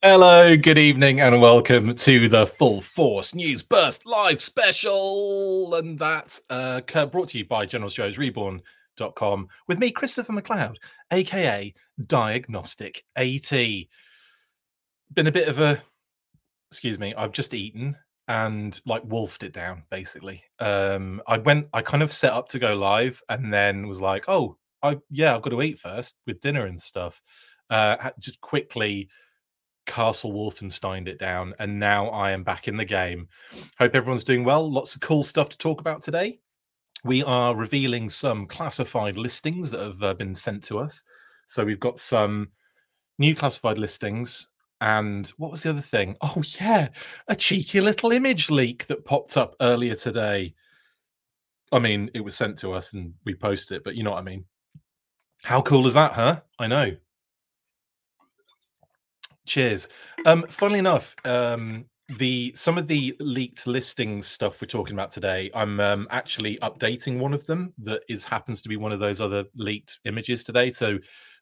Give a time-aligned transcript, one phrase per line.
[0.00, 5.74] Hello, good evening, and welcome to the Full Force News Burst Live Special.
[5.74, 10.76] And that uh, brought to you by Generals Joes Reborn.com with me, Christopher McLeod,
[11.10, 11.74] aka
[12.06, 13.50] Diagnostic AT.
[13.50, 15.82] Been a bit of a,
[16.70, 17.96] excuse me, I've just eaten
[18.28, 20.44] and like wolfed it down basically.
[20.60, 24.26] Um, I went, I kind of set up to go live and then was like,
[24.28, 27.20] oh, I, yeah, I've got to eat first with dinner and stuff.
[27.68, 29.08] Uh, just quickly
[29.88, 33.26] Castle Wolfenstein it down, and now I am back in the game.
[33.78, 34.70] Hope everyone's doing well.
[34.70, 36.38] Lots of cool stuff to talk about today.
[37.04, 41.02] We are revealing some classified listings that have uh, been sent to us.
[41.46, 42.50] So we've got some
[43.18, 44.48] new classified listings.
[44.80, 46.16] And what was the other thing?
[46.22, 46.88] Oh, yeah,
[47.26, 50.54] a cheeky little image leak that popped up earlier today.
[51.72, 54.20] I mean, it was sent to us and we posted it, but you know what
[54.20, 54.44] I mean.
[55.42, 56.40] How cool is that, huh?
[56.58, 56.96] I know.
[59.48, 59.88] Cheers.
[60.26, 61.86] Um, funnily enough, um,
[62.18, 67.18] the some of the leaked listings stuff we're talking about today, I'm um, actually updating
[67.18, 70.68] one of them that is happens to be one of those other leaked images today.
[70.68, 70.98] So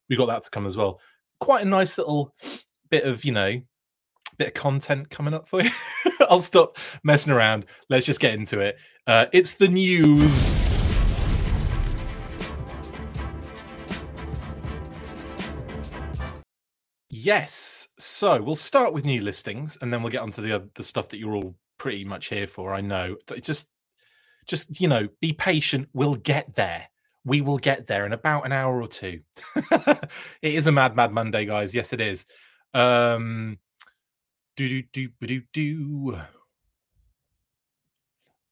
[0.09, 1.01] we got that to come as well.
[1.41, 2.33] Quite a nice little
[2.91, 3.61] bit of you know
[4.39, 5.71] bit of content coming up for you.
[6.31, 7.67] I'll stop messing around.
[7.91, 8.79] Let's just get into it.
[9.07, 10.66] Uh, it's the news.
[17.27, 17.89] Yes.
[17.99, 21.09] So we'll start with new listings, and then we'll get onto the other, the stuff
[21.09, 22.73] that you're all pretty much here for.
[22.73, 23.17] I know.
[23.41, 23.71] Just,
[24.47, 25.89] just you know, be patient.
[25.93, 26.87] We'll get there.
[27.25, 29.23] We will get there in about an hour or two.
[29.57, 30.09] it
[30.41, 31.75] is a mad, mad Monday, guys.
[31.75, 32.27] Yes, it is.
[32.75, 33.59] Um,
[34.57, 36.21] do do do do do.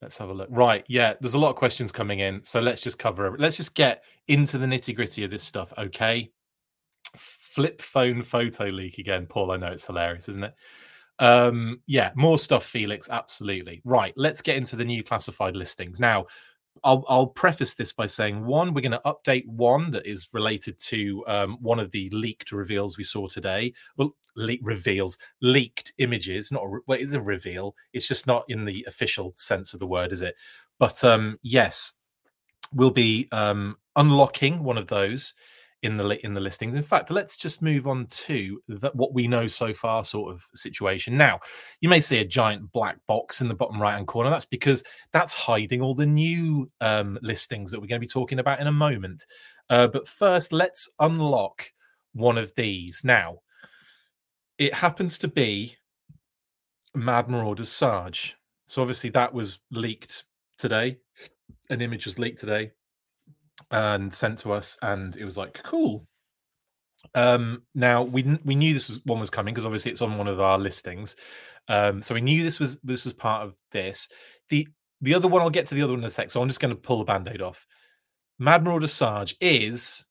[0.02, 0.48] Let's have a look.
[0.50, 3.36] Right, yeah, there's a lot of questions coming in, so let's just cover.
[3.38, 6.32] Let's just get into the nitty gritty of this stuff, okay?
[7.54, 9.26] Flip phone photo leak again.
[9.26, 10.54] Paul, I know it's hilarious, isn't it?
[11.20, 13.08] Um, yeah, more stuff, Felix.
[13.08, 13.80] Absolutely.
[13.84, 14.12] Right.
[14.16, 16.00] Let's get into the new classified listings.
[16.00, 16.26] Now,
[16.82, 20.76] I'll, I'll preface this by saying one, we're going to update one that is related
[20.80, 23.72] to um, one of the leaked reveals we saw today.
[23.96, 27.76] Well, leak reveals, leaked images, not a, well, it's a reveal.
[27.92, 30.34] It's just not in the official sense of the word, is it?
[30.80, 31.92] But um, yes,
[32.72, 35.34] we'll be um, unlocking one of those
[35.84, 36.74] in the in the listings.
[36.74, 40.42] In fact, let's just move on to the, what we know so far sort of
[40.54, 41.16] situation.
[41.16, 41.38] Now,
[41.82, 44.30] you may see a giant black box in the bottom right hand corner.
[44.30, 48.38] That's because that's hiding all the new um, listings that we're going to be talking
[48.38, 49.26] about in a moment.
[49.68, 51.70] Uh, but first, let's unlock
[52.14, 53.02] one of these.
[53.04, 53.40] Now,
[54.56, 55.76] it happens to be
[56.94, 58.36] Mad Marauders Sarge.
[58.64, 60.24] So obviously that was leaked
[60.56, 60.96] today.
[61.68, 62.70] An image was leaked today
[63.70, 66.06] and sent to us, and it was like cool.
[67.14, 70.28] Um, now we we knew this was one was coming because obviously it's on one
[70.28, 71.16] of our listings,
[71.68, 74.08] um, so we knew this was this was part of this.
[74.48, 74.68] The
[75.00, 76.60] the other one I'll get to the other one in a sec, so I'm just
[76.60, 77.66] going to pull the band-aid off.
[78.38, 80.04] Mad Marauder Sarge is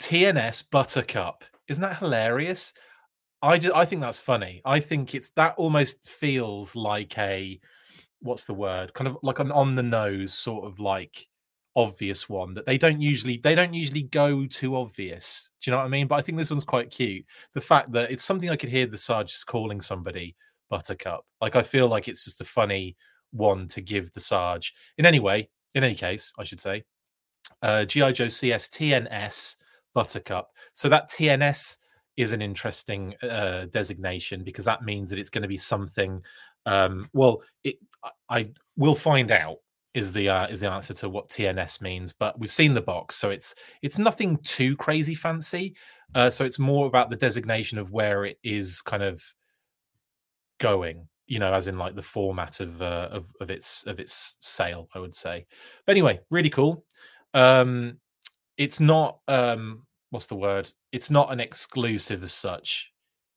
[0.00, 1.44] TNS Buttercup.
[1.68, 2.74] Isn't that hilarious?
[3.42, 4.62] I just, I think that's funny.
[4.64, 7.60] I think it's that almost feels like a
[8.20, 8.94] what's the word?
[8.94, 11.26] Kind of like an on the nose sort of like
[11.76, 15.50] obvious one that they don't usually they don't usually go too obvious.
[15.60, 16.06] Do you know what I mean?
[16.06, 17.24] But I think this one's quite cute.
[17.52, 20.36] The fact that it's something I could hear the Sarge calling somebody
[20.70, 21.24] Buttercup.
[21.40, 22.96] Like I feel like it's just a funny
[23.32, 24.72] one to give the Sarge.
[24.98, 26.84] In any way, in any case, I should say,
[27.62, 29.56] uh, GI Joe CS TNS
[29.94, 30.50] Buttercup.
[30.74, 31.78] So that TNS
[32.16, 36.22] is an interesting uh, designation because that means that it's going to be something.
[36.66, 39.58] Um, well, it I, I will find out
[39.94, 42.12] is the uh, is the answer to what TNS means.
[42.12, 45.74] But we've seen the box, so it's it's nothing too crazy fancy.
[46.14, 49.24] Uh, so it's more about the designation of where it is kind of
[50.58, 54.36] going, you know, as in like the format of uh, of of its of its
[54.40, 55.46] sale, I would say.
[55.86, 56.84] But anyway, really cool.
[57.32, 57.98] Um,
[58.56, 60.70] it's not um, what's the word?
[60.92, 62.92] It's not an exclusive as such.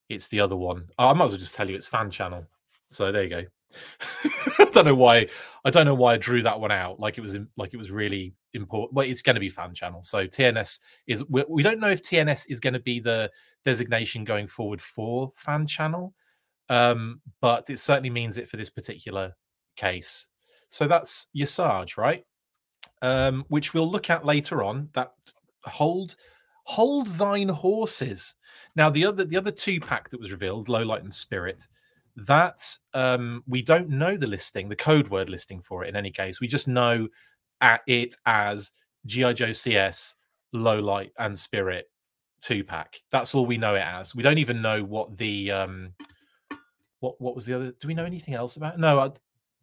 [0.10, 0.88] It's the other one.
[0.98, 2.46] I might as well just tell you it's fan channel.
[2.88, 3.44] So there you go.
[4.60, 5.28] I don't know why.
[5.66, 7.00] I don't know why I drew that one out.
[7.00, 8.94] Like it was like it was really important.
[8.94, 10.04] Well, it's going to be fan channel.
[10.04, 11.28] So TNS is.
[11.30, 13.32] We, we don't know if TNS is going to be the
[13.64, 16.14] designation going forward for fan channel,
[16.70, 19.36] um, but it certainly means it for this particular
[19.76, 20.28] case.
[20.70, 22.26] So that's Sarge, right?
[23.02, 24.90] Um, which we'll look at later on.
[24.94, 25.14] That
[25.64, 26.16] hold
[26.64, 28.36] hold thine horses.
[28.76, 31.68] Now the other the other two pack that was revealed, low light and spirit
[32.18, 36.12] that um, we don't know the listing, the code word listing for it in any
[36.12, 36.42] case.
[36.42, 37.08] We just know
[37.62, 38.72] at it as
[39.06, 40.16] GI Joe CS,
[40.54, 41.90] Low Light, and Spirit
[42.42, 43.02] two pack.
[43.12, 44.16] That's all we know it as.
[44.16, 45.94] We don't even know what the um
[47.00, 49.12] what what was the other do we know anything else about no I,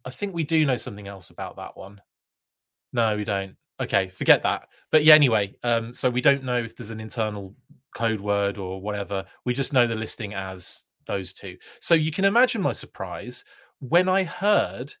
[0.05, 2.01] I think we do know something else about that one
[2.93, 6.75] no we don't okay forget that but yeah anyway um so we don't know if
[6.75, 7.55] there's an internal
[7.95, 12.25] code word or whatever we just know the listing as those two so you can
[12.25, 13.43] imagine my surprise
[13.79, 14.93] when i heard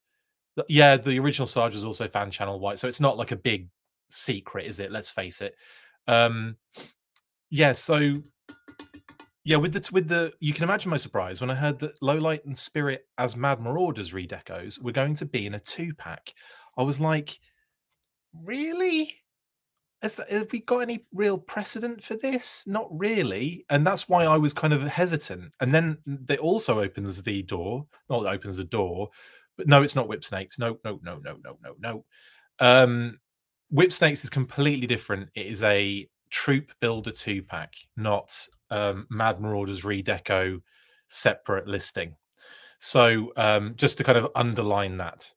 [0.55, 3.35] that, yeah the original sarge was also fan channel white so it's not like a
[3.35, 3.67] big
[4.09, 5.55] secret is it let's face it
[6.07, 6.55] um
[7.49, 8.15] yeah so
[9.45, 12.45] yeah, with the with the you can imagine my surprise when I heard that Lowlight
[12.45, 16.33] and Spirit as Mad Marauders redecos were going to be in a two pack.
[16.75, 17.37] I was like,
[18.43, 19.15] really?
[20.05, 22.67] Has, have we got any real precedent for this?
[22.67, 25.55] Not really, and that's why I was kind of hesitant.
[25.61, 25.97] And then
[26.29, 27.87] it also opens the door.
[28.07, 29.09] Not opens the door,
[29.57, 30.59] but no, it's not Whip Snakes.
[30.59, 32.05] No, no, no, no, no, no, no.
[32.59, 33.19] Um,
[33.71, 35.27] Whip Snakes is completely different.
[35.33, 40.61] It is a Troop Builder two pack, not um, Mad Marauders Redeco
[41.07, 42.15] separate listing.
[42.77, 45.33] So um, just to kind of underline that,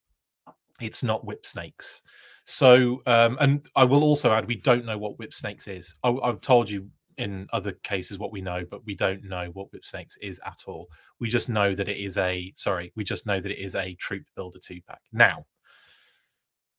[0.79, 2.03] it's not Whip Snakes.
[2.51, 5.95] So, um, and I will also add, we don't know what Whip Snakes is.
[6.03, 9.71] I, have told you in other cases what we know, but we don't know what
[9.71, 10.89] Whip Snakes is at all.
[11.21, 13.95] We just know that it is a sorry, we just know that it is a
[13.97, 15.01] Troop Builder two pack.
[15.13, 15.45] Now,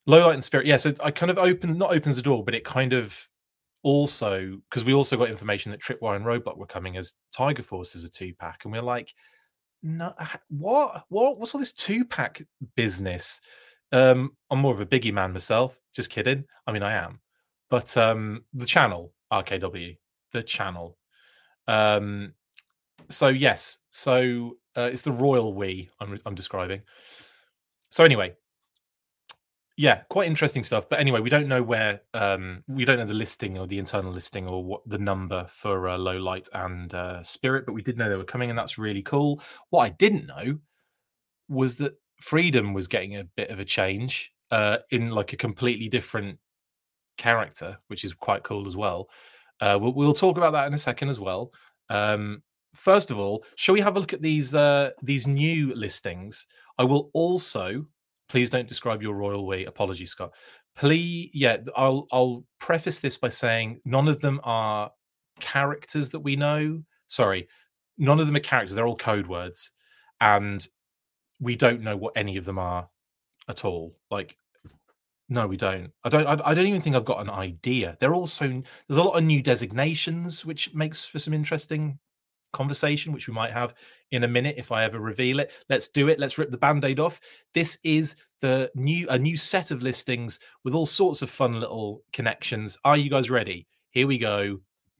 [0.07, 0.77] Low Light and Spirit, yeah.
[0.77, 3.29] So I kind of open not opens the door, but it kind of
[3.83, 7.95] also because we also got information that Tripwire and Roadblock were coming as Tiger Force
[7.95, 9.13] as a two pack, and we are like,
[9.83, 10.15] no,
[10.49, 12.41] what, what, what's all this two pack
[12.75, 13.39] business?
[13.91, 15.79] Um, I'm more of a Biggie man myself.
[15.93, 16.45] Just kidding.
[16.67, 17.19] I mean, I am,
[17.69, 19.97] but um, the channel RKW,
[20.31, 20.97] the channel.
[21.67, 22.33] Um,
[23.09, 26.81] so yes, so uh, it's the royal we I'm, I'm describing.
[27.89, 28.35] So anyway,
[29.77, 30.89] yeah, quite interesting stuff.
[30.89, 34.11] But anyway, we don't know where um, we don't know the listing or the internal
[34.11, 37.97] listing or what the number for uh, low light and uh, spirit, but we did
[37.97, 39.41] know they were coming, and that's really cool.
[39.69, 40.57] What I didn't know
[41.47, 45.87] was that freedom was getting a bit of a change uh, in like a completely
[45.87, 46.37] different
[47.17, 49.09] character, which is quite cool as well.
[49.61, 51.51] Uh, we'll, we'll talk about that in a second as well.
[51.89, 52.41] Um,
[52.73, 56.47] first of all, shall we have a look at these uh, these new listings?
[56.77, 57.85] I will also
[58.29, 59.65] please don't describe your royal way.
[59.65, 60.31] Apologies, Scott.
[60.75, 64.91] Please, yeah, I'll I'll preface this by saying none of them are
[65.39, 66.81] characters that we know.
[67.07, 67.47] Sorry,
[67.97, 68.75] none of them are characters.
[68.75, 69.71] They're all code words,
[70.21, 70.65] and
[71.39, 72.89] we don't know what any of them are
[73.47, 73.95] at all.
[74.11, 74.37] Like,
[75.29, 75.91] no, we don't.
[76.03, 76.27] I don't.
[76.27, 77.95] I, I don't even think I've got an idea.
[77.99, 81.99] They're also there's a lot of new designations, which makes for some interesting
[82.51, 83.75] conversation, which we might have
[84.11, 85.51] in a minute if I ever reveal it.
[85.69, 86.19] Let's do it.
[86.19, 87.21] Let's rip the band-aid off.
[87.53, 92.03] This is the new a new set of listings with all sorts of fun little
[92.11, 92.77] connections.
[92.83, 93.67] Are you guys ready?
[93.91, 94.59] Here we go.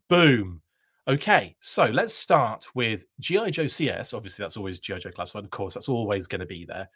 [0.10, 0.62] Boom.
[1.10, 4.14] Okay, so let's start with GI Joe CS.
[4.14, 5.44] Obviously, that's always GI Joe classified.
[5.44, 6.88] Of course, that's always going to be there.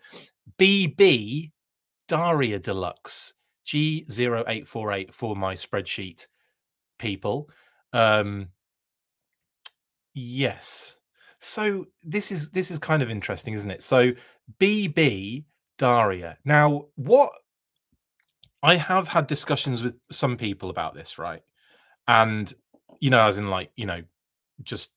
[0.60, 1.51] BB
[2.08, 3.34] Daria Deluxe
[3.65, 6.27] G0848 for my spreadsheet
[7.00, 7.50] people.
[7.91, 8.50] Um,
[10.13, 11.00] Yes.
[11.39, 13.84] So this is this is kind of interesting, isn't it?
[13.84, 14.12] So
[14.60, 15.43] BB
[15.77, 16.38] Daria.
[16.46, 17.32] Now, what
[18.62, 21.41] I have had discussions with some people about this, right?
[22.08, 22.53] And
[23.03, 24.01] you know, as in like you know,
[24.62, 24.91] just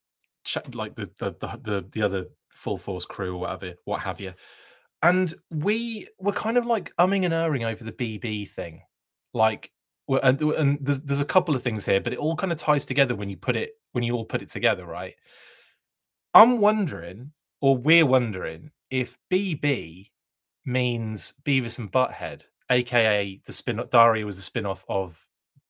[0.75, 4.32] like the the the the, the other full force crew or whatever, what have you.
[5.02, 8.82] And we were kind of like umming and erring over the BB thing,
[9.34, 9.72] like
[10.22, 12.84] and, and there's there's a couple of things here, but it all kind of ties
[12.84, 15.16] together when you put it when you all put it together, right?
[16.32, 20.10] I'm wondering, or we're wondering, if BB
[20.64, 25.20] means Beavis and Butthead, aka the spin Daria was the spin-off of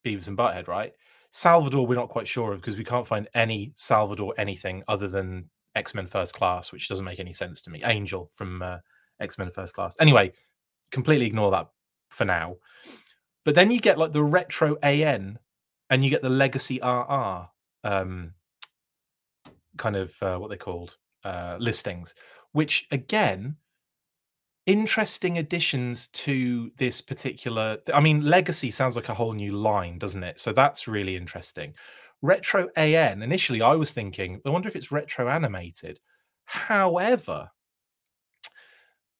[0.05, 0.93] Beavis and Butthead, right?
[1.37, 5.51] Salvador, we're not quite sure of because we can't find any Salvador anything other than
[5.75, 7.83] X Men First Class, which doesn't make any sense to me.
[7.85, 8.79] Angel from uh,
[9.21, 9.99] X Men First Class.
[10.01, 10.33] Anyway,
[10.91, 11.69] completely ignore that
[12.09, 12.57] for now.
[13.45, 15.39] But then you get like the retro AN
[15.91, 17.49] and you get the legacy RR
[17.85, 18.33] um,
[19.77, 22.15] kind of uh, what they called uh, listings,
[22.53, 23.57] which again,
[24.67, 27.79] interesting additions to this particular.
[27.95, 30.41] I mean, legacy sounds like a whole new line, doesn't it?
[30.41, 31.75] So that's really interesting.
[32.23, 36.01] Retro AN, initially I was thinking, I wonder if it's retro animated.
[36.45, 37.49] However,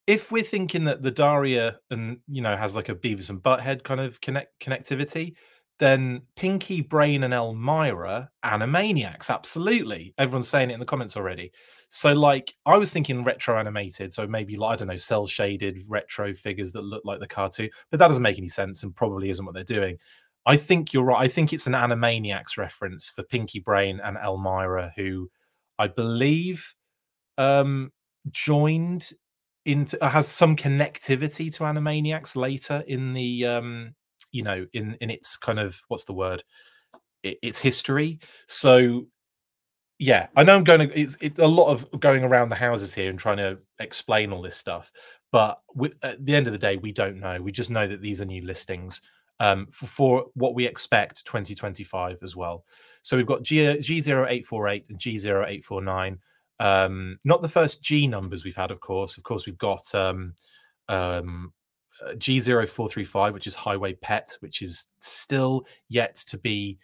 [0.07, 3.83] if we're thinking that the Daria and you know has like a Beavis and Butthead
[3.83, 5.35] kind of connect connectivity,
[5.79, 10.15] then Pinky, Brain, and Elmyra, Animaniacs, absolutely.
[10.19, 11.53] Everyone's saying it in the comments already.
[11.89, 15.83] So, like, I was thinking retro animated, so maybe like I don't know, cell shaded
[15.87, 19.31] retro figures that look like the cartoon, but that doesn't make any sense and probably
[19.31, 19.99] isn't what they're doing.
[20.47, 21.21] I think you're right.
[21.21, 25.29] I think it's an Animaniacs reference for Pinky Brain and Elmyra, who
[25.79, 26.75] I believe
[27.37, 27.93] um,
[28.31, 29.11] joined
[29.65, 33.95] into uh, has some connectivity to Animaniacs later in the um,
[34.37, 36.45] you know in in its kind of what's the word
[37.23, 38.21] it, its history.
[38.47, 39.07] So
[39.99, 40.99] yeah, I know I'm going to.
[40.99, 44.43] It's, it's a lot of going around the houses here and trying to explain all
[44.43, 44.93] this stuff.
[45.33, 47.41] But we, at the end of the day, we don't know.
[47.41, 49.01] We just know that these are new listings
[49.41, 52.65] um, for, for, what we expect 2025 as well.
[53.03, 56.19] So we've got G, G0848 and G0849.
[56.59, 59.17] Um, not the first G numbers we've had, of course.
[59.17, 60.35] Of course, we've got um,
[60.89, 61.53] um,
[62.05, 66.79] uh, G0435, which is Highway Pet, which is still yet to be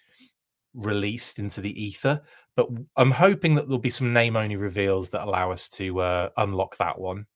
[0.75, 2.21] released into the ether.
[2.57, 6.29] But I'm hoping that there'll be some name only reveals that allow us to uh,
[6.37, 7.27] unlock that one.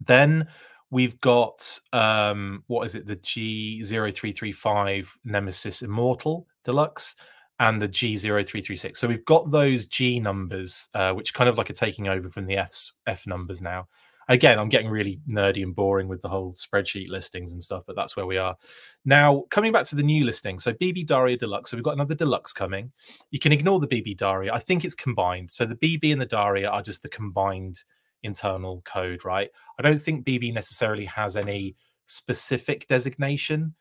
[0.00, 0.48] Then
[0.90, 3.06] we've got um, what is it?
[3.06, 7.16] The G0335 Nemesis Immortal Deluxe
[7.60, 8.96] and the G0336.
[8.96, 12.46] So we've got those G numbers, uh, which kind of like are taking over from
[12.46, 13.88] the F's, F numbers now.
[14.32, 17.96] Again, I'm getting really nerdy and boring with the whole spreadsheet listings and stuff, but
[17.96, 18.56] that's where we are.
[19.04, 20.58] Now, coming back to the new listing.
[20.58, 21.70] So BB Daria Deluxe.
[21.70, 22.90] So we've got another Deluxe coming.
[23.30, 24.50] You can ignore the BB Daria.
[24.54, 25.50] I think it's combined.
[25.50, 27.82] So the BB and the Daria are just the combined
[28.22, 29.50] internal code, right?
[29.78, 33.74] I don't think BB necessarily has any specific designation.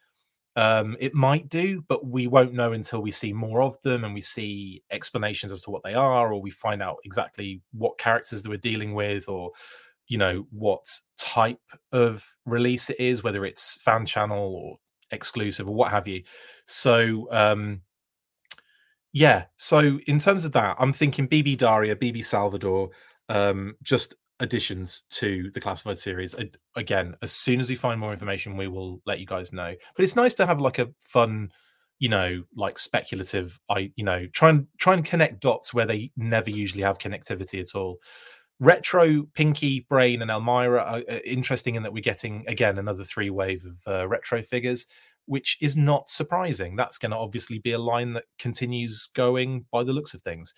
[0.57, 4.13] Um, it might do, but we won't know until we see more of them and
[4.13, 8.41] we see explanations as to what they are, or we find out exactly what characters
[8.41, 9.51] that we're dealing with, or
[10.11, 10.85] you know what
[11.17, 11.61] type
[11.93, 14.77] of release it is, whether it's fan channel or
[15.11, 16.21] exclusive or what have you.
[16.65, 17.81] So um,
[19.13, 22.89] yeah, so in terms of that, I'm thinking BB Daria, BB Salvador,
[23.29, 26.35] um, just additions to the classified series.
[26.75, 29.73] Again, as soon as we find more information, we will let you guys know.
[29.95, 31.53] But it's nice to have like a fun,
[31.99, 33.57] you know, like speculative.
[33.69, 37.61] I, you know, try and try and connect dots where they never usually have connectivity
[37.61, 37.99] at all.
[38.61, 43.65] Retro, Pinky, Brain, and Elmyra are interesting in that we're getting again another three wave
[43.65, 44.85] of uh, retro figures,
[45.25, 46.75] which is not surprising.
[46.75, 50.53] That's going to obviously be a line that continues going by the looks of things.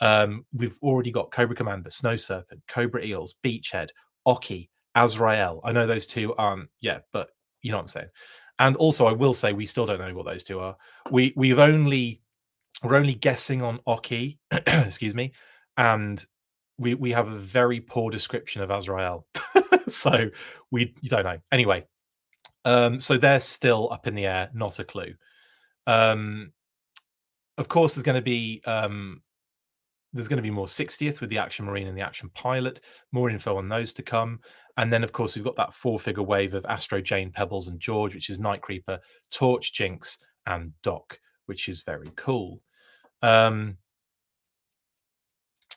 [0.00, 3.90] Um, we've already got Cobra Commander, Snow Serpent, Cobra Eels, Beachhead,
[4.26, 5.60] Oki, Azrael.
[5.62, 7.28] I know those two aren't yet, but
[7.62, 8.08] you know what I'm saying.
[8.58, 10.76] And also, I will say we still don't know what those two are.
[11.12, 12.20] We we've only
[12.82, 15.32] we're only guessing on Oki, excuse me,
[15.76, 16.24] and
[16.78, 19.26] we we have a very poor description of Azrael,
[19.88, 20.30] so
[20.70, 21.38] we don't know.
[21.52, 21.86] Anyway,
[22.64, 25.14] um, so they're still up in the air, not a clue.
[25.86, 26.52] Um,
[27.58, 29.22] of course, there's going to be um,
[30.12, 32.80] there's going to be more 60th with the Action Marine and the Action Pilot.
[33.12, 34.40] More info on those to come.
[34.76, 37.78] And then, of course, we've got that four figure wave of Astro, Jane, Pebbles, and
[37.78, 39.00] George, which is Night Creeper,
[39.30, 42.60] Torch, Jinx, and Doc, which is very cool.
[43.22, 43.76] Um,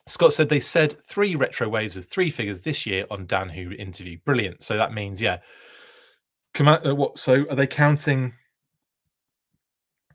[0.07, 3.71] Scott said they said three retro waves of three figures this year on Dan Who
[3.71, 4.17] interview.
[4.25, 4.63] Brilliant.
[4.63, 5.39] So that means, yeah.
[6.59, 7.19] Uh, what?
[7.19, 8.33] So are they counting?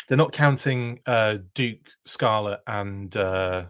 [0.09, 3.67] They're not counting uh, Duke, Scarlett, and uh,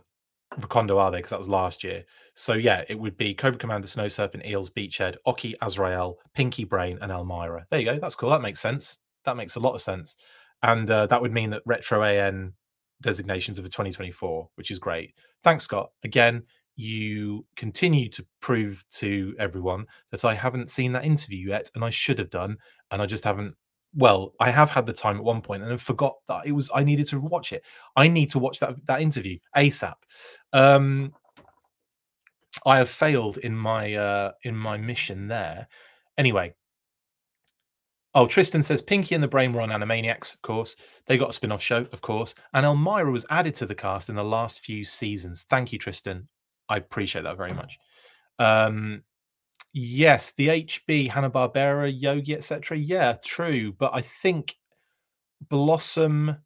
[0.61, 1.19] Recondo are they?
[1.19, 2.05] Because that was last year.
[2.35, 6.99] So yeah, it would be Cobra Commander, Snow Serpent, Eels, Beachhead, Oki, Azrael, Pinky Brain,
[7.03, 7.65] and Elmyra.
[7.71, 7.99] There you go.
[7.99, 8.31] That's cool.
[8.31, 8.99] That makes sense.
[9.25, 10.17] That makes a lot of sense.
[10.63, 12.55] And uh, that would mean that Retro AN
[13.03, 15.15] designations of the 2024, which is great.
[15.43, 15.91] Thanks, Scott.
[16.05, 16.43] Again,
[16.77, 21.91] you continue to prove to everyone that I haven't seen that interview yet, and I
[21.91, 22.57] should have done,
[22.91, 23.55] and I just haven't
[23.95, 26.71] well, I have had the time at one point and I forgot that it was
[26.75, 27.63] I needed to watch it.
[27.97, 29.95] I need to watch that that interview ASAP.
[30.53, 31.13] Um,
[32.65, 35.69] I have failed in my uh, in my mission there.
[36.17, 36.55] Anyway,
[38.15, 40.77] oh Tristan says Pinky and the Brain were on Animaniacs, of course.
[41.07, 44.17] They got a spin-off show, of course, and Elmyra was added to the cast in
[44.17, 45.45] the last few seasons.
[45.49, 46.29] Thank you, Tristan.
[46.69, 47.79] I appreciate that very much.
[48.39, 49.03] Um,
[49.73, 52.77] Yes, the HB, Hanna Barbera, Yogi, etc.
[52.77, 53.73] Yeah, true.
[53.73, 54.55] But I think
[55.49, 56.37] Blossom,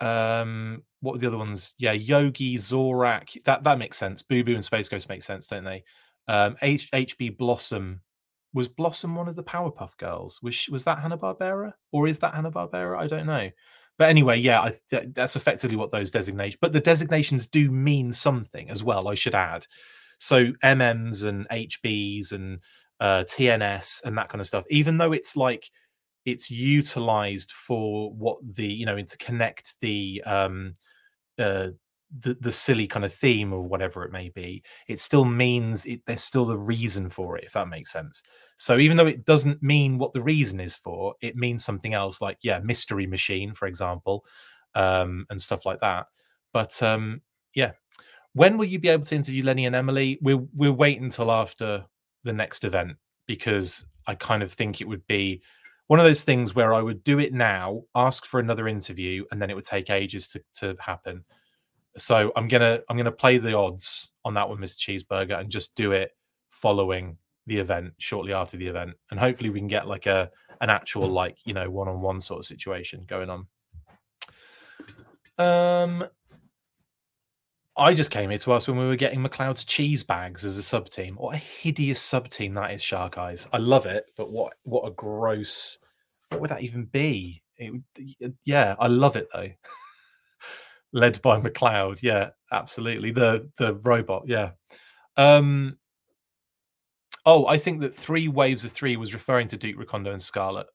[0.00, 1.74] um, what were the other ones?
[1.78, 3.42] Yeah, Yogi, Zorak.
[3.44, 4.22] That that makes sense.
[4.22, 5.84] Boo Boo and Space Ghost make sense, don't they?
[6.26, 8.00] Um, H- HB Blossom
[8.54, 10.40] was Blossom one of the Powerpuff Girls?
[10.42, 12.96] Was she, was that Hanna Barbera or is that Hanna Barbera?
[12.96, 13.50] I don't know.
[13.98, 14.72] But anyway, yeah, I,
[15.14, 16.58] that's effectively what those designations.
[16.60, 19.08] But the designations do mean something as well.
[19.08, 19.66] I should add.
[20.18, 22.60] So MMs and HBs and
[23.00, 25.68] uh, TNS and that kind of stuff, even though it's like
[26.24, 30.74] it's utilized for what the you know to connect the um,
[31.38, 31.68] uh,
[32.20, 36.00] the, the silly kind of theme or whatever it may be it still means it,
[36.06, 38.22] there's still the reason for it if that makes sense.
[38.56, 42.20] So even though it doesn't mean what the reason is for it means something else
[42.20, 44.24] like yeah mystery machine for example
[44.74, 46.06] um, and stuff like that.
[46.52, 47.22] But um,
[47.54, 47.72] yeah.
[48.32, 50.18] When will you be able to interview lenny and emily?
[50.20, 51.84] We'll we'll wait until after
[52.24, 52.96] the next event
[53.26, 55.40] because i kind of think it would be
[55.86, 59.40] one of those things where i would do it now ask for another interview and
[59.40, 61.24] then it would take ages to, to happen
[61.96, 64.78] so I'm gonna I'm gonna play the odds on that one, Mr.
[64.78, 66.12] Cheeseburger, and just do it
[66.50, 70.70] following the event, shortly after the event, and hopefully we can get like a an
[70.70, 73.46] actual like you know one on one sort of situation going on.
[75.36, 76.04] Um,
[77.76, 80.62] I just came here to ask when we were getting McLeod's cheese bags as a
[80.62, 81.16] sub team.
[81.16, 83.48] What a hideous sub team that is, Shark Eyes.
[83.52, 85.78] I love it, but what what a gross.
[86.30, 87.42] What would that even be?
[87.56, 89.48] It, yeah, I love it though.
[90.94, 92.02] led by McLeod.
[92.02, 93.10] Yeah, absolutely.
[93.10, 94.22] The the robot.
[94.26, 94.52] Yeah.
[95.16, 95.76] Um,
[97.26, 100.66] oh, I think that three waves of three was referring to Duke, Recondo, and Scarlet,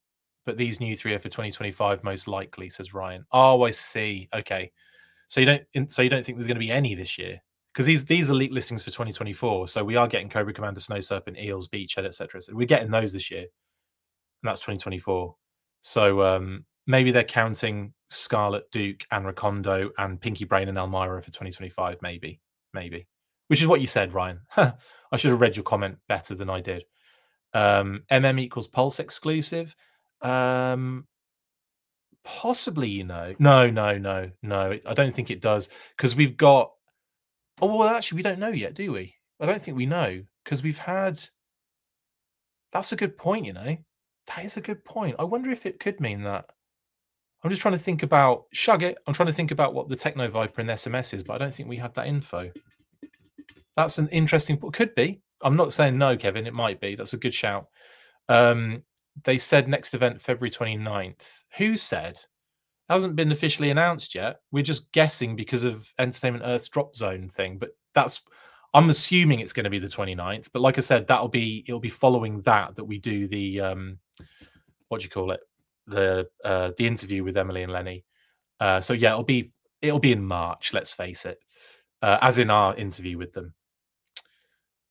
[0.46, 3.26] but these new three are for 2025 most likely, says Ryan.
[3.32, 4.30] Oh, I see.
[4.34, 4.72] Okay,
[5.28, 7.42] so you don't so you don't think there's going to be any this year
[7.74, 9.68] because these these are leak listings for 2024.
[9.68, 12.42] So we are getting Cobra Commander, Snow Serpent, Eels, Beachhead, etc.
[12.42, 13.50] So we're getting those this year, and
[14.44, 15.36] that's 2024.
[15.82, 21.27] So um, maybe they're counting Scarlett, Duke, and Recondo, and Pinky Brain and Elmyra for
[21.27, 21.98] 2025.
[22.01, 22.39] Maybe,
[22.74, 23.07] maybe.
[23.48, 24.41] Which is what you said, Ryan.
[24.57, 26.83] I should have read your comment better than I did.
[27.53, 29.75] Um, MM equals Pulse exclusive.
[30.22, 31.07] Um,
[32.24, 33.35] possibly, you know.
[33.39, 34.79] No, no, no, no.
[34.85, 36.72] I don't think it does because we've got.
[37.61, 39.15] Oh well, actually, we don't know yet, do we?
[39.39, 41.19] I don't think we know because we've had.
[42.72, 43.77] That's a good point, you know.
[44.27, 45.15] That is a good point.
[45.17, 46.45] I wonder if it could mean that
[47.44, 48.98] I'm just trying to think about Shug it.
[49.08, 51.54] I'm trying to think about what the Techno Viper and SMS is, but I don't
[51.54, 52.52] think we have that info.
[53.78, 54.58] That's an interesting.
[54.58, 55.22] Could be.
[55.42, 56.48] I'm not saying no, Kevin.
[56.48, 56.96] It might be.
[56.96, 57.68] That's a good shout.
[58.28, 58.84] Um,
[59.24, 61.44] they said next event February 29th.
[61.58, 62.20] Who said?
[62.90, 64.42] Hasn't been officially announced yet.
[64.52, 67.58] We're just guessing because of Entertainment Earth's drop zone thing.
[67.58, 68.22] But that's.
[68.74, 70.50] I'm assuming it's going to be the 29th.
[70.54, 71.64] But like I said, that'll be.
[71.68, 73.62] It'll be following that that we do the.
[73.62, 74.00] um
[74.90, 75.40] What do you call it?
[75.90, 78.06] The uh, the interview with Emily and Lenny.
[78.60, 80.74] Uh, so yeah, it'll be it'll be in March.
[80.74, 81.40] Let's face it,
[82.02, 83.54] uh, as in our interview with them.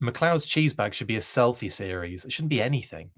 [0.03, 2.25] McLeod's cheese bag should be a selfie series.
[2.25, 3.11] It shouldn't be anything.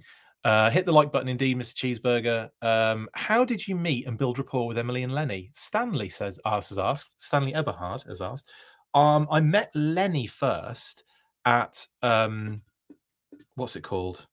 [0.43, 1.75] Uh, hit the like button, indeed, Mr.
[1.75, 2.49] Cheeseburger.
[2.67, 5.51] Um, how did you meet and build rapport with Emily and Lenny?
[5.53, 7.21] Stanley says, has asked.
[7.21, 8.51] Stanley Eberhard has asked.
[8.95, 11.05] Um, I met Lenny first
[11.45, 12.63] at um,
[13.57, 14.27] what's it called?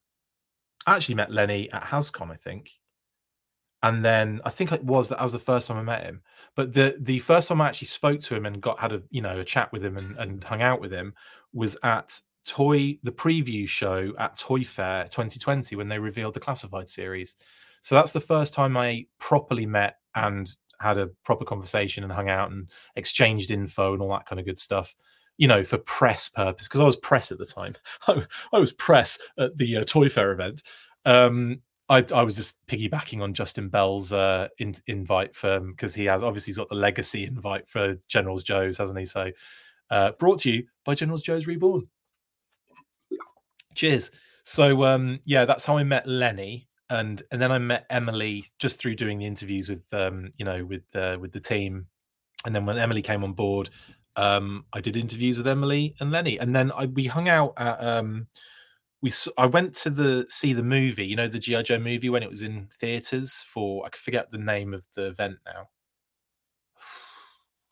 [0.86, 2.70] I actually met Lenny at Hascon, I think
[3.88, 6.22] and then I think it was that was the first time I met him.
[6.56, 9.22] But the the first time I actually spoke to him and got had a you
[9.22, 11.14] know a chat with him and, and hung out with him
[11.54, 16.90] was at Toy the preview show at Toy Fair 2020 when they revealed the classified
[16.90, 17.36] series.
[17.82, 22.30] So that's the first time I properly met and had a proper conversation and hung
[22.30, 24.96] out and exchanged info and all that kind of good stuff.
[25.38, 27.76] You know, for press purpose because I was press at the time.
[28.52, 30.64] I, was press at the uh, Toy Fair event.
[31.06, 36.06] Um, I, I was just piggybacking on Justin Bell's uh, in, invite for because he
[36.06, 39.06] has obviously he's got the legacy invite for Generals Joe's, hasn't he?
[39.06, 39.32] So,
[39.90, 41.88] uh, brought to you by Generals Joe's Reborn.
[43.74, 44.12] Cheers.
[44.44, 48.82] So, um, yeah, that's how I met Lenny, and and then I met Emily just
[48.82, 51.88] through doing the interviews with um, you know with uh, with the team,
[52.46, 53.70] and then when Emily came on board,
[54.18, 57.82] um, I did interviews with Emily and Lenny, and then I we hung out at
[57.82, 58.28] um
[59.02, 62.24] we I went to the see the movie, you know, the GI Joe movie when
[62.24, 65.70] it was in theaters for I forget the name of the event now.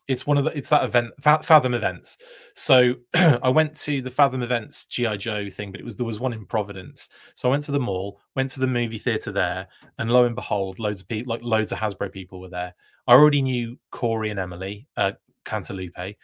[0.06, 2.18] It's one of the it's that event Fathom events.
[2.54, 6.20] So I went to the Fathom events GI Joe thing, but it was there was
[6.20, 7.10] one in Providence.
[7.34, 9.66] So I went to the mall, went to the movie theater there,
[9.98, 12.72] and lo and behold, loads of people like loads of Hasbro people were there.
[13.08, 15.12] I already knew Corey and Emily uh,
[15.44, 16.16] Cantalupe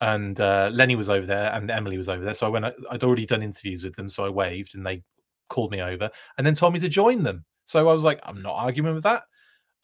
[0.00, 2.34] and uh, Lenny was over there and Emily was over there.
[2.34, 2.64] So I went.
[2.90, 5.02] I'd already done interviews with them, so I waved and they
[5.48, 7.44] called me over and then told me to join them.
[7.66, 9.24] So I was like, I'm not arguing with that.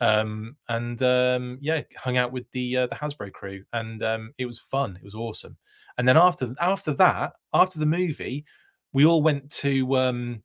[0.00, 4.46] Um, and um, yeah, hung out with the uh, the Hasbro crew, and um, it
[4.46, 4.96] was fun.
[4.96, 5.56] It was awesome.
[5.98, 8.44] And then after after that, after the movie,
[8.92, 10.42] we all went to um,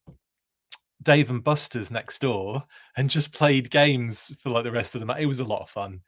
[1.04, 2.64] Dave and Buster's next door
[2.98, 5.22] and just played games for like the rest of the night.
[5.22, 6.02] It was a lot of fun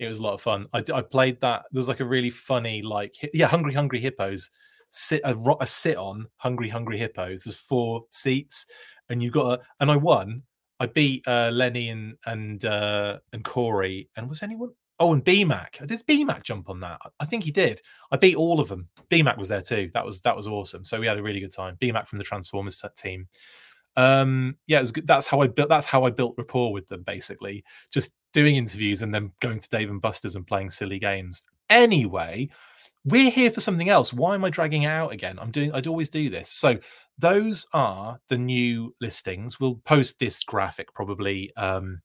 [0.00, 0.66] it was a lot of fun.
[0.72, 1.64] I, I played that.
[1.70, 4.50] There was like a really funny, like yeah, Hungry Hungry Hippos.
[4.90, 7.44] Sit a, a sit on Hungry Hungry Hippos.
[7.44, 8.66] There's four seats,
[9.10, 10.42] and you got a, and I won.
[10.80, 14.08] I beat uh, Lenny and and uh, and Corey.
[14.16, 14.70] And was anyone?
[14.98, 15.86] Oh, and BMAC.
[15.86, 16.98] Did BMAC jump on that?
[17.20, 17.80] I think he did.
[18.10, 18.88] I beat all of them.
[19.10, 19.90] BMAC was there too.
[19.92, 20.84] That was that was awesome.
[20.84, 21.76] So we had a really good time.
[21.80, 23.28] BMAC from the Transformers team.
[24.00, 24.84] Um, yeah.
[25.04, 25.68] That's how I built.
[25.68, 27.02] That's how I built rapport with them.
[27.02, 31.42] Basically, just doing interviews and then going to Dave and Buster's and playing silly games.
[31.68, 32.48] Anyway,
[33.04, 34.12] we're here for something else.
[34.12, 35.38] Why am I dragging it out again?
[35.38, 35.72] I'm doing.
[35.72, 36.48] I'd always do this.
[36.50, 36.78] So
[37.18, 39.60] those are the new listings.
[39.60, 42.00] We'll post this graphic probably um,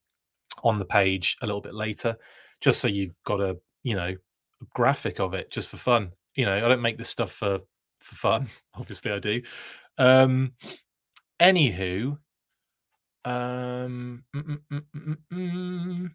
[0.63, 2.17] on the page a little bit later
[2.61, 4.15] just so you've got a you know
[4.61, 6.11] a graphic of it just for fun.
[6.35, 7.59] You know, I don't make this stuff for
[7.99, 8.47] for fun.
[8.73, 9.41] Obviously, I do.
[9.97, 10.53] Um,
[11.39, 12.17] anywho,
[13.25, 16.11] um, mm, mm, mm,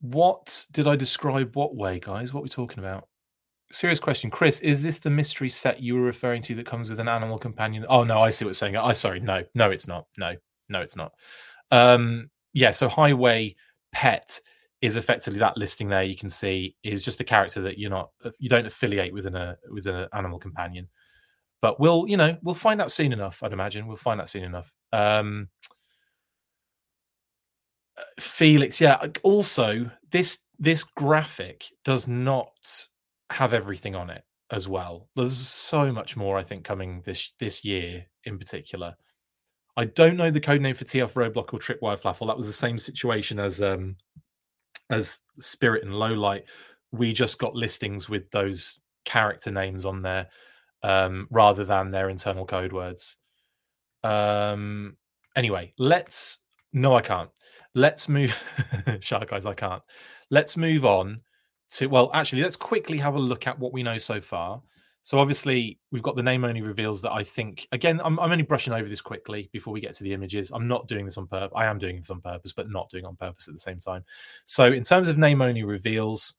[0.00, 1.54] what did I describe?
[1.56, 2.32] What way, guys?
[2.32, 3.08] What are we talking about?
[3.72, 4.60] Serious question, Chris.
[4.60, 7.86] Is this the mystery set you were referring to that comes with an animal companion?
[7.88, 8.76] Oh no, I see what's saying.
[8.76, 10.06] I sorry, no, no, it's not.
[10.18, 10.34] No,
[10.68, 11.12] no, it's not.
[11.70, 13.56] Um, yeah, so Highway
[13.92, 14.38] pet
[14.82, 18.10] is effectively that listing there you can see is just a character that you're not
[18.24, 20.88] uh, you don't affiliate with an uh, with an animal companion
[21.62, 24.44] but we'll you know we'll find out soon enough i'd imagine we'll find out soon
[24.44, 25.48] enough um
[27.96, 32.50] uh, felix yeah also this this graphic does not
[33.30, 37.64] have everything on it as well there's so much more i think coming this this
[37.64, 38.94] year in particular
[39.74, 42.26] I don't know the code name for TF Roadblock or Tripwire Flaffle.
[42.26, 43.96] That was the same situation as um
[44.90, 46.42] as Spirit and Lowlight.
[46.90, 50.28] We just got listings with those character names on there
[50.82, 53.18] um, rather than their internal code words.
[54.02, 54.96] Um,
[55.36, 56.38] anyway, let's.
[56.72, 57.30] No, I can't.
[57.74, 58.34] Let's move.
[59.00, 59.82] Shark guys, I can't.
[60.30, 61.20] Let's move on
[61.70, 61.86] to.
[61.86, 64.62] Well, actually, let's quickly have a look at what we know so far.
[65.04, 68.44] So obviously we've got the name only reveals that I think again I'm, I'm only
[68.44, 70.52] brushing over this quickly before we get to the images.
[70.52, 71.52] I'm not doing this on purpose.
[71.56, 74.04] I am doing this on purpose, but not doing on purpose at the same time.
[74.44, 76.34] So in terms of name only reveals,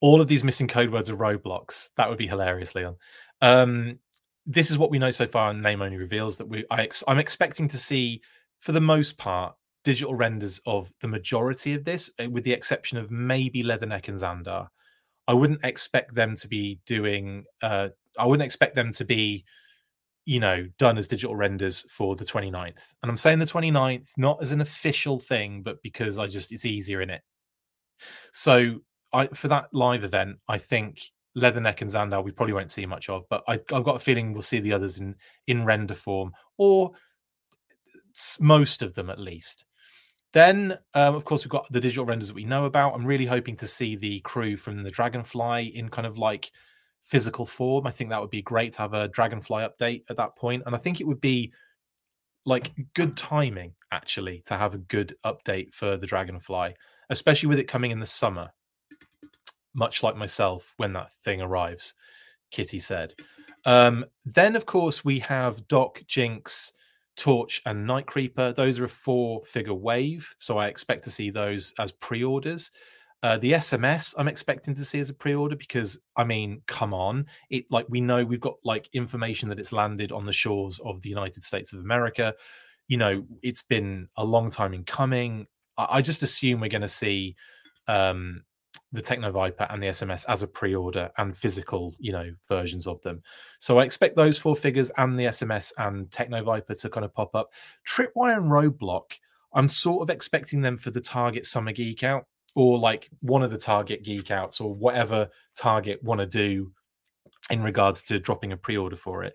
[0.00, 1.90] all of these missing code words are roadblocks.
[1.96, 2.96] That would be hilarious, Leon.
[3.40, 3.98] Um,
[4.46, 7.04] this is what we know so far in name only reveals that we I ex,
[7.06, 8.22] I'm expecting to see
[8.60, 12.98] for the most part digital renders of the majority of this, eh, with the exception
[12.98, 14.68] of maybe Leatherneck and Xandar.
[15.26, 17.44] I wouldn't expect them to be doing.
[17.62, 19.44] Uh, I wouldn't expect them to be,
[20.24, 22.94] you know, done as digital renders for the 29th.
[23.02, 26.64] And I'm saying the 29th not as an official thing, but because I just it's
[26.64, 27.22] easier in it.
[28.32, 28.80] So
[29.12, 31.00] I for that live event, I think
[31.36, 34.32] Leatherneck and Xandar we probably won't see much of, but I, have got a feeling
[34.32, 35.14] we'll see the others in
[35.46, 36.92] in render form or
[38.40, 39.64] most of them at least.
[40.32, 42.94] Then, um, of course, we've got the digital renders that we know about.
[42.94, 46.50] I'm really hoping to see the crew from the Dragonfly in kind of like
[47.02, 47.86] physical form.
[47.86, 50.32] I think that would be great to have a Dragonfly update at that.
[50.42, 51.52] And I think it would be
[52.44, 56.74] like good timing actually to have a good update for the Dragonfly,
[57.08, 58.50] especially with it coming in the summer,
[59.74, 61.94] much like myself when that thing arrives,
[62.50, 63.14] Kitty said.
[63.64, 66.72] Um, then, of course, we have Doc, Jinx,
[67.16, 68.52] Torch and Night Creeper.
[68.52, 70.34] Those are a four figure wave.
[70.38, 72.70] So I expect to see those as pre orders.
[73.24, 76.94] Uh, the SMS I'm expecting to see as a pre order because, I mean, come
[76.94, 77.26] on.
[77.50, 81.02] It like we know we've got like information that it's landed on the shores of
[81.02, 82.34] the United States of America.
[82.86, 85.46] You know, it's been a long time in coming.
[85.76, 87.34] I, I just assume we're going to see
[87.88, 88.44] um,
[88.92, 93.00] the Techno Viper and the SMS as a pre-order and physical, you know, versions of
[93.02, 93.22] them.
[93.58, 97.12] So I expect those four figures and the SMS and Techno Viper to kind of
[97.12, 97.52] pop up.
[97.86, 99.18] Tripwire and Roadblock,
[99.52, 103.50] I'm sort of expecting them for the Target Summer Geek Out or like one of
[103.50, 106.72] the Target Geek Outs or whatever Target want to do
[107.50, 109.34] in regards to dropping a pre-order for it.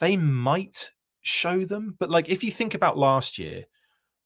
[0.00, 3.64] They might show them, but like if you think about last year,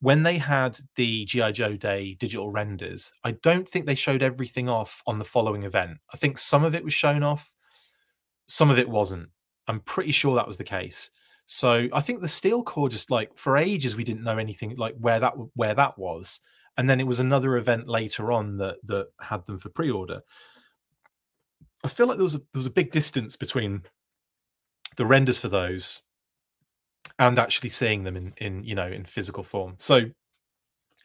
[0.03, 4.69] when they had the GI Joe Day digital renders, I don't think they showed everything
[4.69, 5.99] off on the following event.
[6.12, 7.55] I think some of it was shown off,
[8.49, 9.29] some of it wasn't.
[9.69, 11.12] I'm pretty sure that was the case.
[11.47, 14.97] So I think the steel core just like for ages we didn't know anything like
[14.99, 16.41] where that where that was,
[16.77, 20.21] and then it was another event later on that that had them for pre-order.
[21.85, 23.83] I feel like there was a, there was a big distance between
[24.97, 26.03] the renders for those
[27.19, 29.77] and actually seeing them in in you know in physical form.
[29.79, 30.03] So,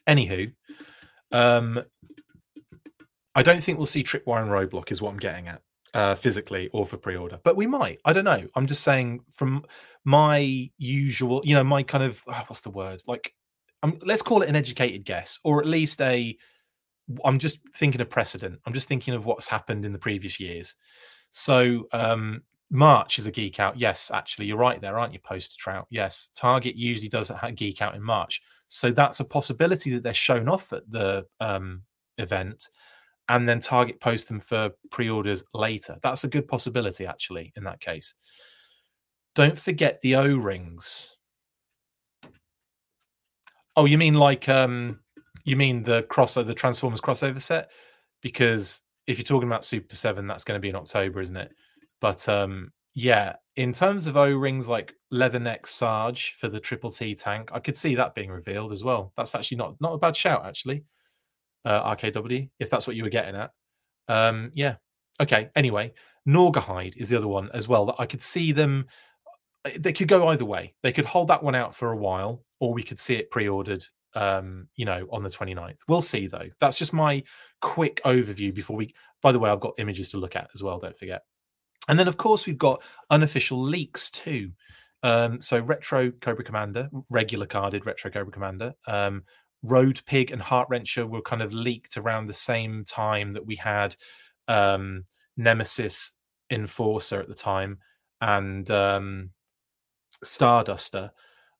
[0.06, 0.52] anywho,
[1.32, 1.82] um,
[3.34, 5.62] I don't think we'll see Tripwire and Roadblock is what I'm getting at
[5.94, 8.00] uh, physically or for pre-order, but we might.
[8.04, 8.46] I don't know.
[8.54, 9.64] I'm just saying from
[10.04, 13.32] my usual, you know, my kind of oh, what's the word like.
[13.84, 16.36] Um, let's call it an educated guess, or at least a.
[17.24, 18.58] I'm just thinking of precedent.
[18.66, 20.74] I'm just thinking of what's happened in the previous years.
[21.30, 23.78] So um, March is a geek out.
[23.78, 25.86] Yes, actually, you're right there, aren't you, Poster Trout?
[25.90, 28.42] Yes, Target usually does a geek out in March.
[28.68, 31.82] So that's a possibility that they're shown off at the um,
[32.18, 32.68] event
[33.28, 35.96] and then Target post them for pre orders later.
[36.02, 38.14] That's a good possibility, actually, in that case.
[39.34, 41.16] Don't forget the O rings.
[43.76, 45.00] Oh, you mean like um
[45.44, 47.70] you mean the crossover the Transformers crossover set?
[48.22, 51.52] Because if you're talking about Super 7, that's going to be in October, isn't it?
[52.00, 57.14] But um yeah, in terms of O rings like Leatherneck Sarge for the Triple T
[57.14, 59.12] tank, I could see that being revealed as well.
[59.16, 60.84] That's actually not not a bad shout, actually.
[61.64, 63.50] Uh, RKW, if that's what you were getting at.
[64.08, 64.76] Um, yeah.
[65.20, 65.50] Okay.
[65.54, 65.92] Anyway,
[66.26, 68.86] Naugahyde is the other one as well that I could see them.
[69.64, 70.74] Uh, they could go either way.
[70.82, 73.84] They could hold that one out for a while, or we could see it pre-ordered.
[74.14, 75.80] Um, you know, on the 29th.
[75.86, 76.48] We'll see though.
[76.58, 77.22] That's just my
[77.60, 78.94] quick overview before we.
[79.22, 80.78] By the way, I've got images to look at as well.
[80.78, 81.22] Don't forget.
[81.88, 84.52] And then, of course, we've got unofficial leaks too.
[85.02, 89.22] Um, so Retro Cobra Commander, regular carded Retro Cobra Commander, um,
[89.62, 93.56] Road Pig and Heart Wrencher were kind of leaked around the same time that we
[93.56, 93.96] had
[94.46, 95.04] um,
[95.36, 96.14] Nemesis
[96.50, 97.78] Enforcer at the time
[98.20, 99.30] and um,
[100.24, 101.10] Starduster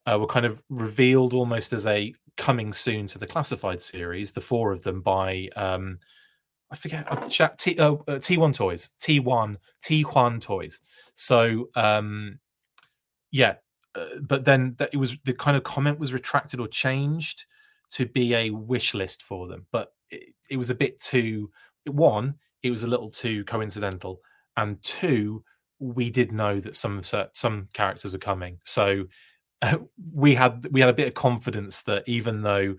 [0.07, 4.33] uh, were kind of revealed almost as a coming soon to the classified series.
[4.33, 5.99] The four of them by um,
[6.71, 10.81] I forget uh, T, uh, uh, T1 Toys, T1 T1 Toys.
[11.15, 12.39] So um,
[13.31, 13.55] yeah,
[13.95, 17.45] uh, but then that it was the kind of comment was retracted or changed
[17.91, 21.51] to be a wish list for them, but it, it was a bit too.
[21.87, 24.21] One, it was a little too coincidental,
[24.57, 25.43] and two,
[25.79, 29.07] we did know that some some characters were coming, so
[29.63, 29.79] uh,
[30.13, 32.75] we had we had a bit of confidence that even though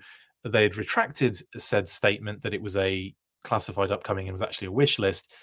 [0.46, 4.72] they had retracted said statement that it was a classified upcoming and was actually a
[4.72, 5.34] wish list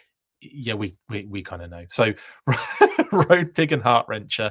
[0.41, 2.13] yeah we we, we kind of know so
[3.13, 4.51] road pig and heart wrencher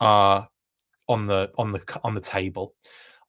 [0.00, 0.48] are
[1.08, 2.74] on the on the on the table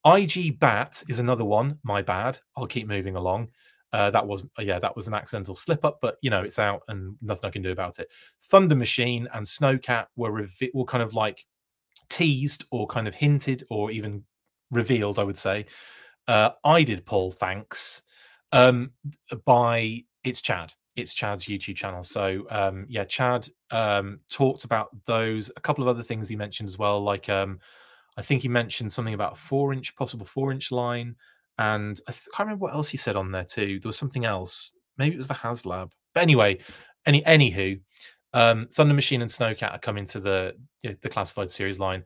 [0.05, 1.79] IG Bat is another one.
[1.83, 2.39] My bad.
[2.55, 3.49] I'll keep moving along.
[3.93, 6.81] Uh, that was yeah, that was an accidental slip up, but you know it's out
[6.87, 8.09] and nothing I can do about it.
[8.43, 11.45] Thunder Machine and Snowcat were revi- were kind of like
[12.09, 14.23] teased or kind of hinted or even
[14.71, 15.19] revealed.
[15.19, 15.65] I would say.
[16.27, 17.31] Uh, I did Paul.
[17.31, 18.03] Thanks.
[18.51, 18.91] Um,
[19.45, 20.73] by it's Chad.
[20.95, 22.03] It's Chad's YouTube channel.
[22.03, 25.51] So um, yeah, Chad um, talked about those.
[25.55, 27.59] A couple of other things he mentioned as well, like um,
[28.17, 31.15] I think he mentioned something about four inch, possible four inch line.
[31.59, 33.79] And I, th- can't remember what else he said on there too.
[33.79, 34.71] There was something else.
[34.97, 35.91] Maybe it was the HasLab.
[36.13, 36.59] But anyway,
[37.05, 37.79] any anywho,
[38.33, 42.03] um, Thunder Machine and Snowcat are coming to the the classified series line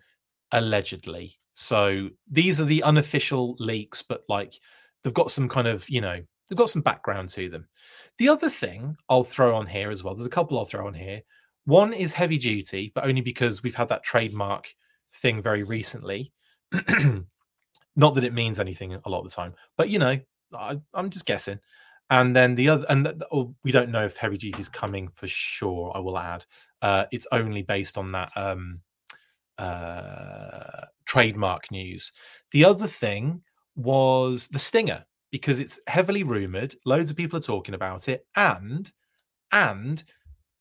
[0.51, 1.38] allegedly.
[1.54, 4.54] So these are the unofficial leaks, but like
[5.04, 6.21] they've got some kind of you know
[6.52, 7.66] they've got some background to them.
[8.18, 10.14] The other thing I'll throw on here as well.
[10.14, 11.22] There's a couple I'll throw on here.
[11.64, 14.68] One is heavy duty, but only because we've had that trademark
[15.14, 16.34] thing very recently.
[17.96, 20.20] Not that it means anything a lot of the time, but you know,
[20.54, 21.60] I, am just guessing.
[22.10, 25.30] And then the other, and oh, we don't know if heavy duty is coming for
[25.30, 25.94] sure.
[25.96, 26.46] I will add,
[26.82, 28.82] uh, it's only based on that um,
[29.58, 32.12] uh, trademark news.
[32.52, 33.44] The other thing
[33.78, 36.76] was the Stinger because it's heavily rumored.
[36.86, 38.91] Loads of people are talking about it, and
[39.52, 40.04] and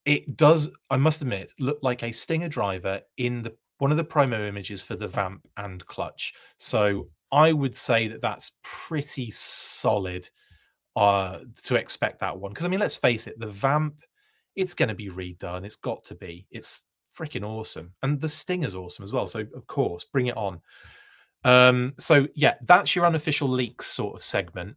[0.05, 0.71] it does.
[0.89, 4.83] I must admit, look like a Stinger driver in the one of the promo images
[4.83, 6.35] for the vamp and clutch.
[6.59, 10.29] So I would say that that's pretty solid
[10.97, 12.53] uh, to expect that one.
[12.53, 13.95] Because I mean, let's face it, the vamp,
[14.57, 15.65] it's going to be redone.
[15.65, 16.47] It's got to be.
[16.51, 19.27] It's freaking awesome, and the Stinger's awesome as well.
[19.27, 20.61] So of course, bring it on.
[21.45, 24.77] Um, so yeah, that's your unofficial leaks sort of segment.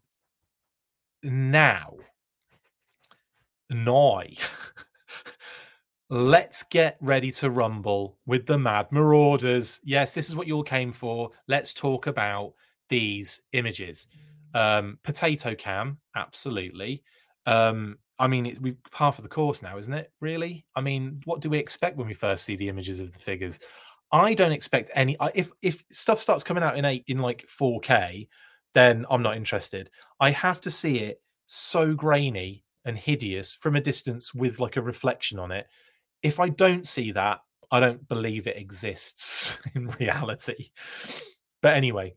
[1.23, 1.95] Now,
[3.69, 4.21] now.
[6.09, 9.79] Let's get ready to rumble with the Mad Marauders.
[9.83, 11.31] Yes, this is what you all came for.
[11.47, 12.53] Let's talk about
[12.89, 14.07] these images.
[14.53, 17.03] Um, potato cam, absolutely.
[17.47, 20.11] Um, I mean, it, we half of the course now, isn't it?
[20.19, 20.65] Really?
[20.75, 23.59] I mean, what do we expect when we first see the images of the figures?
[24.13, 25.17] I don't expect any.
[25.33, 28.29] If if stuff starts coming out in eight in like 4K,
[28.73, 29.89] then I'm not interested.
[30.19, 34.81] I have to see it so grainy and hideous from a distance with like a
[34.81, 35.67] reflection on it
[36.23, 40.69] if I don't see that, I don't believe it exists in reality.
[41.61, 42.15] But anyway,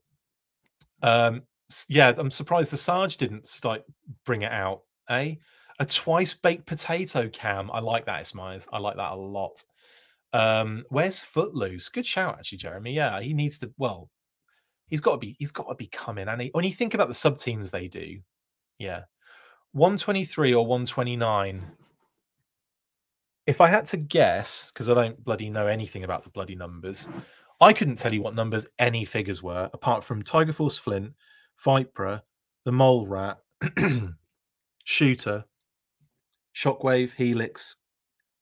[1.03, 1.43] um,
[1.89, 3.83] yeah, I'm surprised the Sarge didn't start
[4.25, 4.83] bring it out.
[5.11, 5.35] Eh?
[5.79, 7.71] A twice baked potato cam.
[7.71, 8.61] I like that, Ismail.
[8.73, 9.63] I like that a lot.
[10.33, 11.89] Um, where's Footloose?
[11.89, 12.93] Good shout, actually, Jeremy.
[12.93, 13.73] Yeah, he needs to.
[13.79, 14.11] Well,
[14.89, 15.37] he's got to be.
[15.39, 16.29] He's got to be coming.
[16.29, 18.19] And he, when you think about the sub teams they do,
[18.79, 19.03] yeah,
[19.73, 21.63] 123 or 129
[23.47, 27.09] if I had to guess, because I don't bloody know anything about the bloody numbers,
[27.61, 31.13] I couldn't tell you what numbers any figures were, apart from Tiger Force Flint,
[31.65, 32.23] Vypra,
[32.65, 33.39] the Mole Rat,
[34.85, 35.45] Shooter,
[36.55, 37.77] Shockwave, Helix,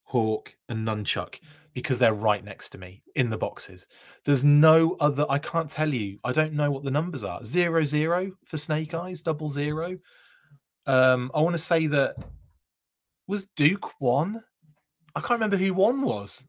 [0.05, 1.39] Hawk, and Nunchuk
[1.75, 3.89] because they're right next to me in the boxes.
[4.25, 5.27] There's no other.
[5.29, 6.19] I can't tell you.
[6.25, 7.43] I don't know what the numbers are.
[7.45, 9.99] Zero zero for Snake Eyes, double zero.
[10.87, 12.17] Um, I want to say that
[13.27, 14.41] was Duke one.
[15.17, 16.45] I can't remember who one was.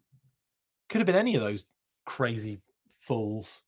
[0.90, 1.68] Could have been any of those
[2.06, 2.62] crazy
[3.00, 3.64] fools.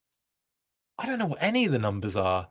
[0.99, 2.47] I don't know what any of the numbers are.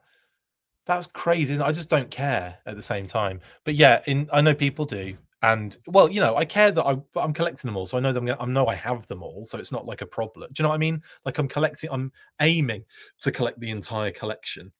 [0.86, 1.58] That's crazy.
[1.58, 3.40] I just don't care at the same time.
[3.64, 6.96] But yeah, in I know people do, and well, you know, I care that I,
[7.16, 8.28] I'm collecting them all, so I know them.
[8.40, 10.48] I know I have them all, so it's not like a problem.
[10.52, 11.02] Do you know what I mean?
[11.24, 11.90] Like I'm collecting.
[11.92, 12.84] I'm aiming
[13.20, 14.72] to collect the entire collection.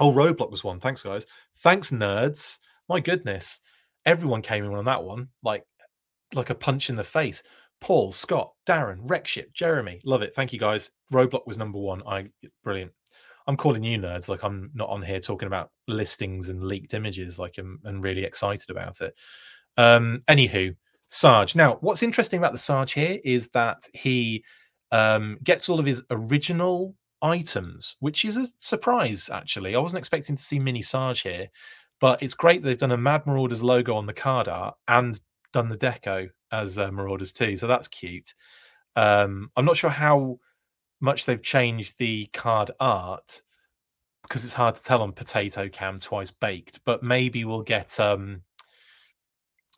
[0.00, 0.80] Oh, Roadblock was one.
[0.80, 1.26] Thanks, guys.
[1.58, 2.58] Thanks, nerds.
[2.88, 3.60] My goodness,
[4.06, 5.64] everyone came in on that one, like
[6.34, 7.42] like a punch in the face.
[7.80, 10.34] Paul, Scott, Darren, Rexship, Jeremy, love it.
[10.34, 10.92] Thank you guys.
[11.12, 12.02] Roadblock was number one.
[12.06, 12.28] I
[12.62, 12.92] brilliant.
[13.48, 17.40] I'm calling you nerds like I'm not on here talking about listings and leaked images.
[17.40, 19.14] Like I'm, I'm really excited about it.
[19.76, 20.74] Um, anywho,
[21.08, 21.54] Sarge.
[21.54, 24.44] Now, what's interesting about the Sarge here is that he
[24.90, 29.30] um, gets all of his original items, which is a surprise.
[29.32, 31.48] Actually, I wasn't expecting to see Mini Sarge here,
[32.00, 35.20] but it's great they've done a Mad Marauders logo on the card art and
[35.52, 37.56] done the deco as uh, Marauders too.
[37.56, 38.34] So that's cute.
[38.96, 40.38] Um, I'm not sure how
[41.00, 43.42] much they've changed the card art
[44.22, 46.80] because it's hard to tell on Potato Cam twice baked.
[46.84, 48.42] But maybe we'll get um,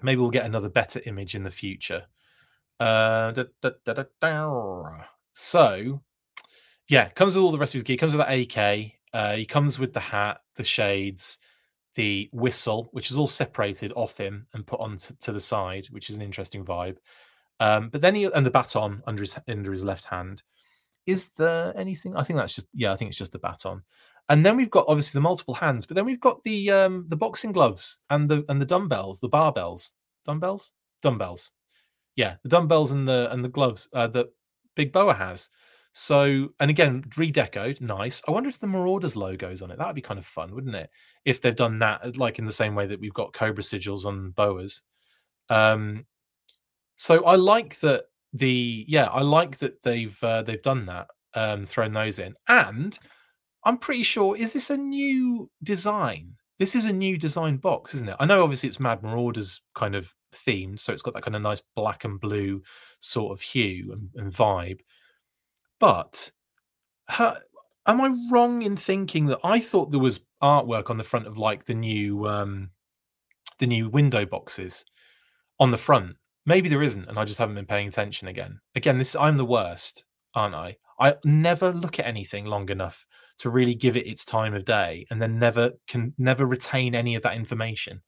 [0.03, 2.05] maybe we'll get another better image in the future.
[2.81, 4.85] Uh, da, da, da,
[5.35, 6.03] so
[6.89, 7.97] yeah, comes with all the rest of his gear.
[7.97, 8.93] Comes with that AK.
[9.13, 11.39] Uh, he comes with the hat, the shades,
[11.95, 15.87] the whistle, which is all separated off him and put on to, to the side,
[15.91, 16.97] which is an interesting vibe.
[17.61, 20.43] Um, but then he and the baton under his under his left hand.
[21.07, 22.17] Is there anything?
[22.17, 22.93] I think that's just yeah.
[22.93, 23.83] I think it's just the baton.
[24.29, 27.17] And then we've got obviously the multiple hands, but then we've got the um, the
[27.17, 29.93] boxing gloves and the and the dumbbells, the barbells,
[30.25, 31.53] dumbbells, dumbbells.
[32.17, 34.29] Yeah, the dumbbells and the and the gloves uh, that
[34.77, 35.49] Big Boa has.
[35.97, 38.21] So, and again, redecoed, nice.
[38.27, 39.79] I wonder if the Marauders logo's on it.
[39.79, 40.91] That would be kind of fun, wouldn't it?
[41.25, 44.05] If they've done that, uh, like in the same way that we've got Cobra sigils
[44.05, 44.83] on Boas.
[45.51, 46.05] Um,
[46.97, 51.65] so I like that the yeah, I like that they've uh, they've done that, um,
[51.65, 52.99] thrown those in, and
[53.65, 56.35] I'm pretty sure is this a new design?
[56.59, 58.17] This is a new design box, isn't it?
[58.21, 61.43] I know obviously it's Mad Marauders kind of themed, so it's got that kind of
[61.43, 62.63] nice black and blue
[63.01, 64.81] sort of hue and, and vibe
[65.85, 66.31] but
[67.09, 67.39] her,
[67.87, 71.37] am I wrong in thinking that I thought there was artwork on the front of
[71.37, 72.71] like the new um
[73.59, 74.85] the new window boxes
[75.61, 76.17] on the front?
[76.47, 78.61] Maybe there isn't, and I just haven't been paying attention again.
[78.75, 80.77] Again, this I'm the worst, aren't I?
[80.99, 83.07] I never look at anything long enough
[83.39, 87.15] to really give it its time of day, and then never can never retain any
[87.15, 88.01] of that information.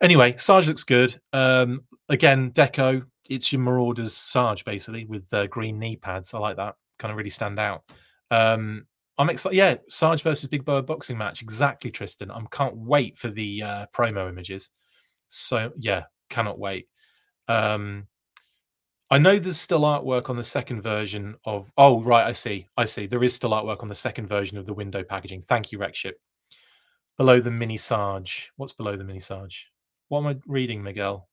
[0.00, 1.18] Anyway, Sarge looks good.
[1.32, 6.34] Um, again, Deco it's your Marauders Sarge basically with uh, green knee pads.
[6.34, 6.74] I like that.
[6.98, 7.82] Kind of really stand out.
[8.30, 8.86] Um,
[9.18, 9.56] I'm excited.
[9.56, 11.42] Yeah, Sarge versus Big Boa boxing match.
[11.42, 12.30] Exactly, Tristan.
[12.30, 14.70] I can't wait for the uh, promo images.
[15.28, 16.88] So yeah, cannot wait.
[17.48, 18.06] Um,
[19.12, 21.70] I know there's still artwork on the second version of.
[21.76, 22.66] Oh right, I see.
[22.78, 23.06] I see.
[23.06, 25.42] There is still artwork on the second version of the window packaging.
[25.42, 26.14] Thank you, Rexship.
[27.18, 28.50] Below the mini Sarge.
[28.56, 29.70] What's below the mini Sarge?
[30.08, 31.28] What am I reading, Miguel?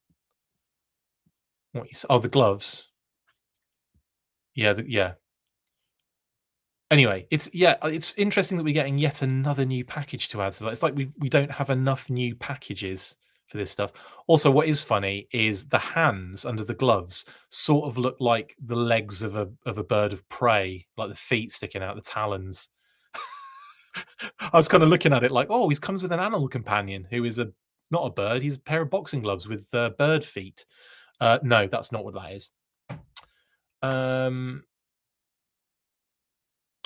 [1.71, 2.89] What you, oh, the gloves.
[4.55, 5.13] Yeah, the, yeah.
[6.91, 10.51] Anyway, it's yeah, uh, it's interesting that we're getting yet another new package to add
[10.51, 10.71] to that.
[10.71, 13.15] It's like we we don't have enough new packages
[13.49, 13.91] for this stuff.
[14.27, 18.75] Also, what is funny is the hands under the gloves sort of look like the
[18.75, 22.69] legs of a of a bird of prey, like the feet sticking out, the talons.
[24.39, 27.07] I was kind of looking at it like, oh, he comes with an animal companion
[27.09, 27.51] who is a
[27.91, 28.41] not a bird.
[28.41, 30.65] He's a pair of boxing gloves with uh, bird feet.
[31.19, 32.51] Uh, no, that's not what that is.
[33.81, 34.63] Um.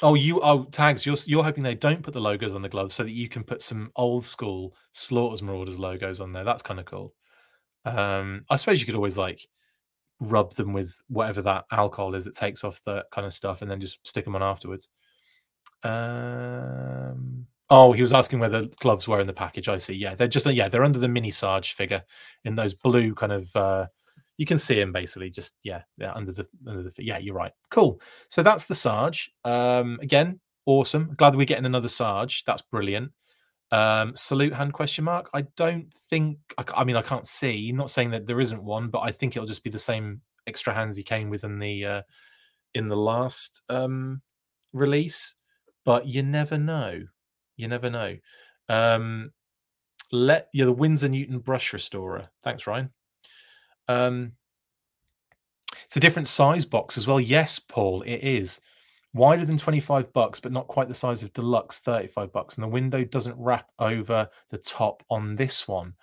[0.01, 1.05] Oh, you oh tags.
[1.05, 3.43] You're you're hoping they don't put the logos on the gloves so that you can
[3.43, 6.43] put some old school Slaughters Marauders logos on there.
[6.43, 7.13] That's kind of cool.
[7.85, 9.47] Um, I suppose you could always like
[10.19, 13.69] rub them with whatever that alcohol is that takes off the kind of stuff, and
[13.69, 14.89] then just stick them on afterwards.
[15.83, 17.45] Um.
[17.69, 19.69] Oh, he was asking where the gloves were in the package.
[19.69, 19.95] I see.
[19.95, 22.03] Yeah, they're just yeah, they're under the mini Sarge figure
[22.45, 23.87] in those blue kind of uh,
[24.37, 27.51] you can see him basically just yeah, yeah under the under the yeah you're right.
[27.69, 27.99] Cool.
[28.29, 29.31] So that's the sarge.
[29.45, 31.13] Um again awesome.
[31.17, 32.43] Glad we're getting another sarge.
[32.45, 33.11] That's brilliant.
[33.71, 35.29] Um salute hand question mark.
[35.33, 37.71] I don't think I, I, mean i can't see.
[37.71, 40.73] Not saying that there isn't one but i think it'll just be the same extra
[40.73, 42.01] hands he came with in the uh
[42.73, 44.21] in the last um,
[44.71, 45.35] release,
[45.85, 47.03] but you never know.
[47.55, 48.17] You never know.
[48.69, 49.31] Um,
[50.11, 52.29] let yeah, the Winsor Newton brush restorer.
[52.43, 52.89] Thanks, Ryan.
[53.87, 54.33] Um,
[55.85, 57.19] it's a different size box as well.
[57.19, 58.61] Yes, Paul, it is
[59.13, 62.55] wider than 25 bucks, but not quite the size of deluxe 35 bucks.
[62.55, 65.93] And the window doesn't wrap over the top on this one.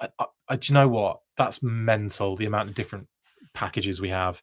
[0.00, 1.20] I, I, do you know what?
[1.36, 2.36] That's mental.
[2.36, 3.06] The amount of different
[3.54, 4.42] packages we have,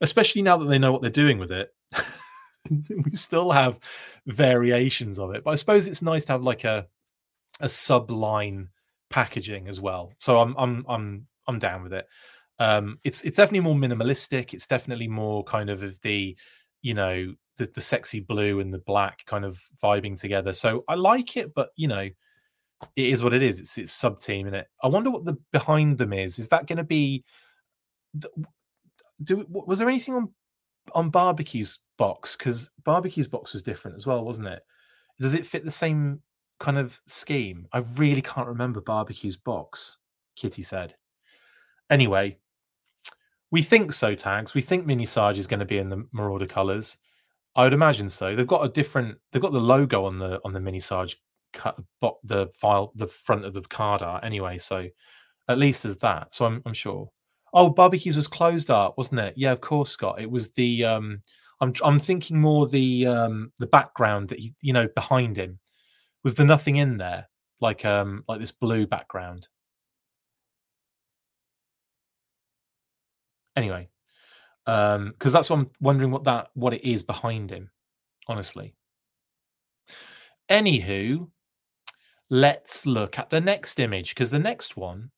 [0.00, 1.74] especially now that they know what they're doing with it.
[3.04, 3.80] we still have
[4.26, 6.86] variations of it, but I suppose it's nice to have like a
[7.60, 8.68] a subline
[9.10, 10.12] packaging as well.
[10.18, 12.06] So I'm I'm I'm I'm down with it.
[12.58, 14.54] Um, it's it's definitely more minimalistic.
[14.54, 16.36] It's definitely more kind of of the
[16.82, 20.52] you know the, the sexy blue and the black kind of vibing together.
[20.52, 22.08] So I like it, but you know,
[22.96, 23.58] it is what it is.
[23.58, 24.68] It's it's sub team in it.
[24.82, 26.38] I wonder what the behind them is.
[26.38, 27.24] Is that going to be?
[29.22, 30.32] Do was there anything on
[30.94, 32.36] on barbecues box?
[32.36, 34.62] Because barbecues box was different as well, wasn't it?
[35.20, 36.20] Does it fit the same
[36.58, 37.66] kind of scheme?
[37.72, 39.98] I really can't remember barbecues box.
[40.36, 40.94] Kitty said.
[41.92, 42.38] Anyway,
[43.50, 44.14] we think so.
[44.14, 44.54] Tags.
[44.54, 46.96] We think Mini Sarge is going to be in the Marauder colours.
[47.54, 48.34] I would imagine so.
[48.34, 49.18] They've got a different.
[49.30, 51.18] They've got the logo on the on the mini Sarge
[51.52, 51.78] cut
[52.24, 54.56] the file the front of the card art anyway.
[54.56, 54.88] So
[55.48, 56.34] at least there's that.
[56.34, 57.10] So I'm I'm sure.
[57.52, 59.34] Oh, barbecues was closed art, wasn't it?
[59.36, 60.18] Yeah, of course, Scott.
[60.18, 60.86] It was the.
[60.86, 61.22] um
[61.60, 65.58] I'm I'm thinking more the um the background that he, you know behind him
[66.24, 67.28] was there nothing in there
[67.60, 69.46] like um like this blue background.
[73.56, 73.88] Anyway,
[74.66, 77.70] um because that's what i'm wondering what that what it is behind him
[78.28, 78.74] honestly.
[80.48, 81.28] Anywho
[82.30, 85.10] let's look at the next image because the next one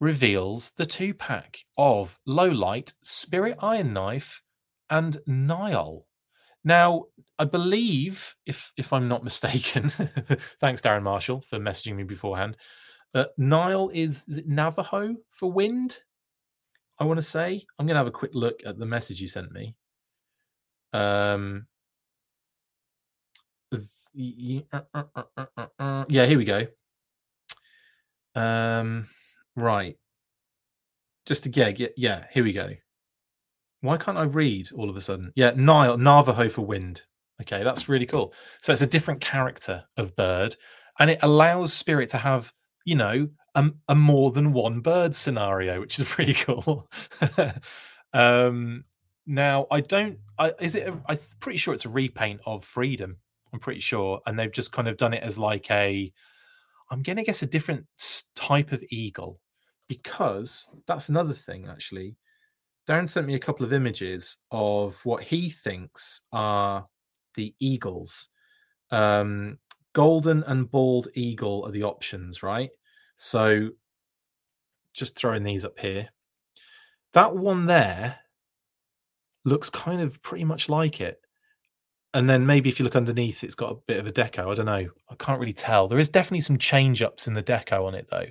[0.00, 4.40] reveals the two pack of low light spirit iron knife
[4.90, 6.06] and nile
[6.62, 7.04] now
[7.40, 9.88] i believe if if i'm not mistaken
[10.60, 12.56] thanks darren marshall for messaging me beforehand
[13.14, 15.98] uh, nile is is it navajo for wind
[16.98, 17.64] I want to say.
[17.78, 19.74] I'm going to have a quick look at the message you sent me.
[20.92, 21.66] Um,
[24.14, 26.66] yeah, here we go.
[28.34, 29.08] Um,
[29.56, 29.96] right.
[31.26, 32.70] Just to get, yeah, yeah, here we go.
[33.80, 35.32] Why can't I read all of a sudden?
[35.36, 37.02] Yeah, Nile, Navajo for wind.
[37.42, 38.32] Okay, that's really cool.
[38.60, 40.56] So it's a different character of bird,
[40.98, 42.52] and it allows Spirit to have,
[42.84, 43.28] you know,
[43.58, 46.88] a, a more than one bird scenario, which is pretty cool.
[48.12, 48.84] um,
[49.26, 50.18] now, I don't.
[50.38, 50.92] I, is it?
[51.06, 53.16] I'm pretty sure it's a repaint of Freedom.
[53.52, 56.12] I'm pretty sure, and they've just kind of done it as like a.
[56.90, 57.84] I'm going to guess a different
[58.34, 59.40] type of eagle,
[59.88, 61.66] because that's another thing.
[61.68, 62.16] Actually,
[62.88, 66.86] Darren sent me a couple of images of what he thinks are
[67.34, 68.30] the eagles.
[68.90, 69.58] Um,
[69.92, 72.70] golden and bald eagle are the options, right?
[73.18, 73.70] So
[74.94, 76.08] just throwing these up here.
[77.12, 78.18] That one there
[79.44, 81.20] looks kind of pretty much like it.
[82.14, 84.50] And then maybe if you look underneath, it's got a bit of a deco.
[84.50, 84.88] I don't know.
[85.10, 85.88] I can't really tell.
[85.88, 88.26] There is definitely some change ups in the deco on it, though.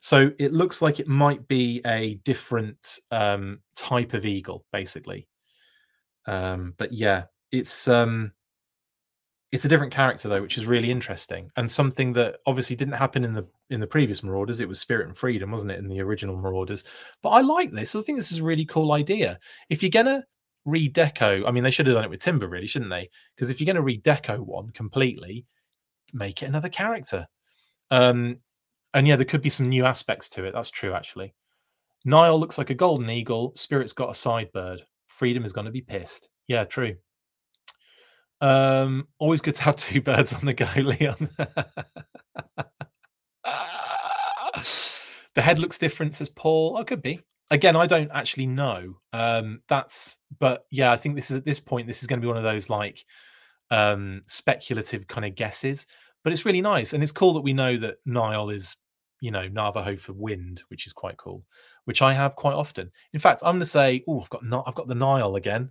[0.00, 5.28] So it looks like it might be a different um, type of eagle, basically.
[6.26, 8.32] Um, but yeah, it's um,
[9.52, 13.24] it's a different character though, which is really interesting and something that obviously didn't happen
[13.24, 14.60] in the in the previous Marauders.
[14.60, 16.84] It was Spirit and Freedom, wasn't it, in the original Marauders?
[17.22, 17.94] But I like this.
[17.94, 19.38] I think this is a really cool idea.
[19.68, 20.24] If you're gonna
[20.66, 23.10] redeco, I mean, they should have done it with Timber, really, shouldn't they?
[23.36, 25.46] Because if you're to redeco one completely,
[26.12, 27.26] make it another character.
[27.90, 28.38] Um,
[28.94, 30.52] and yeah, there could be some new aspects to it.
[30.52, 31.34] That's true, actually.
[32.04, 33.52] Nile looks like a golden eagle.
[33.54, 34.82] Spirit's got a side bird.
[35.06, 36.28] Freedom is going to be pissed.
[36.48, 36.96] Yeah, true.
[38.42, 41.30] Um, always good to have two birds on the go, Leon.
[45.34, 46.76] the head looks different, says Paul.
[46.76, 47.20] Oh, could be.
[47.50, 48.96] Again, I don't actually know.
[49.12, 52.24] Um, that's, but yeah, I think this is at this point, this is going to
[52.24, 53.04] be one of those like
[53.70, 55.86] um, speculative kind of guesses.
[56.24, 58.76] But it's really nice, and it's cool that we know that Nile is,
[59.20, 61.44] you know, Navajo for wind, which is quite cool.
[61.84, 62.90] Which I have quite often.
[63.12, 65.70] In fact, I'm to say, oh, I've got not, I've got the Nile again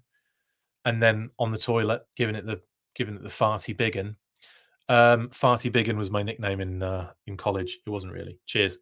[0.85, 2.61] and then on the toilet, giving it the
[2.95, 4.15] giving it the farty biggin.
[4.89, 7.79] Um, farty biggin was my nickname in uh, in college.
[7.85, 8.39] It wasn't really.
[8.45, 8.79] Cheers.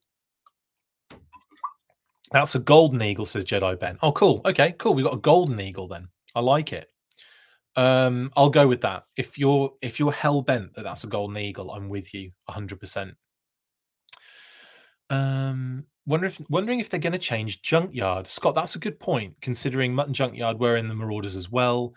[2.32, 3.98] That's a golden eagle, says Jedi Ben.
[4.02, 4.42] Oh, cool.
[4.46, 4.94] Okay, cool.
[4.94, 6.10] We got a golden eagle then.
[6.36, 6.90] I like it.
[7.76, 9.06] Um, I'll go with that.
[9.16, 12.80] If you're if you're hell bent that that's a golden eagle, I'm with you 100.
[12.80, 13.14] percent
[15.10, 18.26] Um, Wonder if wondering if they're going to change Junkyard.
[18.26, 19.36] Scott, that's a good point.
[19.42, 21.94] Considering Mutt and Junkyard were in the Marauders as well.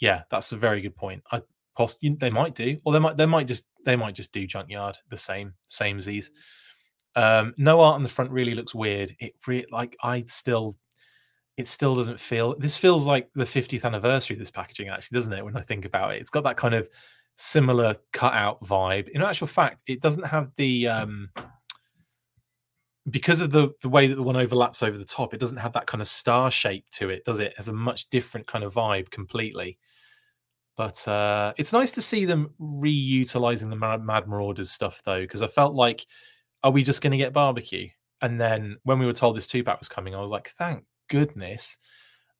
[0.00, 1.22] Yeah, that's a very good point.
[1.30, 1.42] I
[1.76, 4.98] post they might do, or they might they might just they might just do Junkyard
[5.10, 6.32] the same same Z's.
[7.14, 9.14] Um, no art on the front really looks weird.
[9.20, 10.76] It re- like I still
[11.56, 15.34] it still doesn't feel this feels like the 50th anniversary of this packaging actually doesn't
[15.34, 16.88] it when i think about it it's got that kind of
[17.36, 21.28] similar cutout vibe in actual fact it doesn't have the um
[23.10, 25.72] because of the the way that the one overlaps over the top it doesn't have
[25.72, 28.64] that kind of star shape to it does it, it has a much different kind
[28.64, 29.76] of vibe completely
[30.76, 35.42] but uh it's nice to see them reutilizing the mad, mad marauders stuff though because
[35.42, 36.06] i felt like
[36.62, 37.88] are we just going to get barbecue
[38.20, 40.84] and then when we were told this two pack was coming i was like thank
[41.12, 41.76] goodness.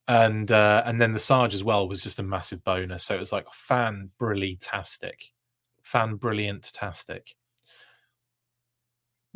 [0.08, 3.04] And uh, and then the Sarge as well was just a massive bonus.
[3.04, 5.30] So it was like fan brilliant-tastic.
[5.82, 7.36] Fan brilliant-tastic.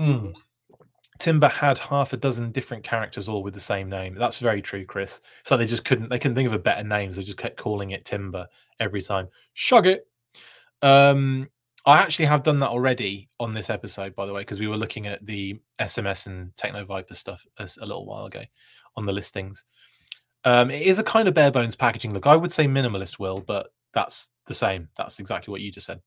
[0.01, 0.35] Mm.
[1.19, 4.15] Timber had half a dozen different characters all with the same name.
[4.15, 5.21] That's very true, Chris.
[5.45, 7.13] So they just couldn't they couldn't think of a better name.
[7.13, 8.47] So they just kept calling it Timber
[8.81, 9.29] every time.
[9.55, 10.07] Shug it.
[10.83, 11.49] Um
[11.87, 14.77] I actually have done that already on this episode, by the way, because we were
[14.77, 18.43] looking at the SMS and Techno Viper stuff a, a little while ago
[18.97, 19.65] on the listings.
[20.45, 22.27] Um, it is a kind of bare bones packaging look.
[22.27, 24.89] I would say minimalist, will, but that's the same.
[24.97, 26.01] That's exactly what you just said.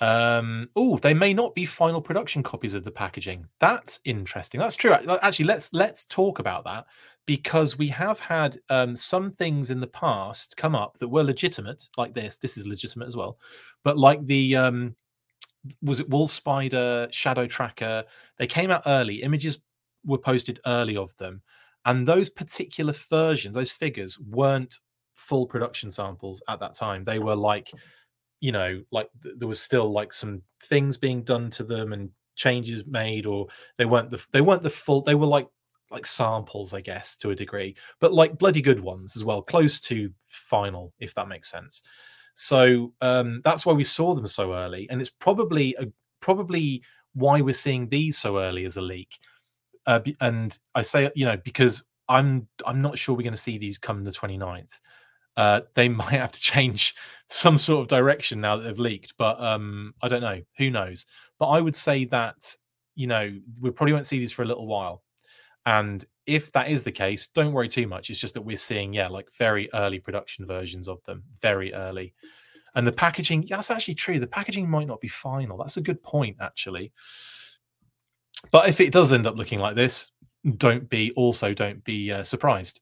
[0.00, 3.46] Um, oh, they may not be final production copies of the packaging.
[3.60, 4.60] That's interesting.
[4.60, 4.92] That's true.
[4.92, 6.86] Actually, let's let's talk about that
[7.24, 11.88] because we have had um, some things in the past come up that were legitimate,
[11.96, 12.36] like this.
[12.36, 13.38] This is legitimate as well,
[13.84, 14.94] but like the um,
[15.82, 18.04] was it Wolf Spider, Shadow Tracker?
[18.38, 19.22] They came out early.
[19.22, 19.60] Images
[20.04, 21.40] were posted early of them,
[21.86, 24.78] and those particular versions, those figures weren't
[25.14, 27.02] full production samples at that time.
[27.02, 27.72] They were like,
[28.40, 32.10] you know, like th- there was still like some things being done to them and
[32.34, 35.02] changes made, or they weren't the they weren't the full.
[35.02, 35.48] They were like
[35.90, 39.80] like samples, I guess, to a degree, but like bloody good ones as well, close
[39.82, 41.82] to final, if that makes sense.
[42.34, 45.86] So um, that's why we saw them so early, and it's probably a,
[46.20, 46.82] probably
[47.14, 49.18] why we're seeing these so early as a leak
[49.86, 53.58] uh, and I say, you know, because I'm I'm not sure we're going to see
[53.58, 54.80] these come the 29th.
[55.36, 56.94] Uh, they might have to change
[57.28, 60.40] some sort of direction now that they've leaked, but um, I don't know.
[60.58, 61.06] Who knows?
[61.38, 62.54] But I would say that
[62.94, 65.02] you know we probably won't see these for a little while.
[65.66, 68.08] And if that is the case, don't worry too much.
[68.08, 72.14] It's just that we're seeing, yeah, like very early production versions of them, very early.
[72.76, 74.20] And the packaging, yeah, that's actually true.
[74.20, 75.56] The packaging might not be final.
[75.56, 76.92] That's a good point, actually.
[78.52, 80.12] But if it does end up looking like this,
[80.56, 82.80] don't be also don't be uh, surprised.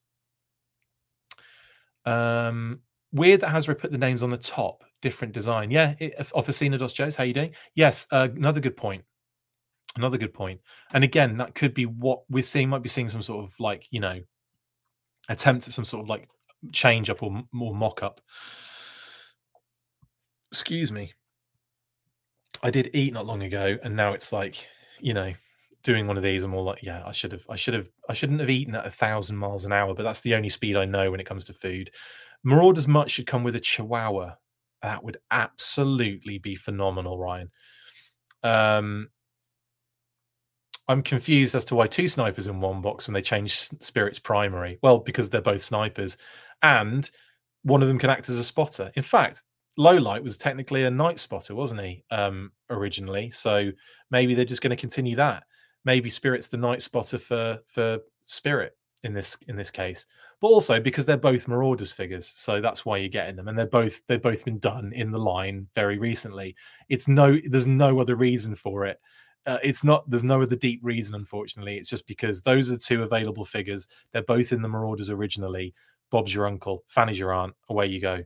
[2.05, 2.79] Um,
[3.11, 5.71] weird that Hasbro put the names on the top, different design.
[5.71, 7.53] Yeah, it, Officina Dos Joes, how you doing?
[7.73, 9.03] Yes, uh, another good point.
[9.95, 10.59] Another good point.
[10.93, 12.69] And again, that could be what we're seeing.
[12.69, 14.19] Might be seeing some sort of like you know
[15.29, 16.27] attempt at some sort of like
[16.71, 18.21] change up or more mock up.
[20.51, 21.13] Excuse me.
[22.61, 24.67] I did eat not long ago, and now it's like
[24.99, 25.33] you know
[25.85, 28.13] doing one of these, I'm all like, yeah, I should have, I should have, I
[28.13, 30.83] shouldn't have eaten at a thousand miles an hour, but that's the only speed I
[30.83, 31.91] know when it comes to food.
[32.43, 34.35] Marauders Mutt should come with a Chihuahua.
[34.81, 37.51] That would absolutely be phenomenal, Ryan.
[38.43, 39.09] Um,
[40.87, 44.79] I'm confused as to why two snipers in one box when they change Spirit's primary.
[44.81, 46.17] Well, because they're both snipers,
[46.63, 47.09] and
[47.63, 48.91] one of them can act as a spotter.
[48.95, 49.43] In fact,
[49.77, 52.03] Low Light was technically a night spotter, wasn't he?
[52.09, 53.71] Um, originally, so
[54.09, 55.43] maybe they're just going to continue that
[55.85, 60.05] maybe Spirit's the night spotter for for Spirit in this in this case,
[60.41, 63.67] but also because they're both Marauders figures, so that's why you're getting them, and they're
[63.67, 66.55] both they've both been done in the line very recently.
[66.89, 68.99] It's no there's no other reason for it.
[69.45, 71.77] Uh, it's not there's no other deep reason unfortunately.
[71.77, 73.87] It's just because those are two available figures.
[74.11, 75.73] They're both in the marauders originally.
[76.09, 78.23] Bob's your uncle fanny's your aunt away you go.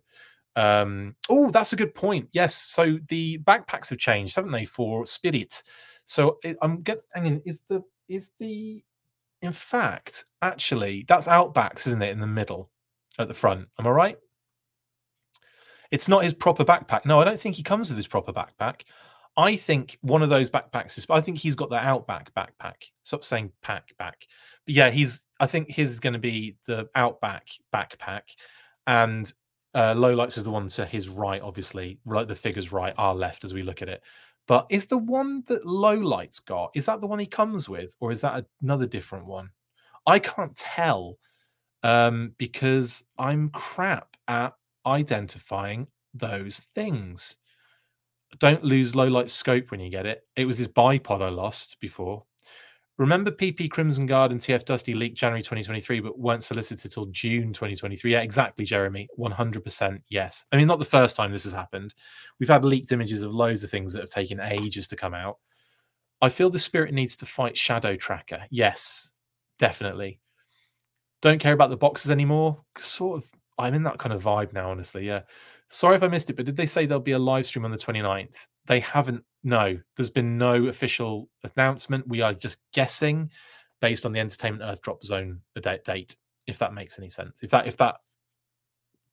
[0.56, 2.30] Um oh that's a good point.
[2.32, 5.62] Yes so the backpacks have changed haven't they for spirit
[6.10, 7.04] so I'm getting.
[7.14, 8.84] Hanging, is the is the
[9.44, 12.10] in fact actually that's Outbacks, isn't it?
[12.10, 12.72] In the middle,
[13.20, 13.68] at the front.
[13.78, 14.18] Am I right?
[15.92, 17.06] It's not his proper backpack.
[17.06, 18.82] No, I don't think he comes with his proper backpack.
[19.38, 21.06] I think one of those backpacks is.
[21.12, 22.90] I think he's got the Outback backpack.
[23.04, 24.26] Stop saying pack back.
[24.66, 25.26] But yeah, he's.
[25.40, 28.24] I think his is going to be the Outback backpack,
[28.88, 29.32] and
[29.76, 31.42] uh, Low Lights is the one to his right.
[31.42, 34.02] Obviously, like the figures right, our left as we look at it.
[34.50, 38.12] But is the one that Lowlight's got, is that the one he comes with, or
[38.12, 39.52] is that another different one?
[40.08, 41.20] I can't tell
[41.84, 44.56] um, because I'm crap at
[44.88, 45.86] identifying
[46.16, 47.38] those things.
[48.40, 50.24] Don't lose Lowlight's scope when you get it.
[50.36, 52.26] It was his bipod I lost before.
[53.00, 57.54] Remember PP Crimson Guard and TF Dusty leaked January 2023, but weren't solicited till June
[57.54, 58.12] 2023.
[58.12, 59.08] Yeah, exactly, Jeremy.
[59.18, 60.46] 100% yes.
[60.52, 61.96] I mean, not the first time this has happened.
[62.42, 65.38] We've had leaked images of loads of things that have taken ages to come out.
[66.22, 68.44] I feel the spirit needs to fight Shadow Tracker.
[68.50, 69.14] Yes,
[69.60, 70.20] definitely.
[71.22, 72.60] Don't care about the boxes anymore.
[72.78, 75.08] Sort of, I'm in that kind of vibe now, honestly.
[75.08, 75.22] Yeah.
[75.70, 77.72] Sorry if I missed it, but did they say there'll be a live stream on
[77.72, 78.48] the 29th?
[78.66, 82.08] They haven't no, there's been no official announcement.
[82.08, 83.32] We are just guessing
[83.80, 86.16] based on the Entertainment Earth drop zone date,
[86.48, 87.40] if that makes any sense.
[87.42, 87.96] If that if that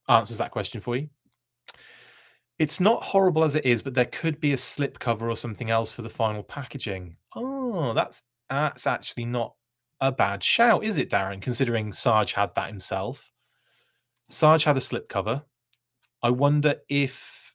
[0.09, 1.09] answers that question for you.
[2.59, 5.69] It's not horrible as it is, but there could be a slip cover or something
[5.69, 7.15] else for the final packaging.
[7.35, 9.53] Oh, that's that's actually not
[10.01, 11.41] a bad shout, is it, Darren?
[11.41, 13.31] Considering Sarge had that himself.
[14.29, 15.43] Sarge had a slip cover.
[16.23, 17.46] I wonder if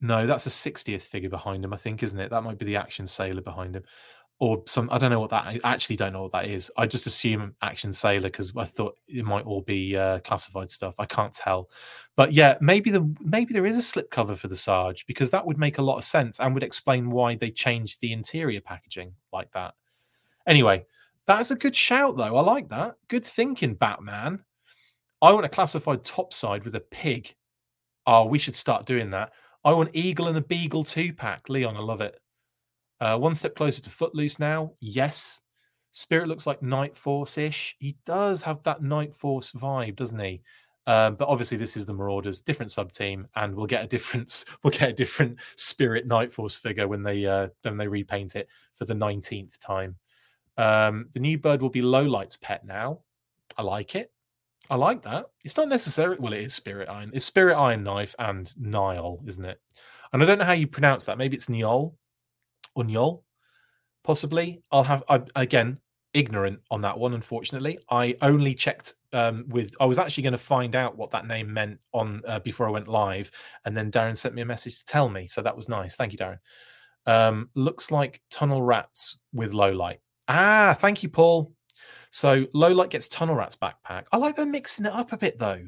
[0.00, 2.30] no, that's a 60th figure behind him, I think, isn't it?
[2.30, 3.84] That might be the action sailor behind him.
[4.38, 6.70] Or some, I don't know what that, I actually don't know what that is.
[6.76, 10.94] I just assume action sailor because I thought it might all be uh, classified stuff.
[10.98, 11.70] I can't tell.
[12.16, 15.56] But yeah, maybe the maybe there is a slipcover for the Sarge because that would
[15.56, 19.50] make a lot of sense and would explain why they changed the interior packaging like
[19.52, 19.72] that.
[20.46, 20.84] Anyway,
[21.26, 22.36] that's a good shout though.
[22.36, 22.96] I like that.
[23.08, 24.44] Good thinking, Batman.
[25.22, 27.34] I want a classified topside with a pig.
[28.06, 29.32] Oh, we should start doing that.
[29.66, 31.48] I want Eagle and a Beagle two pack.
[31.48, 32.20] Leon, I love it.
[33.00, 34.70] Uh, one step closer to Footloose now.
[34.78, 35.42] Yes.
[35.90, 37.74] Spirit looks like Night Force ish.
[37.80, 40.40] He does have that Night Force vibe, doesn't he?
[40.86, 44.44] Um, but obviously, this is the Marauders, different sub team, and we'll get a different
[44.62, 48.46] we'll get a different Spirit Night Force figure when they uh, when they repaint it
[48.72, 49.96] for the nineteenth time.
[50.56, 53.00] Um, the new bird will be Lowlight's pet now.
[53.58, 54.12] I like it.
[54.70, 55.26] I like that.
[55.44, 57.10] It's not necessarily well, it is Spirit Iron.
[57.14, 59.60] It's Spirit Iron Knife and Nile, isn't it?
[60.12, 61.18] And I don't know how you pronounce that.
[61.18, 61.96] Maybe it's Niall
[62.74, 63.24] or Niol,
[64.04, 64.62] possibly.
[64.70, 65.78] I'll have I, again
[66.14, 67.14] ignorant on that one.
[67.14, 69.74] Unfortunately, I only checked um, with.
[69.80, 72.70] I was actually going to find out what that name meant on uh, before I
[72.70, 73.30] went live,
[73.64, 75.26] and then Darren sent me a message to tell me.
[75.26, 75.94] So that was nice.
[75.96, 76.38] Thank you, Darren.
[77.06, 80.00] Um, looks like tunnel rats with low light.
[80.28, 81.52] Ah, thank you, Paul.
[82.10, 84.04] So low light gets Tunnel Rat's backpack.
[84.12, 85.66] I like them mixing it up a bit though.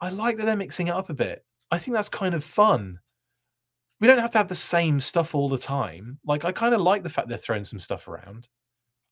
[0.00, 1.44] I like that they're mixing it up a bit.
[1.70, 2.98] I think that's kind of fun.
[4.00, 6.18] We don't have to have the same stuff all the time.
[6.24, 8.48] Like I kind of like the fact they're throwing some stuff around.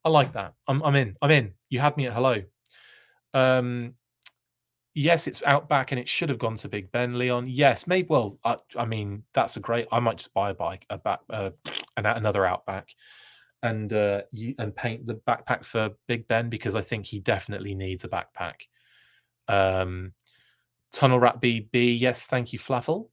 [0.04, 0.54] I like that.
[0.68, 1.16] I'm I'm in.
[1.22, 1.54] I'm in.
[1.70, 2.42] You had me at hello.
[3.32, 3.94] Um
[4.94, 7.48] yes, it's out back and it should have gone to Big Ben, Leon.
[7.48, 8.08] Yes, maybe.
[8.08, 9.86] Well, I, I mean, that's a great.
[9.90, 11.50] I might just buy a bike, a back, uh,
[11.96, 12.90] another Outback
[13.62, 17.74] and uh, you, and paint the backpack for Big Ben because I think he definitely
[17.74, 18.54] needs a backpack.
[19.48, 20.12] Um,
[20.92, 23.08] Tunnel Rat BB, yes, thank you, Flaffle.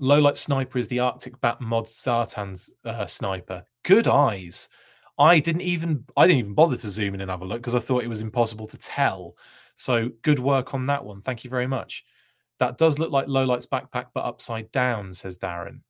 [0.00, 3.64] Low light sniper is the Arctic Bat mod Zartan's uh, sniper.
[3.84, 4.68] Good eyes.
[5.18, 7.74] I didn't even I didn't even bother to zoom in and have a look because
[7.74, 9.36] I thought it was impossible to tell.
[9.74, 11.20] So good work on that one.
[11.20, 12.04] Thank you very much.
[12.58, 15.80] That does look like low light's backpack, but upside down, says Darren.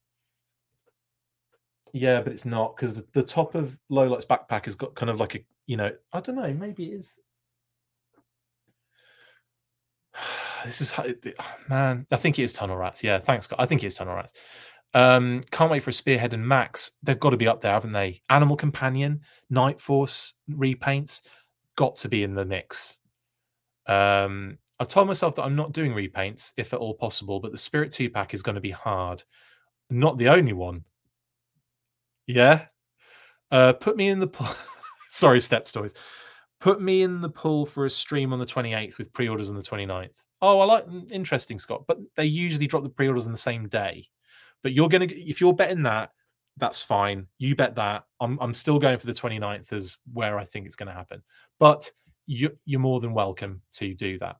[1.93, 5.21] Yeah, but it's not because the, the top of Lowlight's backpack has got kind of
[5.21, 7.21] like a, you know, I don't know, maybe it is.
[10.65, 10.93] This is
[11.69, 12.05] man.
[12.11, 13.05] I think it is Tunnel Rats.
[13.05, 13.61] Yeah, thanks, Scott.
[13.61, 14.33] I think it is Tunnel Rats.
[14.93, 16.91] Um, can't wait for Spearhead and Max.
[17.05, 18.23] They've got to be up there, haven't they?
[18.29, 19.21] Animal Companion,
[19.51, 21.23] Night Force repaints,
[21.77, 22.99] got to be in the mix.
[23.87, 27.59] Um, I told myself that I'm not doing repaints if at all possible, but the
[27.59, 29.23] Spirit two pack is going to be hard.
[29.91, 30.85] Not the only one.
[32.29, 32.67] Yeah.
[33.51, 34.47] Uh, put me in the pool.
[35.11, 35.95] Sorry, Steps Toys.
[36.61, 39.63] Put me in the pool for a stream on the 28th with pre-orders on the
[39.63, 40.15] 29th.
[40.43, 41.85] Oh, I like mm, interesting, Scott.
[41.89, 44.07] But they usually drop the pre-orders on the same day.
[44.63, 46.11] But you're gonna if you're betting that,
[46.59, 47.27] that's fine.
[47.39, 48.05] You bet that.
[48.21, 51.23] I'm I'm still going for the 29th as where I think it's going to happen.
[51.59, 51.91] But
[52.27, 54.37] you, you're more than welcome to do that.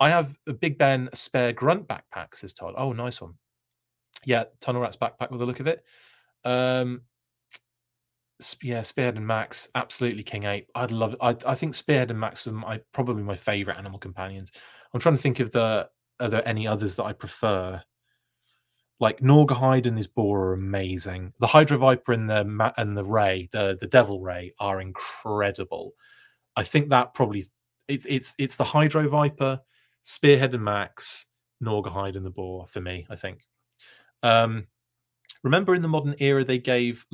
[0.00, 2.74] I have a Big Ben spare grunt backpack, says Todd.
[2.76, 3.34] Oh, nice one.
[4.24, 5.84] Yeah, Tunnel Rat's backpack with the look of it.
[6.44, 7.02] Um,
[8.62, 10.70] yeah, Spearhead and Max, absolutely King Ape.
[10.74, 11.16] I'd love.
[11.20, 14.52] I I think Spearhead and Max are my, probably my favorite animal companions.
[14.92, 15.88] I'm trying to think of the
[16.20, 17.82] are there any others that I prefer.
[19.00, 21.32] Like Gnawgahyde and his boar are amazing.
[21.38, 25.92] The Hydro Viper and the and the Ray, the the Devil Ray, are incredible.
[26.56, 27.44] I think that probably
[27.86, 29.60] it's it's it's the Hydro Viper,
[30.02, 31.26] Spearhead and Max,
[31.62, 33.06] Gnawgahyde and the boar for me.
[33.08, 33.42] I think.
[34.24, 34.66] Um,
[35.44, 37.06] remember in the modern era they gave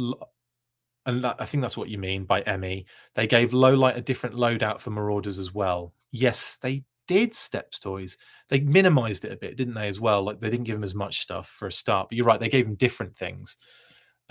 [1.06, 2.86] and that, I think that's what you mean by Emmy.
[3.14, 5.92] They gave Lowlight a different loadout for Marauders as well.
[6.12, 7.34] Yes, they did.
[7.34, 8.16] Steps toys.
[8.48, 9.88] They minimized it a bit, didn't they?
[9.88, 12.08] As well, like they didn't give him as much stuff for a start.
[12.08, 13.56] But you're right, they gave him different things.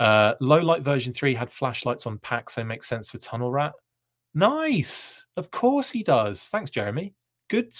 [0.00, 3.72] Uh, version three had flashlights on pack, so makes sense for Tunnel Rat.
[4.34, 6.42] Nice, of course he does.
[6.44, 7.14] Thanks, Jeremy.
[7.48, 7.72] Good,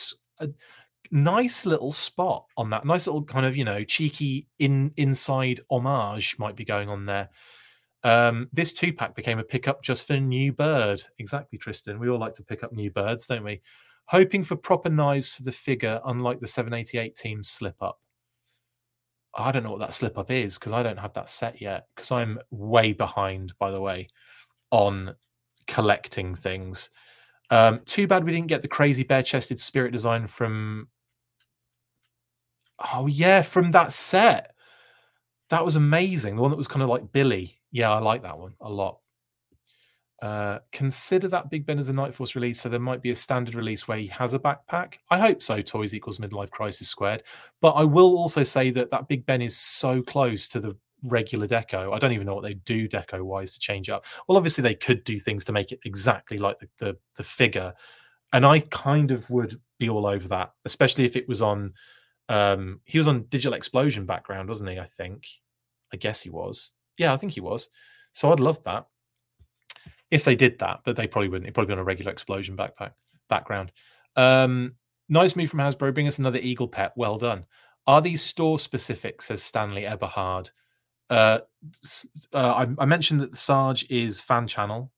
[1.11, 2.85] nice little spot on that.
[2.85, 7.31] Nice little kind of you know cheeky in inside homage might be going on there.
[8.05, 11.03] Um, this two pack became a pickup just for New Bird.
[11.19, 11.99] Exactly, Tristan.
[11.99, 13.63] We all like to pick up new birds, don't we?
[14.07, 17.99] Hoping for proper knives for the figure, unlike the 788 team slip up.
[19.35, 21.89] I don't know what that slip up is because I don't have that set yet
[21.97, 24.09] because I'm way behind, by the way,
[24.71, 25.15] on
[25.67, 26.91] collecting things.
[27.51, 30.89] Um, too bad we didn't get the crazy bare chested spirit design from.
[32.93, 34.55] Oh, yeah, from that set.
[35.51, 36.37] That was amazing.
[36.37, 37.61] The one that was kind of like Billy.
[37.75, 39.01] Yeah, I like that one a lot.
[40.23, 43.17] Uh, consider that Big Ben as a Night Force release, so there might be a
[43.17, 44.95] standard release where he has a backpack.
[45.11, 45.61] I hope so.
[45.61, 47.25] Toys equals midlife crisis squared.
[47.61, 51.49] But I will also say that that Big Ben is so close to the regular
[51.49, 51.93] deco.
[51.93, 54.05] I don't even know what they do deco wise to change up.
[54.29, 57.75] Well, obviously they could do things to make it exactly like the, the, the figure,
[58.33, 61.73] and I kind of would be all over that, especially if it was on.
[62.29, 64.79] Um, he was on Digital Explosion background, wasn't he?
[64.79, 65.27] I think.
[65.93, 66.73] I guess he was.
[66.99, 67.69] Yeah, I think he was.
[68.13, 68.87] So I'd love that
[70.11, 71.47] if they did that, but they probably wouldn't.
[71.47, 72.93] It'd probably be on a regular explosion backpack
[73.29, 73.73] background.
[74.17, 74.77] Um,
[75.09, 75.93] nice move from Hasbro.
[75.93, 76.93] Bring us another Eagle pet.
[76.97, 77.45] Well done.
[77.87, 79.21] Are these store specific?
[79.21, 80.51] Says Stanley Eberhard.
[81.11, 81.41] Uh,
[82.33, 84.91] uh, I, I, mentioned that the Sarge is fan channel,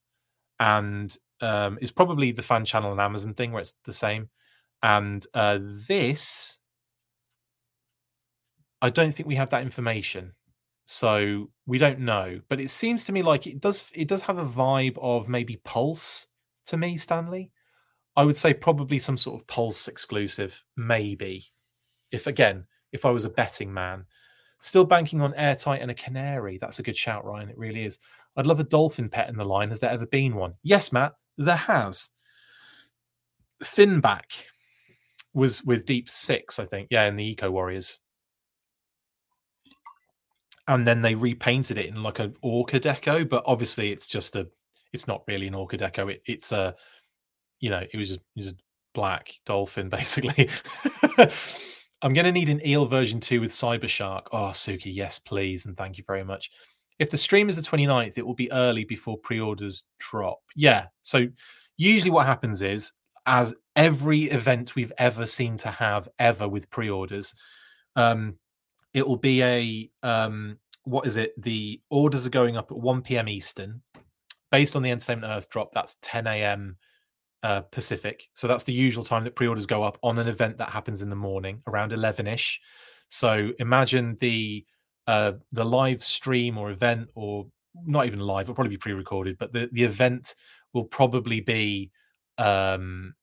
[0.61, 4.29] and um, is probably the fan channel and Amazon thing where it's the same.
[4.83, 6.59] And uh, this,
[8.81, 10.33] I don't think we have that information
[10.89, 14.39] so we don't know but it seems to me like it does it does have
[14.39, 16.29] a vibe of maybe pulse
[16.65, 17.51] to me stanley.
[18.17, 21.47] I would say probably some sort of pulse exclusive maybe.
[22.13, 24.05] If again if i was a betting man.
[24.61, 26.57] Still banking on airtight and a canary.
[26.59, 27.51] That's a good shout ryan.
[27.51, 27.99] It really is.
[28.37, 29.69] I'd love a dolphin pet in the line.
[29.69, 30.55] Has there ever been one?
[30.63, 32.11] Yes matt there has.
[33.63, 34.25] Finback
[35.35, 36.89] was with deep six i think.
[36.93, 37.99] Yeah in the eco warriors
[40.69, 44.47] and then they repainted it in like an orca deco but obviously it's just a
[44.93, 46.75] it's not really an orca deco it, it's a
[47.61, 48.57] you know it was just,
[48.95, 50.49] black dolphin basically.
[52.03, 54.29] I'm going to need an eel version 2 with cyber shark.
[54.33, 56.51] Oh suki yes please and thank you very much.
[56.99, 60.39] If the stream is the 29th it will be early before pre-orders drop.
[60.55, 61.27] Yeah so
[61.77, 62.91] usually what happens is
[63.27, 67.35] as every event we've ever seen to have ever with pre-orders
[67.97, 68.37] um
[68.97, 71.41] it will be a um, what is it?
[71.41, 73.29] The orders are going up at 1 p.m.
[73.29, 73.83] Eastern,
[74.51, 75.71] based on the Entertainment Earth drop.
[75.73, 76.79] That's 10 a.m.
[77.43, 78.25] Uh, Pacific.
[78.33, 81.11] So that's the usual time that pre-orders go up on an event that happens in
[81.11, 82.57] the morning around 11ish.
[83.11, 84.65] So imagine the
[85.07, 87.47] uh, the live stream or event, or
[87.85, 90.35] not even live, it'll probably be pre-recorded, but the the event
[90.73, 91.91] will probably be
[92.39, 93.15] um,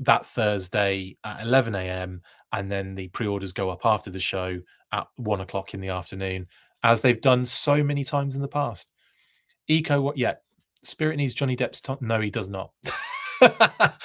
[0.00, 2.22] that Thursday at 11 a.m.
[2.52, 4.58] and then the pre-orders go up after the show
[4.92, 6.46] at one o'clock in the afternoon,
[6.82, 8.90] as they've done so many times in the past.
[9.68, 10.18] Eco, what?
[10.18, 10.34] Yeah,
[10.82, 11.82] Spirit needs Johnny Depp's.
[12.00, 12.72] No, he does not.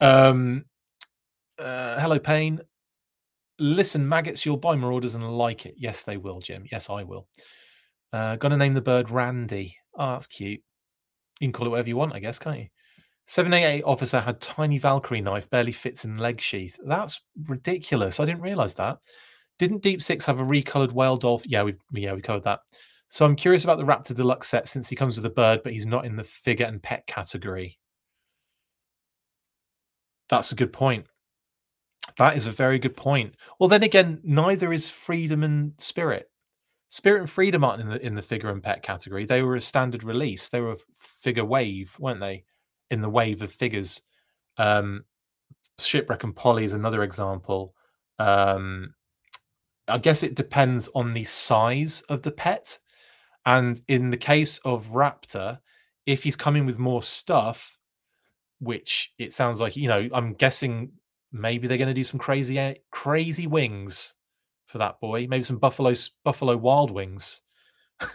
[0.00, 0.64] um,
[1.58, 2.60] uh, hello, Payne.
[3.58, 5.74] Listen, maggots, you'll buy more orders and like it.
[5.76, 6.64] Yes, they will, Jim.
[6.72, 7.28] Yes, I will.
[8.12, 9.76] Uh, gonna name the bird Randy.
[9.96, 10.60] Oh, that's cute.
[11.40, 12.66] You can call it whatever you want, I guess, can't you?
[13.26, 16.78] 788 officer had tiny Valkyrie knife, barely fits in leg sheath.
[16.84, 18.20] That's ridiculous.
[18.20, 18.98] I didn't realize that.
[19.58, 21.50] Didn't Deep Six have a recolored whale dolphin?
[21.50, 22.60] Yeah, we yeah we covered that.
[23.08, 25.72] So I'm curious about the Raptor Deluxe set since he comes with a bird, but
[25.72, 27.78] he's not in the figure and pet category.
[30.28, 31.06] That's a good point.
[32.18, 33.34] That is a very good point.
[33.58, 36.30] Well, then again, neither is Freedom and Spirit.
[36.88, 39.24] Spirit and Freedom aren't in the in the figure and pet category.
[39.24, 40.48] They were a standard release.
[40.48, 42.44] They were a figure wave, weren't they?
[42.90, 44.02] In the wave of figures.
[44.58, 45.04] Um,
[45.78, 47.74] Shipwreck and Polly is another example.
[48.18, 48.94] Um,
[49.88, 52.78] I guess it depends on the size of the pet.
[53.46, 55.58] And in the case of Raptor,
[56.06, 57.78] if he's coming with more stuff,
[58.60, 60.92] which it sounds like, you know, I'm guessing
[61.32, 64.14] maybe they're going to do some crazy, crazy wings
[64.66, 65.26] for that boy.
[65.28, 65.92] Maybe some buffalo,
[66.24, 67.42] buffalo wild wings.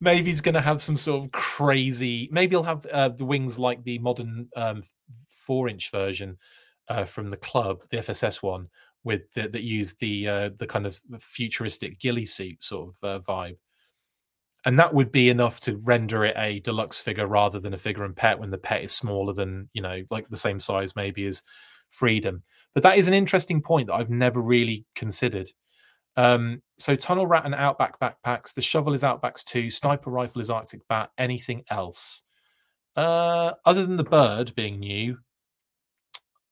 [0.00, 2.28] maybe he's going to have some sort of crazy.
[2.30, 4.82] Maybe he'll have uh, the wings like the modern um,
[5.28, 6.36] four-inch version
[6.88, 8.68] uh, from the club, the FSS one,
[9.04, 13.22] with the, that used the uh, the kind of futuristic ghillie suit sort of uh,
[13.24, 13.56] vibe,
[14.64, 18.04] and that would be enough to render it a deluxe figure rather than a figure
[18.04, 21.26] and pet when the pet is smaller than you know like the same size maybe
[21.26, 21.42] as
[21.94, 22.42] Freedom.
[22.74, 25.48] But that is an interesting point that I've never really considered.
[26.16, 28.52] Um, so tunnel rat and outback backpacks.
[28.52, 29.70] The shovel is outbacks too.
[29.70, 31.10] Sniper rifle is Arctic bat.
[31.18, 32.22] Anything else?
[32.96, 35.16] Uh, other than the bird being new,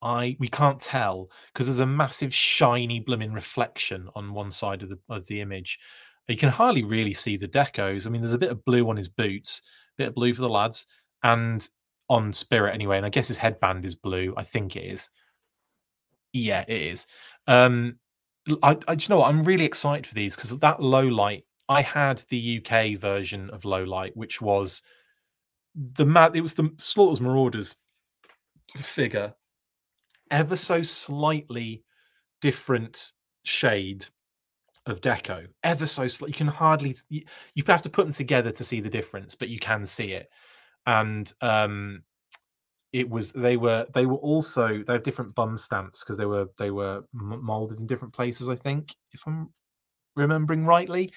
[0.03, 4.89] I we can't tell because there's a massive shiny blooming reflection on one side of
[4.89, 5.79] the of the image.
[6.27, 8.05] You can hardly really see the decos.
[8.05, 9.61] I mean, there's a bit of blue on his boots,
[9.97, 10.85] a bit of blue for the lads,
[11.23, 11.67] and
[12.09, 12.97] on Spirit anyway.
[12.97, 14.33] And I guess his headband is blue.
[14.37, 15.09] I think it is.
[16.33, 17.05] Yeah, it is.
[17.47, 17.97] Um,
[18.61, 19.29] I, I you know what?
[19.29, 21.45] I'm really excited for these because that low light.
[21.69, 24.81] I had the UK version of low light, which was
[25.75, 26.35] the mad.
[26.35, 27.75] It was the Slaughter's Marauders
[28.77, 29.33] figure,
[30.33, 31.83] ever so slightly
[32.41, 33.13] different
[33.45, 34.05] shade
[34.85, 36.33] of deco, ever so slightly.
[36.33, 36.95] You can hardly.
[37.07, 37.23] You,
[37.55, 40.29] you have to put them together to see the difference, but you can see it.
[40.85, 42.03] And um,
[42.93, 46.47] it was they were they were also they have different bum stamps because they were
[46.57, 49.49] they were molded in different places i think if i'm
[50.15, 51.09] remembering rightly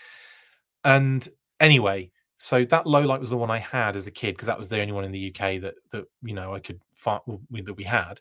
[0.84, 1.28] and
[1.60, 4.56] anyway so that low light was the one i had as a kid because that
[4.56, 7.76] was the only one in the uk that that you know i could find that
[7.76, 8.18] we had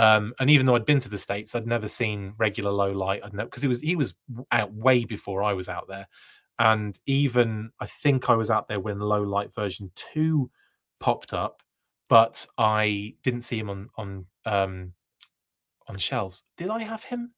[0.00, 3.20] um, and even though i'd been to the states i'd never seen regular low light
[3.24, 4.14] i'd know because it was he was
[4.52, 6.06] out way before i was out there
[6.58, 10.50] and even i think i was out there when low light version 2
[11.00, 11.62] popped up
[12.10, 14.92] but I didn't see him on on um,
[15.86, 16.44] on shelves.
[16.58, 17.32] Did I have him?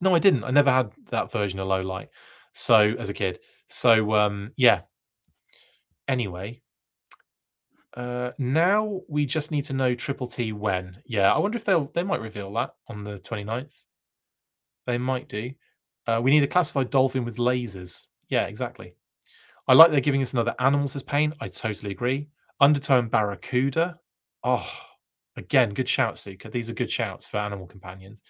[0.00, 0.44] No, I didn't.
[0.44, 2.08] I never had that version of low light.
[2.54, 4.82] So as a kid, so um, yeah.
[6.08, 6.62] Anyway,
[7.96, 10.98] uh, now we just need to know Triple T when.
[11.04, 13.84] Yeah, I wonder if they'll they might reveal that on the 29th.
[14.86, 15.52] They might do.
[16.06, 18.06] Uh, we need a classified dolphin with lasers.
[18.28, 18.94] Yeah, exactly.
[19.68, 21.34] I like they're giving us another animals as pain.
[21.40, 22.28] I totally agree.
[22.60, 23.98] Undertow Barracuda.
[24.42, 24.68] Oh,
[25.36, 26.48] again, good shout, Suka.
[26.48, 28.22] These are good shouts for animal companions.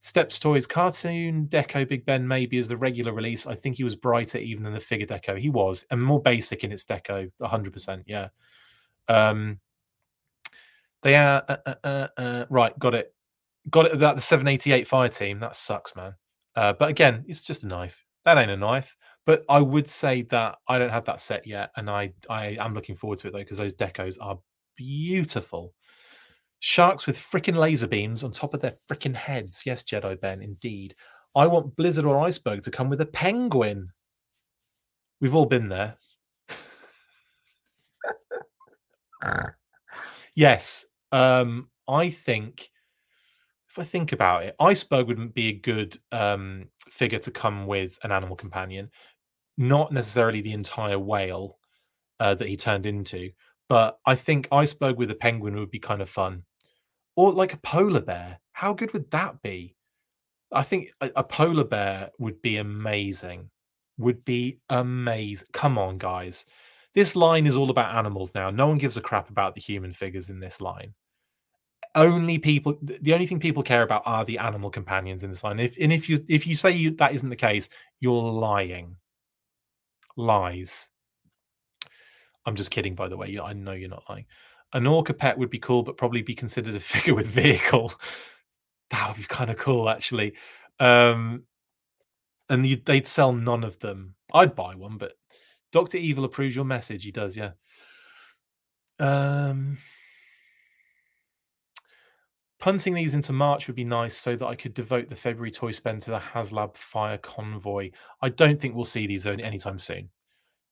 [0.00, 3.46] Steps Toys cartoon deco Big Ben maybe as the regular release.
[3.46, 5.38] I think he was brighter even than the figure deco.
[5.38, 8.02] He was, and more basic in its deco, 100%.
[8.06, 8.28] Yeah.
[9.08, 9.60] Um,
[11.02, 12.78] they are uh, uh, uh, uh, right.
[12.78, 13.14] Got it.
[13.70, 13.98] Got it.
[13.98, 15.40] That the 788 fire team.
[15.40, 16.14] That sucks, man.
[16.56, 18.04] Uh, but again, it's just a knife.
[18.24, 18.96] That ain't a knife.
[19.26, 22.74] But I would say that I don't have that set yet, and I I am
[22.74, 24.38] looking forward to it though because those decos are
[24.76, 25.74] beautiful.
[26.60, 29.62] Sharks with freaking laser beams on top of their freaking heads.
[29.66, 30.94] Yes, Jedi Ben, indeed.
[31.36, 33.88] I want Blizzard or Iceberg to come with a penguin.
[35.20, 35.96] We've all been there.
[40.34, 40.84] Yes.
[41.12, 42.70] Um, I think
[43.70, 47.98] if I think about it, Iceberg wouldn't be a good um, figure to come with
[48.02, 48.90] an animal companion
[49.56, 51.58] not necessarily the entire whale
[52.20, 53.30] uh, that he turned into,
[53.68, 56.42] but I think iceberg with a penguin would be kind of fun,
[57.16, 58.40] or like a polar bear.
[58.52, 59.74] How good would that be?
[60.52, 63.50] I think a, a polar bear would be amazing.
[63.98, 65.48] Would be amazing.
[65.52, 66.46] Come on, guys.
[66.94, 68.50] This line is all about animals now.
[68.50, 70.94] No one gives a crap about the human figures in this line
[71.96, 75.60] only people the only thing people care about are the animal companions in this line
[75.60, 77.68] if and if you if you say you, that isn't the case
[78.00, 78.96] you're lying
[80.16, 80.90] lies.
[82.46, 83.38] I'm just kidding, by the way.
[83.42, 84.26] I know you're not lying.
[84.72, 87.92] An orca pet would be cool, but probably be considered a figure with vehicle.
[88.90, 90.34] that would be kind of cool, actually.
[90.80, 91.44] Um,
[92.50, 94.14] and they'd sell none of them.
[94.32, 95.12] I'd buy one, but
[95.74, 97.02] Doctor Evil approves your message.
[97.02, 97.50] He does, yeah.
[99.00, 99.76] Um,
[102.60, 105.72] punting these into March would be nice so that I could devote the February toy
[105.72, 107.90] spend to the HasLab Fire Convoy.
[108.22, 110.10] I don't think we'll see these anytime soon.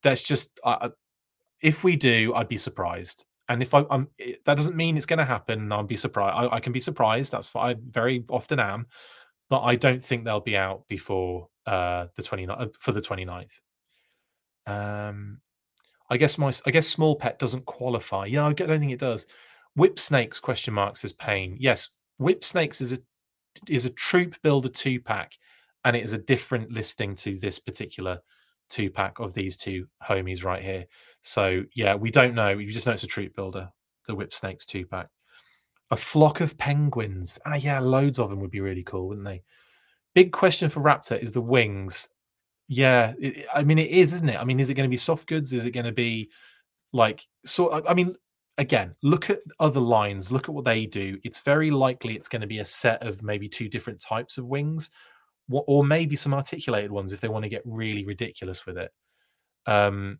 [0.04, 0.60] That's just,
[1.60, 3.26] if we do, I'd be surprised.
[3.48, 4.06] And if I, am
[4.44, 5.72] that doesn't mean it's going to happen.
[5.72, 6.36] I'll be surprised.
[6.36, 7.32] I, I, can be surprised.
[7.32, 8.86] That's what I very often am,
[9.50, 13.50] but I don't think they'll be out before uh, the 29th uh, for the 29th.
[14.66, 15.40] Um,
[16.10, 18.26] I guess my, I guess small pet doesn't qualify.
[18.26, 19.26] Yeah, I don't think it does.
[19.76, 21.56] Whip Snakes question marks says pain.
[21.58, 21.88] Yes,
[22.18, 22.98] Whip Snakes is a
[23.68, 25.32] is a troop builder two pack,
[25.84, 28.20] and it is a different listing to this particular
[28.68, 30.84] two pack of these two homies right here.
[31.22, 32.50] So yeah, we don't know.
[32.50, 33.70] You just know it's a troop builder,
[34.06, 35.08] the Whip Snakes two pack.
[35.90, 37.38] A flock of penguins.
[37.44, 39.42] Ah, yeah, loads of them would be really cool, wouldn't they?
[40.14, 42.08] Big question for Raptor is the wings.
[42.72, 44.40] Yeah, it, I mean it is, isn't it?
[44.40, 45.52] I mean, is it going to be soft goods?
[45.52, 46.30] Is it going to be
[46.94, 47.84] like so?
[47.86, 48.16] I mean,
[48.56, 51.18] again, look at other lines, look at what they do.
[51.22, 54.46] It's very likely it's going to be a set of maybe two different types of
[54.46, 54.88] wings,
[55.50, 58.90] or maybe some articulated ones if they want to get really ridiculous with it.
[59.66, 60.18] Um,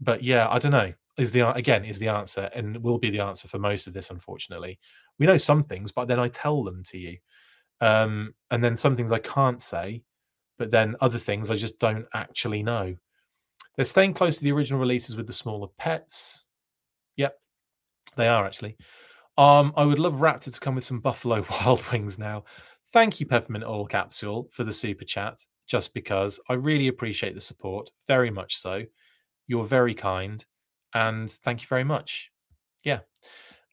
[0.00, 0.92] but yeah, I don't know.
[1.16, 4.10] Is the again is the answer, and will be the answer for most of this.
[4.10, 4.80] Unfortunately,
[5.20, 7.18] we know some things, but then I tell them to you,
[7.80, 10.02] um, and then some things I can't say
[10.58, 12.94] but then other things I just don't actually know.
[13.76, 16.46] They're staying close to the original releases with the smaller pets.
[17.16, 17.38] Yep,
[18.16, 18.76] they are actually.
[19.38, 22.44] Um, I would love Raptor to come with some Buffalo Wild Wings now.
[22.92, 25.38] Thank you, Peppermint Oil Capsule, for the super chat.
[25.68, 28.82] Just because I really appreciate the support, very much so.
[29.46, 30.44] You're very kind,
[30.94, 32.30] and thank you very much.
[32.84, 33.00] Yeah.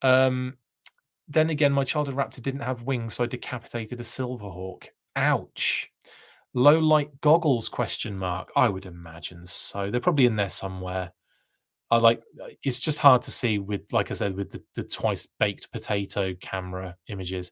[0.02, 0.58] Um,
[1.28, 4.90] then again, my childhood raptor didn't have wings, so I decapitated a silver hawk.
[5.16, 5.90] Ouch.
[6.56, 7.68] Low light goggles?
[7.68, 8.50] Question mark.
[8.56, 9.92] I would imagine so.
[9.92, 11.12] They're probably in there somewhere.
[11.92, 12.24] I like.
[12.42, 15.70] Uh, it's just hard to see with, like I said, with the, the twice baked
[15.74, 17.52] potato camera images.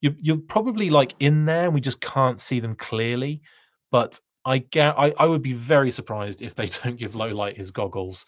[0.00, 3.42] You, you're probably like in there, and we just can't see them clearly.
[3.90, 4.98] But I get.
[4.98, 8.24] I, I would be very surprised if they don't give low light his goggles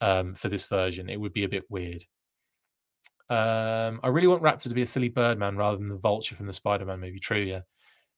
[0.00, 1.08] um, for this version.
[1.08, 2.04] It would be a bit weird.
[3.30, 6.48] Um, I really want Raptor to be a silly Birdman rather than the Vulture from
[6.48, 7.20] the Spider-Man movie.
[7.20, 7.60] True, yeah.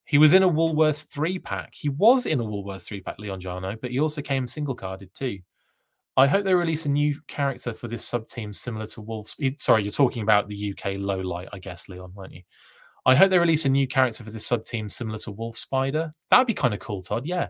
[0.06, 1.74] He was in a Woolworths three pack.
[1.74, 5.14] He was in a Woolworths three pack, Leon Jano, but he also came single carded
[5.14, 5.38] too.
[6.16, 9.36] I hope they release a new character for this sub team similar to Wolves.
[9.58, 12.42] Sorry, you're talking about the UK low light, I guess, Leon, weren't you?
[13.06, 16.14] I hope they release a new character for this sub team similar to Wolf Spider.
[16.30, 17.26] That'd be kind of cool, Todd.
[17.26, 17.48] Yeah,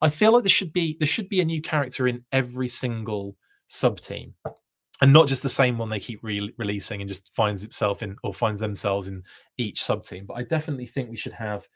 [0.00, 3.36] I feel like there should be there should be a new character in every single
[3.66, 4.34] sub team
[5.00, 8.16] and not just the same one they keep re- releasing and just finds itself in
[8.22, 9.22] or finds themselves in
[9.58, 10.26] each sub team.
[10.26, 11.66] But I definitely think we should have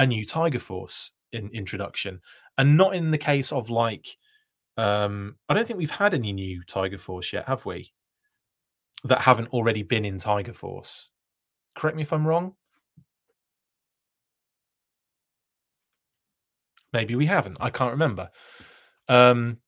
[0.00, 2.20] a new Tiger Force in introduction,
[2.56, 4.08] and not in the case of like,
[4.78, 7.92] um, I don't think we've had any new Tiger Force yet, have we?
[9.04, 11.10] That haven't already been in Tiger Force.
[11.76, 12.54] Correct me if I'm wrong.
[16.94, 17.58] Maybe we haven't.
[17.60, 18.30] I can't remember.
[19.06, 19.58] Um,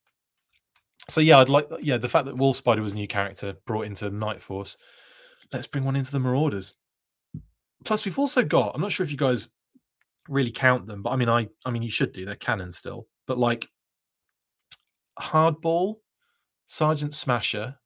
[1.10, 3.86] so yeah, I'd like yeah the fact that Wolf Spider was a new character brought
[3.86, 4.78] into Night Force.
[5.52, 6.74] Let's bring one into the Marauders.
[7.84, 8.74] Plus, we've also got.
[8.74, 9.48] I'm not sure if you guys
[10.28, 12.24] really count them, but I mean, I I mean, you should do.
[12.24, 13.68] They're canon still, but like
[15.20, 15.96] Hardball,
[16.66, 17.76] Sergeant Smasher,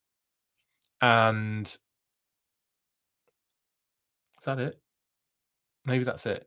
[1.01, 1.79] and is
[4.45, 4.81] that it?
[5.85, 6.47] Maybe that's it.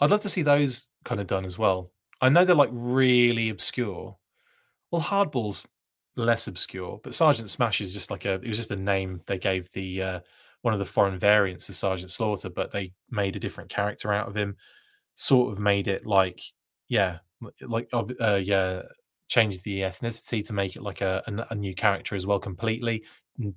[0.00, 1.92] I'd love to see those kind of done as well.
[2.20, 4.16] I know they're like really obscure,
[4.90, 5.64] well, Hardball's
[6.16, 9.38] less obscure, but Sergeant Smash is just like a it was just a name they
[9.38, 10.20] gave the uh,
[10.62, 14.28] one of the foreign variants of Sergeant Slaughter, but they made a different character out
[14.28, 14.56] of him,
[15.16, 16.40] sort of made it like
[16.88, 17.18] yeah,
[17.62, 18.82] like uh, yeah,
[19.28, 23.04] changed the ethnicity to make it like a, a, a new character as well completely,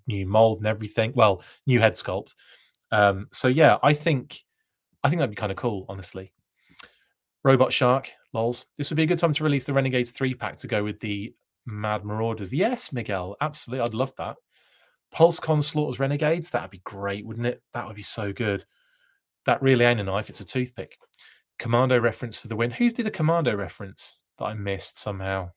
[0.08, 1.12] new mold and everything.
[1.16, 2.34] Well, new head sculpt.
[2.92, 4.44] Um, so yeah, I think
[5.04, 6.34] I think that'd be kind of cool, honestly.
[7.44, 8.66] Robot Shark, lols.
[8.78, 11.00] This would be a good time to release the Renegades 3 pack to go with
[11.00, 11.34] the
[11.66, 12.52] Mad Marauders.
[12.52, 13.86] Yes, Miguel, absolutely.
[13.86, 14.36] I'd love that.
[15.12, 17.62] Pulse Con Slaughters Renegades, that'd be great, wouldn't it?
[17.74, 18.66] That would be so good.
[19.46, 20.98] That really ain't a knife, it's a toothpick.
[21.60, 22.72] Commando reference for the win.
[22.72, 25.52] Who's did a Commando reference that I missed somehow?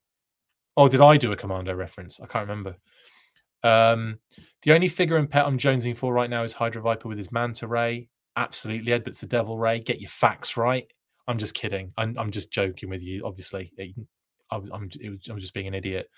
[0.77, 2.21] Oh, did I do a Commando reference?
[2.21, 2.77] I can't remember.
[3.63, 4.19] Um,
[4.63, 7.33] the only figure and pet I'm jonesing for right now is Hydro Viper with his
[7.33, 8.09] Manta Ray.
[8.37, 9.81] Absolutely, Ed, but it's a Devil Ray.
[9.81, 10.87] Get your facts right.
[11.29, 11.93] I'm just kidding.
[11.99, 13.25] I'm, I'm just joking with you.
[13.25, 13.73] Obviously,
[14.51, 14.91] I'm, I'm,
[15.31, 16.09] I'm just being an idiot.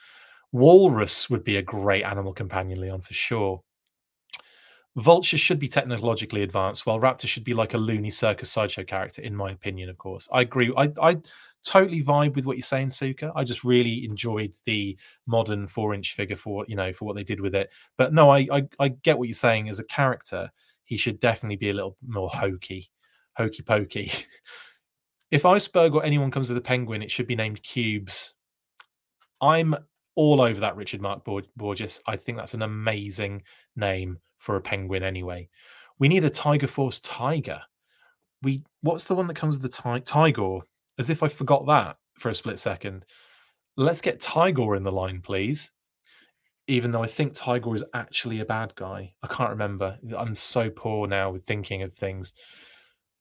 [0.53, 3.63] Walrus would be a great animal companion, Leon, for sure.
[4.97, 9.23] Vulture should be technologically advanced, while Raptor should be like a loony circus sideshow character,
[9.23, 9.89] in my opinion.
[9.89, 10.73] Of course, I agree.
[10.77, 11.17] I, I
[11.65, 13.33] totally vibe with what you're saying, Suka.
[13.35, 17.41] I just really enjoyed the modern four-inch figure for you know for what they did
[17.41, 17.71] with it.
[17.97, 19.71] But no, I, I I get what you're saying.
[19.71, 20.51] As a character,
[20.85, 22.91] he should definitely be a little more hokey,
[23.37, 24.13] hokey pokey.
[25.33, 28.35] If Iceberg or anyone comes with a penguin, it should be named Cubes.
[29.41, 29.75] I'm
[30.15, 31.27] all over that, Richard Mark
[31.57, 32.03] Borges.
[32.07, 33.43] I think that's an amazing
[33.75, 35.49] name for a penguin, anyway.
[35.99, 37.63] We need a Tiger Force Tiger.
[38.43, 40.59] We what's the one that comes with the ti- Tiger?
[40.99, 43.05] As if I forgot that for a split second.
[43.77, 45.71] Let's get Tiger in the line, please.
[46.67, 49.99] Even though I think Tiger is actually a bad guy, I can't remember.
[50.17, 52.35] I'm so poor now with thinking of things.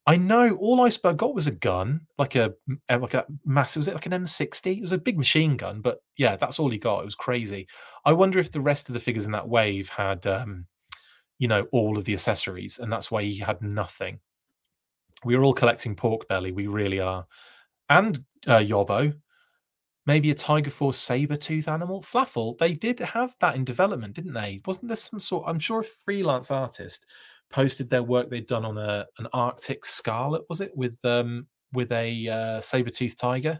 [0.07, 2.53] I know all Iceberg got was a gun, like a
[2.89, 3.81] like a massive.
[3.81, 4.77] Was it like an M60?
[4.77, 7.01] It was a big machine gun, but yeah, that's all he got.
[7.01, 7.67] It was crazy.
[8.03, 10.65] I wonder if the rest of the figures in that wave had, um,
[11.41, 14.19] you know, all of the accessories, and that's why he had nothing.
[15.25, 16.51] We are all collecting pork belly.
[16.51, 17.25] We really are,
[17.89, 19.15] and uh, Yobo.
[20.07, 22.01] Maybe a Tiger Force saber tooth animal.
[22.01, 24.61] Flaffle, they did have that in development, didn't they?
[24.65, 25.43] Wasn't there some sort?
[25.47, 27.07] I'm sure a freelance artist
[27.49, 31.91] posted their work they'd done on a an Arctic Scarlett, was it, with um with
[31.91, 33.59] a uh, saber tooth tiger.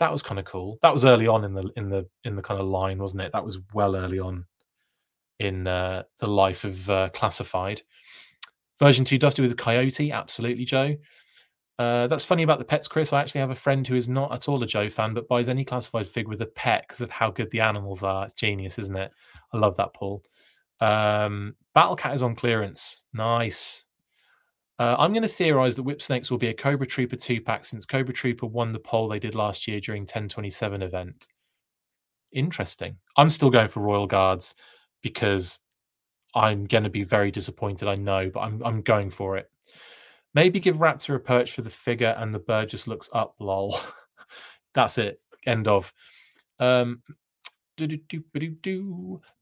[0.00, 0.78] That was kind of cool.
[0.82, 3.32] That was early on in the in the in the kind of line, wasn't it?
[3.32, 4.44] That was well early on
[5.38, 7.82] in uh, the life of uh, classified.
[8.78, 10.96] Version two Dusty with a coyote, absolutely, Joe.
[11.78, 13.12] Uh, that's funny about the pets, Chris.
[13.12, 15.48] I actually have a friend who is not at all a Joe fan, but buys
[15.48, 18.24] any classified fig with a pet because of how good the animals are.
[18.24, 19.12] It's genius, isn't it?
[19.52, 20.24] I love that, Paul.
[20.80, 23.04] Um, Battle Cat is on clearance.
[23.12, 23.84] Nice.
[24.80, 27.64] Uh, I'm going to theorize that Whip Snakes will be a Cobra Trooper two pack
[27.64, 31.28] since Cobra Trooper won the poll they did last year during 1027 event.
[32.32, 32.96] Interesting.
[33.16, 34.54] I'm still going for Royal Guards
[35.02, 35.60] because
[36.34, 37.88] I'm going to be very disappointed.
[37.88, 39.50] I know, but I'm I'm going for it.
[40.34, 43.34] Maybe give Raptor a perch for the figure and the bird just looks up.
[43.38, 43.78] Lol.
[44.74, 45.20] That's it.
[45.46, 45.92] End of.
[46.60, 47.02] Um,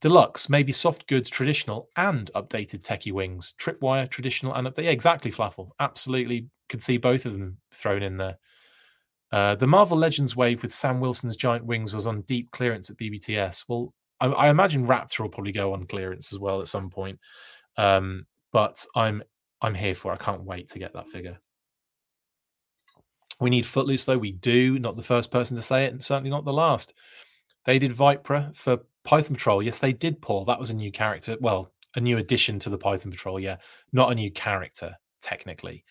[0.01, 3.55] Deluxe, maybe soft goods, traditional, and updated techie wings.
[3.59, 4.85] Tripwire, traditional, and update.
[4.85, 5.71] Yeah, exactly, Flaffle.
[5.81, 8.39] Absolutely could see both of them thrown in there.
[9.33, 12.97] Uh, the Marvel Legends wave with Sam Wilson's giant wings was on deep clearance at
[12.97, 13.65] BBTS.
[13.69, 17.19] Well, I, I imagine Raptor will probably go on clearance as well at some point.
[17.77, 19.23] Um, but I'm
[19.61, 20.13] I'm here for.
[20.13, 20.21] It.
[20.21, 21.39] I can't wait to get that figure.
[23.41, 24.19] We need Footloose though.
[24.19, 24.79] We do.
[24.79, 26.95] Not the first person to say it, and certainly not the last.
[27.65, 29.63] They did Vypra for Python Patrol.
[29.63, 30.45] Yes, they did, Paul.
[30.45, 31.37] That was a new character.
[31.41, 33.41] Well, a new addition to the Python Patrol.
[33.41, 33.57] Yeah,
[33.93, 35.85] not a new character technically,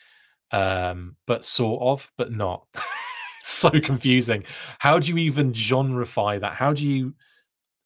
[0.52, 2.66] um, but sort of, but not.
[3.44, 4.44] so confusing.
[4.80, 6.54] How do you even genreify that?
[6.54, 7.14] How do you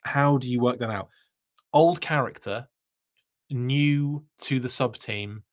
[0.03, 1.09] how do you work that out?
[1.73, 2.67] Old character,
[3.49, 5.43] new to the sub team.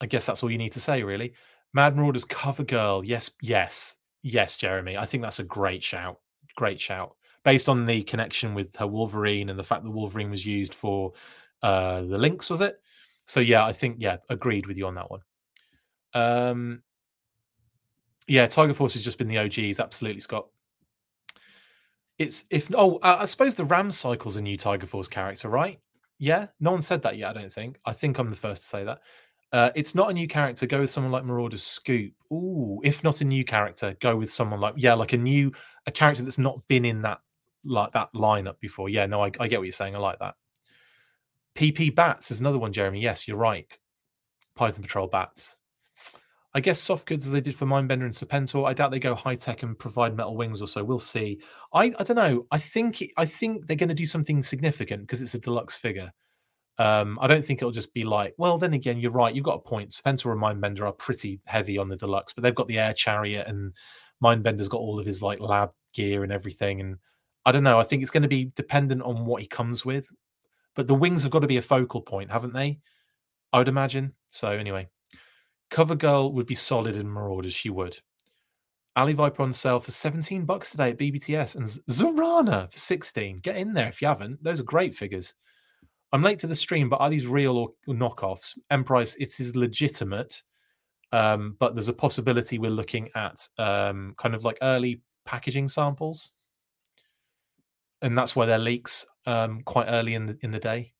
[0.00, 1.34] I guess that's all you need to say, really.
[1.72, 3.04] Mad Marauders cover girl.
[3.04, 4.96] Yes, yes, yes, Jeremy.
[4.96, 6.18] I think that's a great shout
[6.58, 7.14] great shout.
[7.44, 11.12] Based on the connection with her Wolverine and the fact that Wolverine was used for
[11.62, 12.80] uh the links, was it?
[13.26, 15.20] So yeah, I think yeah, agreed with you on that one.
[16.14, 16.82] Um
[18.26, 20.48] yeah, Tiger Force has just been the OGs, absolutely, Scott.
[22.18, 25.78] It's if oh, I suppose the Ram Cycle's a new Tiger Force character, right?
[26.18, 27.30] Yeah, no one said that yet.
[27.30, 27.78] I don't think.
[27.84, 28.98] I think I'm the first to say that.
[29.52, 30.66] Uh, it's not a new character.
[30.66, 32.12] Go with someone like Marauder's Scoop.
[32.32, 35.52] Ooh, if not a new character, go with someone like yeah, like a new
[35.86, 37.20] a character that's not been in that
[37.64, 38.88] like that lineup before.
[38.88, 39.94] Yeah, no, I, I get what you're saying.
[39.94, 40.34] I like that.
[41.54, 43.00] PP Bats is another one, Jeremy.
[43.00, 43.76] Yes, you're right.
[44.54, 45.60] Python Patrol Bats.
[46.58, 48.66] I guess soft goods as they did for Mindbender and Serpentor.
[48.66, 50.82] I doubt they go high tech and provide metal wings or so.
[50.82, 51.38] We'll see.
[51.72, 52.48] I, I don't know.
[52.50, 56.10] I think I think they're going to do something significant because it's a deluxe figure.
[56.78, 59.32] Um, I don't think it'll just be like, well, then again, you're right.
[59.32, 59.90] You've got a point.
[59.90, 63.46] Serpentor and Mindbender are pretty heavy on the deluxe, but they've got the air chariot
[63.46, 63.72] and
[64.20, 66.80] Mindbender's got all of his like lab gear and everything.
[66.80, 66.96] And
[67.46, 67.78] I don't know.
[67.78, 70.08] I think it's going to be dependent on what he comes with.
[70.74, 72.80] But the wings have got to be a focal point, haven't they?
[73.52, 74.14] I would imagine.
[74.26, 74.88] So anyway,
[75.70, 77.54] Cover Girl would be solid in Marauders.
[77.54, 77.98] She would.
[78.96, 83.36] Alley Viper on sale for 17 bucks today at BBTS and Zarana for 16.
[83.38, 84.42] Get in there if you haven't.
[84.42, 85.34] Those are great figures.
[86.12, 88.58] I'm late to the stream, but are these real or, knockoffs?
[88.70, 90.42] Emprise, it is legitimate,
[91.12, 96.32] um, but there's a possibility we're looking at um, kind of like early packaging samples,
[98.02, 100.92] and that's why they're leaks um, quite early in the in the day.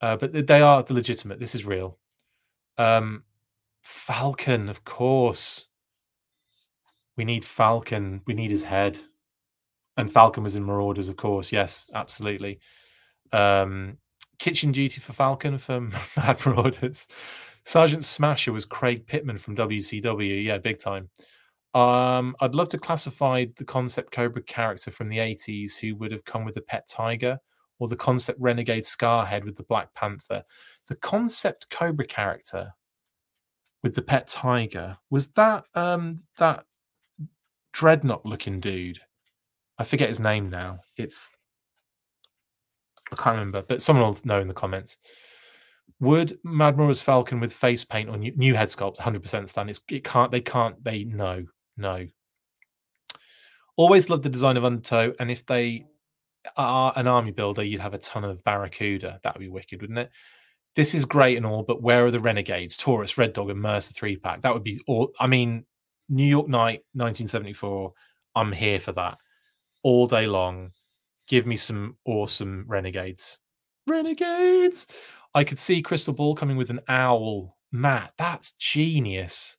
[0.00, 1.40] Uh, but they are legitimate.
[1.40, 1.98] This is real.
[2.78, 3.24] Um,
[3.86, 5.68] Falcon, of course.
[7.16, 8.20] We need Falcon.
[8.26, 8.98] We need his head.
[9.96, 11.52] And Falcon was in Marauders, of course.
[11.52, 12.58] Yes, absolutely.
[13.32, 13.96] Um,
[14.40, 17.06] kitchen duty for Falcon from Mad Marauders.
[17.64, 20.44] Sergeant Smasher was Craig Pittman from WCW.
[20.44, 21.08] Yeah, big time.
[21.72, 26.24] Um, I'd love to classify the concept Cobra character from the 80s who would have
[26.24, 27.38] come with a pet tiger
[27.78, 30.42] or the concept Renegade Scarhead with the Black Panther.
[30.88, 32.72] The concept Cobra character
[33.86, 36.64] with the pet tiger was that um that
[37.72, 38.98] dreadnought looking dude.
[39.78, 40.80] I forget his name now.
[40.96, 41.30] It's
[43.12, 44.98] I can't remember, but someone will know in the comments.
[46.00, 49.70] Would Mad Marauders Falcon with face paint or new, new head sculpt 100% stand?
[49.70, 51.44] It's, it can't, they can't, they, no,
[51.76, 52.08] no.
[53.76, 55.86] Always loved the design of Undertow, and if they
[56.56, 59.20] are an army builder, you'd have a ton of Barracuda.
[59.22, 60.10] That would be wicked, wouldn't it?
[60.76, 63.92] This is great and all, but where are the Renegades, Taurus, Red Dog, and Mercer
[63.92, 64.42] three pack?
[64.42, 65.10] That would be all.
[65.18, 65.64] I mean,
[66.08, 67.92] New York Night, 1974.
[68.36, 69.16] I'm here for that
[69.82, 70.70] all day long
[71.26, 73.40] give me some awesome renegades.
[73.86, 74.86] Renegades.
[75.34, 77.56] I could see Crystal Ball coming with an owl.
[77.72, 79.58] Matt, that's genius.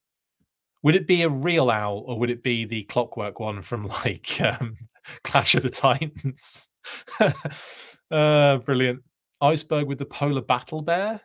[0.84, 4.40] Would it be a real owl or would it be the clockwork one from like
[4.42, 4.76] um,
[5.24, 6.68] Clash of the Titans?
[8.12, 9.02] uh, brilliant.
[9.42, 11.22] Iceberg with the polar battle bear.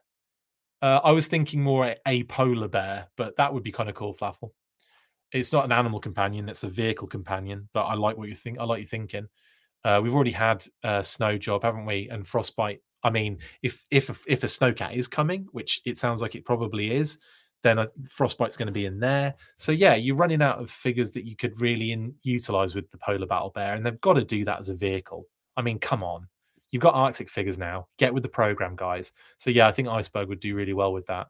[0.81, 3.95] Uh, I was thinking more a, a, polar bear, but that would be kind of
[3.95, 4.51] cool, Flaffle.
[5.33, 7.69] It's not an animal companion; it's a vehicle companion.
[7.73, 8.59] But I like what you think.
[8.59, 9.29] I like you thinking.
[9.85, 12.09] Uh, we've already had a snow job, haven't we?
[12.11, 12.81] And frostbite.
[13.05, 16.95] I mean, if if if a snowcat is coming, which it sounds like it probably
[16.95, 17.19] is,
[17.63, 19.35] then uh, Frostbite's going to be in there.
[19.57, 22.99] So yeah, you're running out of figures that you could really in, utilize with the
[22.99, 25.27] Polar Battle Bear, and they've got to do that as a vehicle.
[25.57, 26.29] I mean, come on,
[26.73, 27.87] you've got Arctic figures now.
[27.99, 29.13] Get with the program, guys.
[29.39, 31.29] So yeah, I think Iceberg would do really well with that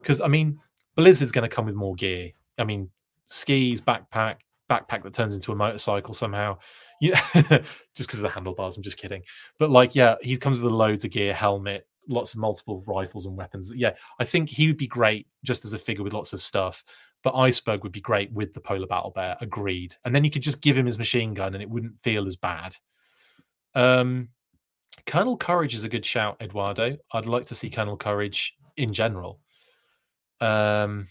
[0.00, 0.58] because I mean,
[0.96, 2.30] Blizzard's going to come with more gear.
[2.58, 2.90] I mean,
[3.28, 4.38] skis, backpack,
[4.68, 6.58] backpack that turns into a motorcycle somehow.
[7.00, 8.76] Yeah, just because of the handlebars.
[8.76, 9.22] I'm just kidding.
[9.58, 13.36] But like, yeah, he comes with loads of gear, helmet, lots of multiple rifles and
[13.36, 13.72] weapons.
[13.74, 16.82] Yeah, I think he would be great just as a figure with lots of stuff.
[17.22, 19.36] But Iceberg would be great with the Polar Battle Bear.
[19.40, 19.96] Agreed.
[20.04, 22.36] And then you could just give him his machine gun, and it wouldn't feel as
[22.36, 22.76] bad.
[23.74, 24.28] Um,
[25.08, 26.94] Colonel Courage is a good shout, Eduardo.
[27.12, 29.40] I'd like to see Colonel Courage in general.
[30.42, 31.08] Um,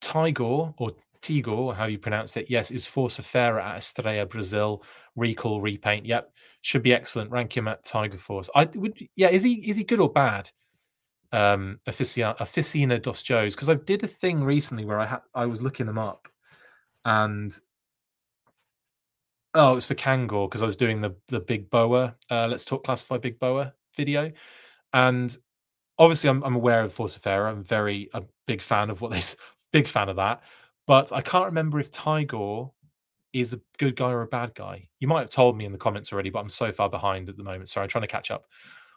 [0.00, 4.82] Tigor or Tigor, how you pronounce it, yes, is Força Fera at Estrela Brazil.
[5.16, 6.06] Recall, repaint.
[6.06, 7.30] Yep, should be excellent.
[7.30, 8.48] Rank him at Tiger Force.
[8.54, 9.28] I would, yeah.
[9.28, 10.50] Is he is he good or bad?
[11.32, 15.44] Um, Oficina, Oficina dos Joes because I did a thing recently where I had I
[15.44, 16.26] was looking them up,
[17.04, 17.54] and
[19.54, 22.16] oh, it was for Kangor because I was doing the the Big Boa.
[22.30, 24.30] Uh, Let's talk classify Big Boa video,
[24.92, 25.36] and
[25.98, 27.50] obviously I'm, I'm aware of Força Fera.
[27.50, 29.22] I'm very a big fan of what they
[29.72, 30.42] big fan of that.
[30.86, 32.72] But I can't remember if Tigor
[33.32, 34.88] is a good guy or a bad guy.
[34.98, 37.36] You might have told me in the comments already, but I'm so far behind at
[37.36, 37.68] the moment.
[37.68, 38.46] Sorry, I'm trying to catch up.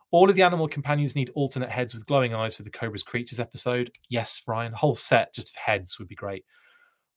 [0.10, 3.40] All of the animal companions need alternate heads with glowing eyes for the Cobra's Creatures
[3.40, 3.92] episode.
[4.10, 6.46] Yes, Ryan, whole set just of heads would be great.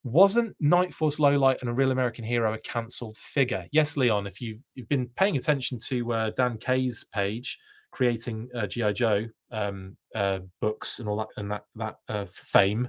[0.05, 3.67] Wasn't Night Force Lowlight and a Real American Hero a cancelled figure?
[3.73, 7.59] Yes, Leon, if you've, you've been paying attention to uh, Dan Kay's page,
[7.91, 12.89] creating uh, GI Joe um, uh, books and all that and that that uh, fame,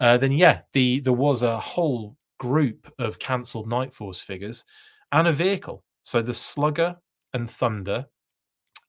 [0.00, 4.64] uh, then yeah, the there was a whole group of cancelled Night Force figures
[5.12, 5.84] and a vehicle.
[6.02, 6.96] So the Slugger
[7.34, 8.06] and Thunder,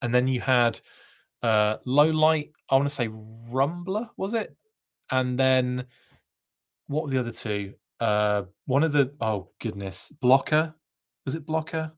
[0.02, 0.80] and then you had
[1.42, 2.52] uh, Low Light.
[2.70, 3.08] I want to say
[3.52, 4.56] Rumbler, was it?
[5.10, 5.84] And then
[6.90, 7.74] what were the other two?
[8.00, 10.74] Uh, one of the oh goodness, Blocker.
[11.24, 11.92] Was it Blocker?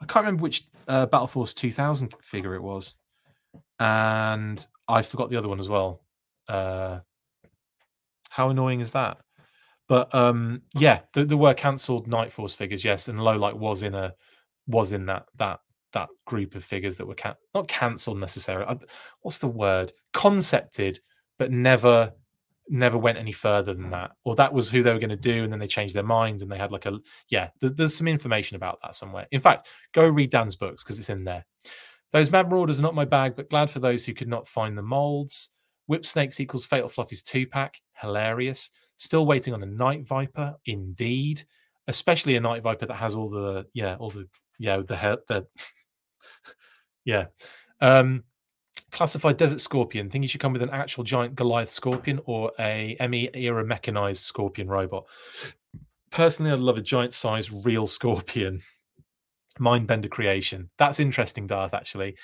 [0.00, 2.96] I can't remember which uh, Battle Force 2000 figure it was,
[3.78, 6.04] and I forgot the other one as well.
[6.48, 7.00] Uh,
[8.30, 9.18] how annoying is that?
[9.88, 13.94] But um, yeah, there, were cancelled Night Force figures, yes, and Low Light was in
[13.94, 14.14] a
[14.66, 15.60] was in that that
[15.92, 18.74] that group of figures that were can- not cancelled necessarily.
[19.20, 19.92] what's the word?
[20.14, 20.98] Concepted,
[21.38, 22.14] but never
[22.68, 24.12] never went any further than that.
[24.24, 26.42] Or that was who they were going to do, and then they changed their minds
[26.42, 26.98] and they had like a
[27.28, 27.50] yeah.
[27.60, 29.26] there's some information about that somewhere.
[29.30, 31.44] In fact, go read Dan's books because it's in there.
[32.12, 34.76] Those Mad Marauders are not my bag, but glad for those who could not find
[34.76, 35.50] the molds.
[35.86, 37.80] Whip Snakes equals Fatal Fluffies two pack.
[37.94, 38.70] Hilarious.
[38.96, 41.42] Still waiting on a Night Viper, indeed.
[41.88, 44.28] Especially a Night Viper that has all the yeah, all the
[44.58, 45.46] yeah, the the
[47.04, 47.26] yeah.
[47.80, 48.24] Um
[48.92, 50.08] classified desert scorpion.
[50.08, 54.22] Think you should come with an actual giant Goliath scorpion or a ME era mechanized
[54.22, 55.06] scorpion robot.
[56.10, 58.60] Personally, I'd love a giant size real scorpion.
[59.58, 60.70] Mindbender creation.
[60.78, 62.16] That's interesting, Darth, actually.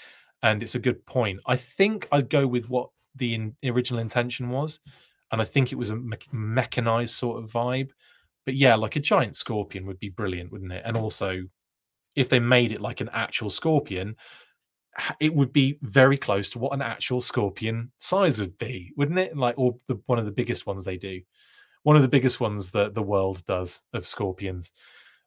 [0.42, 1.40] And it's a good point.
[1.46, 4.80] I think I'd go with what the in, original intention was,
[5.32, 7.90] and I think it was a me- mechanized sort of vibe.
[8.46, 10.82] But yeah, like a giant scorpion would be brilliant, wouldn't it?
[10.86, 11.42] And also,
[12.14, 14.16] if they made it like an actual scorpion,
[15.20, 19.36] it would be very close to what an actual scorpion size would be, wouldn't it?
[19.36, 21.20] Like, or the, one of the biggest ones they do,
[21.82, 24.72] one of the biggest ones that the world does of scorpions.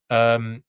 [0.09, 0.63] Um,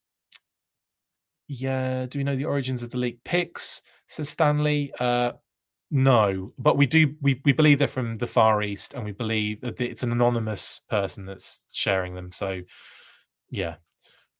[1.48, 3.82] yeah, do we know the origins of the leak picks?
[4.06, 4.92] Says Stanley.
[4.98, 5.32] Uh,
[5.90, 7.14] no, but we do.
[7.20, 10.80] We, we believe they're from the Far East, and we believe that it's an anonymous
[10.88, 12.30] person that's sharing them.
[12.30, 12.62] So,
[13.50, 13.76] yeah.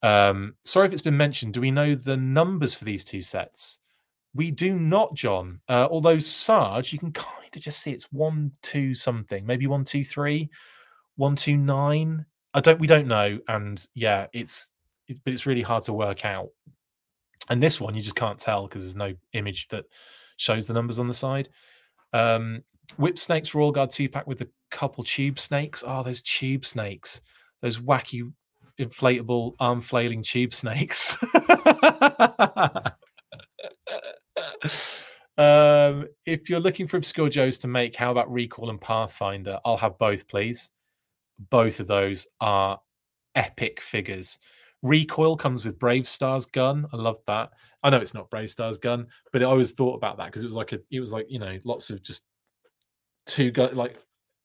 [0.03, 1.53] Um, sorry if it's been mentioned.
[1.53, 3.79] Do we know the numbers for these two sets?
[4.35, 5.61] We do not, John.
[5.69, 9.85] Uh, although Sarge, you can kind of just see it's one, two something, maybe one,
[9.85, 10.49] two, three,
[11.17, 12.25] one, two, nine.
[12.55, 12.81] I don't.
[12.81, 14.73] We don't know, and yeah, it's
[15.09, 16.49] it, but it's really hard to work out.
[17.51, 19.85] And this one, you just can't tell because there's no image that
[20.37, 21.49] shows the numbers on the side.
[22.13, 22.63] Um,
[22.99, 25.85] Whip Snakes Royal Guard two pack with a couple tube snakes.
[25.87, 27.21] Oh, those tube snakes,
[27.61, 28.31] those wacky
[28.79, 31.17] inflatable arm flailing tube snakes.
[35.39, 39.59] um, if you're looking for obscure Joes to make, how about Recoil and Pathfinder?
[39.65, 40.71] I'll have both, please.
[41.51, 42.81] Both of those are
[43.35, 44.39] epic figures.
[44.83, 46.87] Recoil comes with BraveStarr's gun.
[46.93, 47.51] I love that.
[47.83, 50.57] I know it's not BraveStarr's gun, but I always thought about that because it was
[50.57, 52.27] like a, it was like you know, lots of just
[53.27, 53.97] two gun like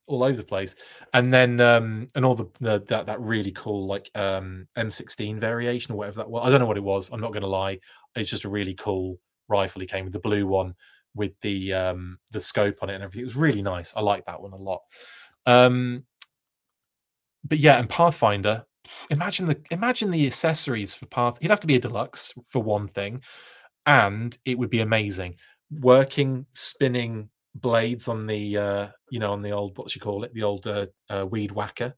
[0.06, 0.76] all over the place,
[1.14, 5.94] and then um and all the, the that that really cool like um M16 variation
[5.94, 6.48] or whatever that was.
[6.48, 7.12] I don't know what it was.
[7.12, 7.80] I'm not going to lie.
[8.16, 9.82] It's just a really cool rifle.
[9.82, 10.74] He came with the blue one
[11.16, 13.22] with the um the scope on it and everything.
[13.22, 13.94] It was really nice.
[13.96, 14.82] I like that one a lot.
[15.46, 16.06] Um
[17.44, 18.66] but yeah, and Pathfinder,
[19.10, 21.38] imagine the imagine the accessories for Path.
[21.42, 23.22] He'd have to be a deluxe for one thing,
[23.86, 25.36] and it would be amazing.
[25.72, 30.34] Working spinning blades on the uh you know on the old what you call it
[30.34, 31.96] the old uh, uh, weed whacker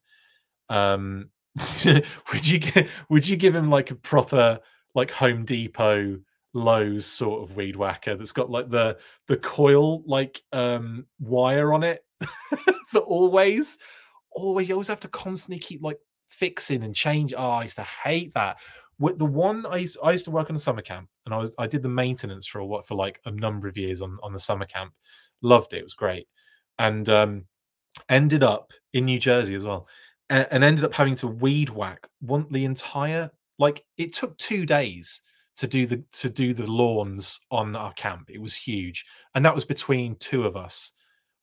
[0.70, 1.30] um
[1.86, 2.62] would you
[3.10, 4.58] would you give him like a proper
[4.96, 6.18] like home depot
[6.54, 8.98] Lowe's sort of weed whacker that's got like the
[9.28, 12.04] the coil like um wire on it
[12.94, 13.78] that always.
[14.32, 17.84] Always you always have to constantly keep like fixing and change oh i used to
[17.84, 18.58] hate that.
[19.00, 21.38] With the one I used, I used to work on a summer camp and i
[21.38, 24.18] was i did the maintenance for a what for like a number of years on
[24.22, 24.94] on the summer camp.
[25.42, 26.28] Loved it it was great.
[26.78, 27.46] And um
[28.08, 29.88] ended up in new jersey as well
[30.30, 34.66] and, and ended up having to weed whack one the entire like it took two
[34.66, 35.22] days
[35.60, 38.30] to do the to do the lawns on our camp.
[38.32, 39.06] It was huge,
[39.36, 40.94] and that was between two of us,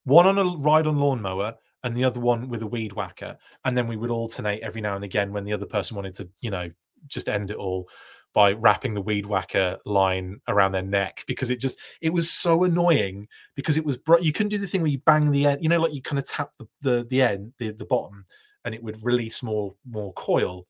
[0.05, 3.37] one on a ride on lawnmower and the other one with a weed whacker.
[3.63, 6.29] And then we would alternate every now and again when the other person wanted to,
[6.41, 6.69] you know,
[7.07, 7.87] just end it all
[8.33, 12.63] by wrapping the weed whacker line around their neck because it just it was so
[12.63, 15.69] annoying because it was you couldn't do the thing where you bang the end, you
[15.69, 18.25] know, like you kind of tap the the, the end, the, the bottom,
[18.65, 20.65] and it would release more more coil.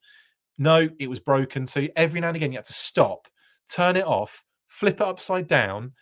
[0.58, 1.64] No, it was broken.
[1.64, 3.26] So every now and again you had to stop
[3.68, 5.92] turn it off, flip it upside down,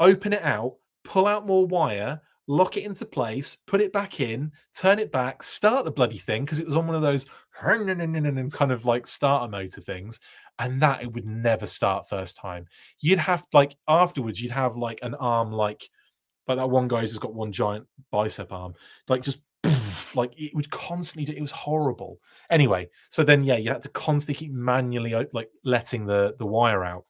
[0.00, 4.52] open it out, pull out more wire, lock it into place, put it back in,
[4.74, 7.26] turn it back, start the bloody thing because it was on one of those
[7.62, 10.20] kind of like starter motor things.
[10.58, 12.66] And that it would never start first time.
[13.00, 15.90] You'd have like afterwards, you'd have like an arm like
[16.48, 18.74] like that one guy's just got one giant bicep arm,
[19.08, 19.40] like just
[20.16, 22.20] like it would constantly do, it was horrible
[22.50, 26.84] anyway so then yeah you had to constantly keep manually like letting the the wire
[26.84, 27.04] out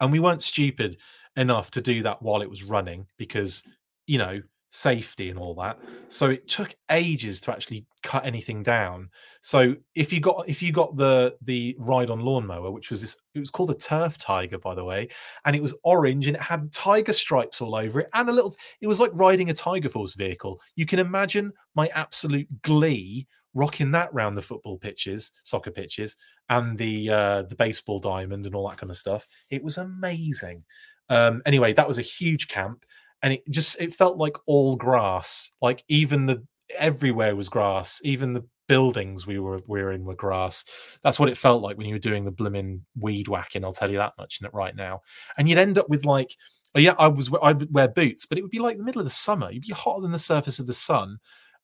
[0.00, 0.96] and we weren't stupid
[1.36, 3.62] enough to do that while it was running because
[4.06, 5.78] you know safety and all that.
[6.08, 9.08] So it took ages to actually cut anything down.
[9.40, 13.16] So if you got if you got the the ride on lawnmower which was this
[13.34, 15.08] it was called a turf tiger by the way
[15.44, 18.54] and it was orange and it had tiger stripes all over it and a little
[18.80, 20.60] it was like riding a tiger force vehicle.
[20.76, 26.16] You can imagine my absolute glee rocking that round the football pitches, soccer pitches,
[26.48, 29.26] and the uh, the baseball diamond and all that kind of stuff.
[29.50, 30.64] It was amazing.
[31.08, 32.84] Um, anyway, that was a huge camp,
[33.22, 35.52] and it just it felt like all grass.
[35.60, 36.44] Like even the
[36.76, 38.00] everywhere was grass.
[38.04, 40.64] Even the buildings we were we were in were grass.
[41.02, 43.64] That's what it felt like when you were doing the blooming weed whacking.
[43.64, 45.00] I'll tell you that much right now.
[45.36, 46.34] And you'd end up with like.
[46.74, 47.30] Oh yeah, I was.
[47.42, 49.50] I would wear boots, but it would be like the middle of the summer.
[49.50, 51.16] You'd be hotter than the surface of the sun,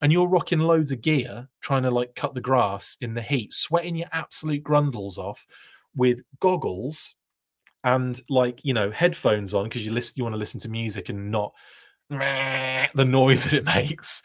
[0.02, 3.52] and you're rocking loads of gear trying to like cut the grass in the heat,
[3.52, 5.46] sweating your absolute grundles off
[5.96, 7.14] with goggles
[7.84, 11.08] and like you know headphones on because you listen you want to listen to music
[11.08, 11.52] and not
[12.08, 14.22] the noise that it makes.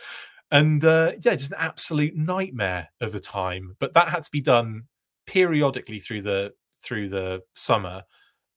[0.51, 4.41] And uh, yeah just an absolute nightmare of a time but that had to be
[4.41, 4.83] done
[5.27, 8.03] periodically through the through the summer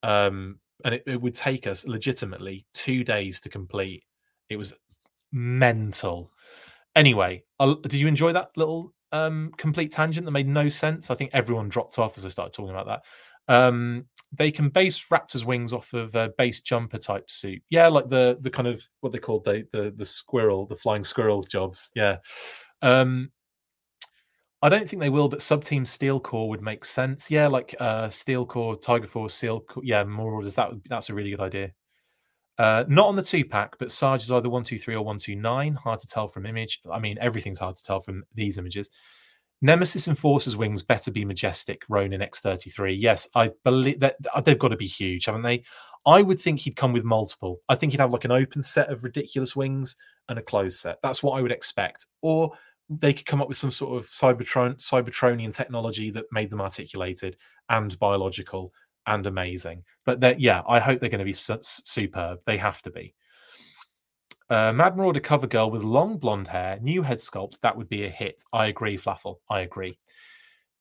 [0.02, 4.04] um, and it, it would take us legitimately two days to complete.
[4.48, 4.74] It was
[5.32, 6.30] mental
[6.94, 7.44] Anyway,
[7.82, 11.10] did you enjoy that little um, complete tangent that made no sense?
[11.10, 13.02] I think everyone dropped off as I started talking about that.
[13.48, 17.62] Um, they can base Raptor's wings off of a base jumper type suit.
[17.70, 21.04] Yeah, like the the kind of what they called the the the squirrel, the flying
[21.04, 21.90] squirrel jobs.
[21.94, 22.18] Yeah.
[22.82, 23.30] Um,
[24.64, 27.30] I don't think they will, but sub team Steel Core would make sense.
[27.30, 29.60] Yeah, like uh, Steel Core, Tiger Force, Seal.
[29.60, 30.54] Core, yeah, more orders.
[30.54, 31.72] That would, that's a really good idea.
[32.58, 35.18] Uh, not on the two pack, but Sarge is either one two three or one
[35.18, 35.74] two nine.
[35.74, 36.80] Hard to tell from image.
[36.90, 38.90] I mean, everything's hard to tell from these images.
[39.62, 41.82] Nemesis Enforcer's wings better be majestic.
[41.88, 42.96] Ronin X33.
[42.98, 45.62] Yes, I believe that they've got to be huge, haven't they?
[46.04, 47.60] I would think he'd come with multiple.
[47.68, 49.96] I think he'd have like an open set of ridiculous wings
[50.28, 50.98] and a closed set.
[51.00, 52.06] That's what I would expect.
[52.22, 52.52] Or
[52.88, 57.36] they could come up with some sort of Cybertron Cybertronian technology that made them articulated
[57.68, 58.72] and biological
[59.06, 59.84] and amazing.
[60.04, 62.40] But that, yeah, I hope they're going to be su- superb.
[62.44, 63.14] They have to be.
[64.50, 67.60] Uh, Mad Marauder cover girl with long blonde hair, new head sculpt.
[67.60, 68.42] That would be a hit.
[68.52, 69.36] I agree, Flaffle.
[69.48, 69.98] I agree.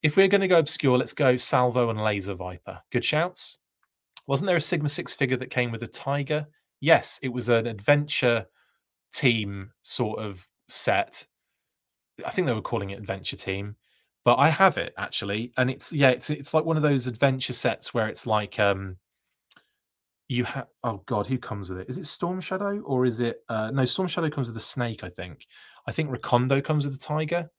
[0.03, 2.79] If we're going to go obscure, let's go Salvo and Laser Viper.
[2.91, 3.59] Good shouts.
[4.27, 6.47] Wasn't there a Sigma Six figure that came with a tiger?
[6.79, 8.45] Yes, it was an adventure
[9.13, 11.25] team sort of set.
[12.25, 13.75] I think they were calling it Adventure Team
[14.23, 17.53] but I have it actually, and it's yeah, it's it's like one of those adventure
[17.53, 18.97] sets where it's like um
[20.27, 21.89] you have oh god, who comes with it?
[21.89, 25.03] Is it Storm Shadow or is it uh no Storm Shadow comes with a snake,
[25.03, 25.45] I think.
[25.87, 27.49] I think Recondo comes with a tiger.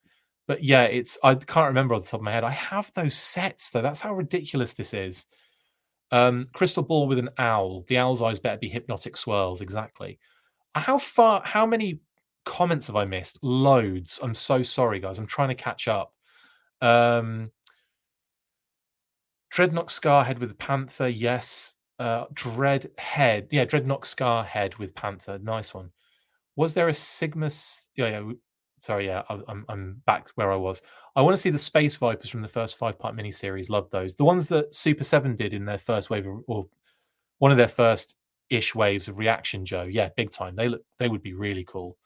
[0.49, 2.45] But yeah, it's I can't remember off the top of my head.
[2.45, 3.83] I have those sets though.
[3.83, 5.27] That's how ridiculous this is.
[6.11, 7.85] Um, crystal ball with an owl.
[7.89, 9.61] The owl's eyes better be hypnotic swirls.
[9.61, 10.19] Exactly.
[10.75, 11.43] How far?
[11.45, 12.01] How many
[12.45, 13.39] comments have I missed?
[13.43, 14.21] Loads.
[14.23, 15.19] I'm so sorry, guys.
[15.19, 16.13] I'm trying to catch up.
[16.83, 17.51] Um,
[19.51, 21.09] Dreadnought Scarhead with Panther.
[21.09, 21.77] Yes.
[21.99, 23.49] Uh, Dread Head.
[23.51, 25.39] Yeah, Dreadnought Scarhead with Panther.
[25.39, 25.91] Nice one.
[26.57, 27.49] Was there a Sigma?
[27.97, 28.33] Yeah, yeah.
[28.79, 29.23] Sorry, yeah.
[29.29, 30.83] I'm I'm back where I was.
[31.15, 33.71] I want to see the Space Vipers from the first five part miniseries.
[33.71, 34.17] Love those.
[34.17, 36.67] The ones that Super Seven did in their first wave of, or
[37.39, 38.17] one of their first
[38.51, 39.65] ish waves of reaction.
[39.65, 40.57] Joe, yeah, big time.
[40.57, 40.83] They look.
[40.99, 41.97] They would be really cool.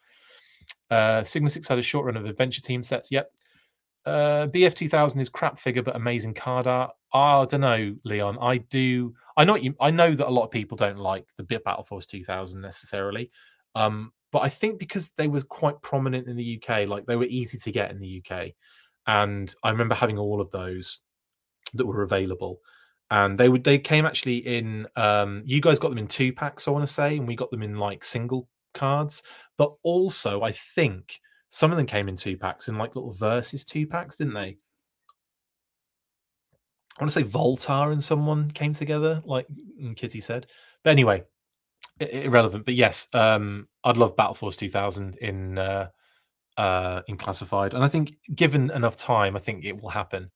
[0.90, 3.10] Uh, Sigma Six had a short run of Adventure Team sets.
[3.10, 3.30] Yep.
[4.06, 6.94] Uh, BF 2000 is crap figure, but amazing card art.
[7.12, 8.38] I don't know, Leon.
[8.40, 9.12] I do.
[9.36, 9.74] I know you.
[9.80, 13.30] I know that a lot of people don't like the bit Battle Force 2000 necessarily.
[13.74, 17.24] Um, but I think because they were quite prominent in the UK, like they were
[17.24, 18.52] easy to get in the UK,
[19.08, 21.00] and I remember having all of those
[21.74, 22.60] that were available,
[23.10, 24.86] and they would they came actually in.
[24.94, 27.50] Um, you guys got them in two packs, I want to say, and we got
[27.50, 29.24] them in like single cards.
[29.58, 31.20] But also, I think
[31.56, 34.58] some of them came in two packs in like little versus two packs, didn't they?
[36.98, 39.46] I want to say Voltar and someone came together, like
[39.96, 40.48] Kitty said.
[40.84, 41.22] But anyway,
[41.98, 42.66] irrelevant.
[42.66, 45.88] But yes, um, I'd love Battle Force 2000 in uh,
[46.58, 50.30] uh, in classified, and I think given enough time, I think it will happen.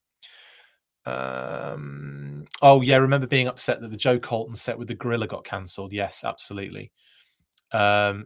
[1.04, 5.44] Um, oh yeah, remember being upset that the Joe Colton set with the Gorilla got
[5.44, 5.92] cancelled?
[5.92, 6.92] Yes, absolutely.
[7.72, 8.24] Um,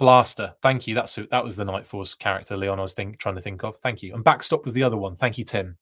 [0.00, 0.94] Blaster, thank you.
[0.94, 3.76] That's that was the Night Force character Leon I was think, trying to think of.
[3.80, 4.14] Thank you.
[4.14, 5.14] And Backstop was the other one.
[5.14, 5.76] Thank you, Tim.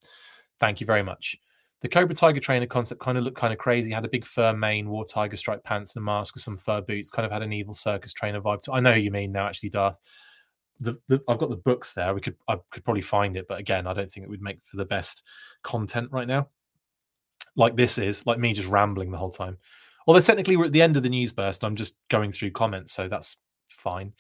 [0.59, 1.37] Thank you very much.
[1.83, 3.93] The Cobra Tiger trainer concept kind of looked kind of crazy.
[3.93, 6.81] Had a big fur mane, wore tiger stripe pants and a mask with some fur
[6.81, 7.13] boots.
[7.13, 8.61] Kind of had an evil circus trainer vibe.
[8.63, 10.01] To, I know who you mean now, actually, Darth.
[10.81, 12.13] The, the, I've got the books there.
[12.13, 14.59] We could I could probably find it, but again, I don't think it would make
[14.65, 15.23] for the best
[15.63, 16.49] content right now.
[17.55, 19.59] Like this is like me just rambling the whole time.
[20.09, 22.93] Although technically we're at the end of the news burst, I'm just going through comments,
[22.93, 23.37] so that's
[23.79, 24.13] fine.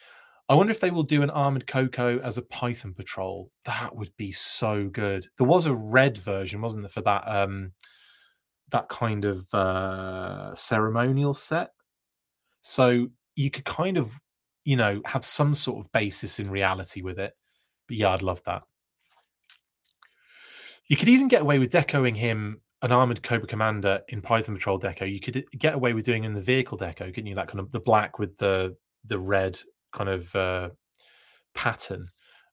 [0.48, 3.50] I wonder if they will do an armored Coco as a Python patrol.
[3.64, 5.26] That would be so good.
[5.36, 7.72] There was a red version, wasn't there, for that um
[8.70, 11.70] that kind of uh ceremonial set.
[12.62, 14.12] So you could kind of,
[14.64, 17.34] you know, have some sort of basis in reality with it.
[17.86, 18.62] But yeah, I'd love that.
[20.88, 24.78] You could even get away with decoing him an armored Cobra Commander in Python Patrol
[24.78, 25.10] deco.
[25.10, 27.34] You could get away with doing in the vehicle deco, couldn't you?
[27.34, 29.58] That kind of the black with the the red
[29.92, 30.70] kind of uh,
[31.54, 32.06] pattern,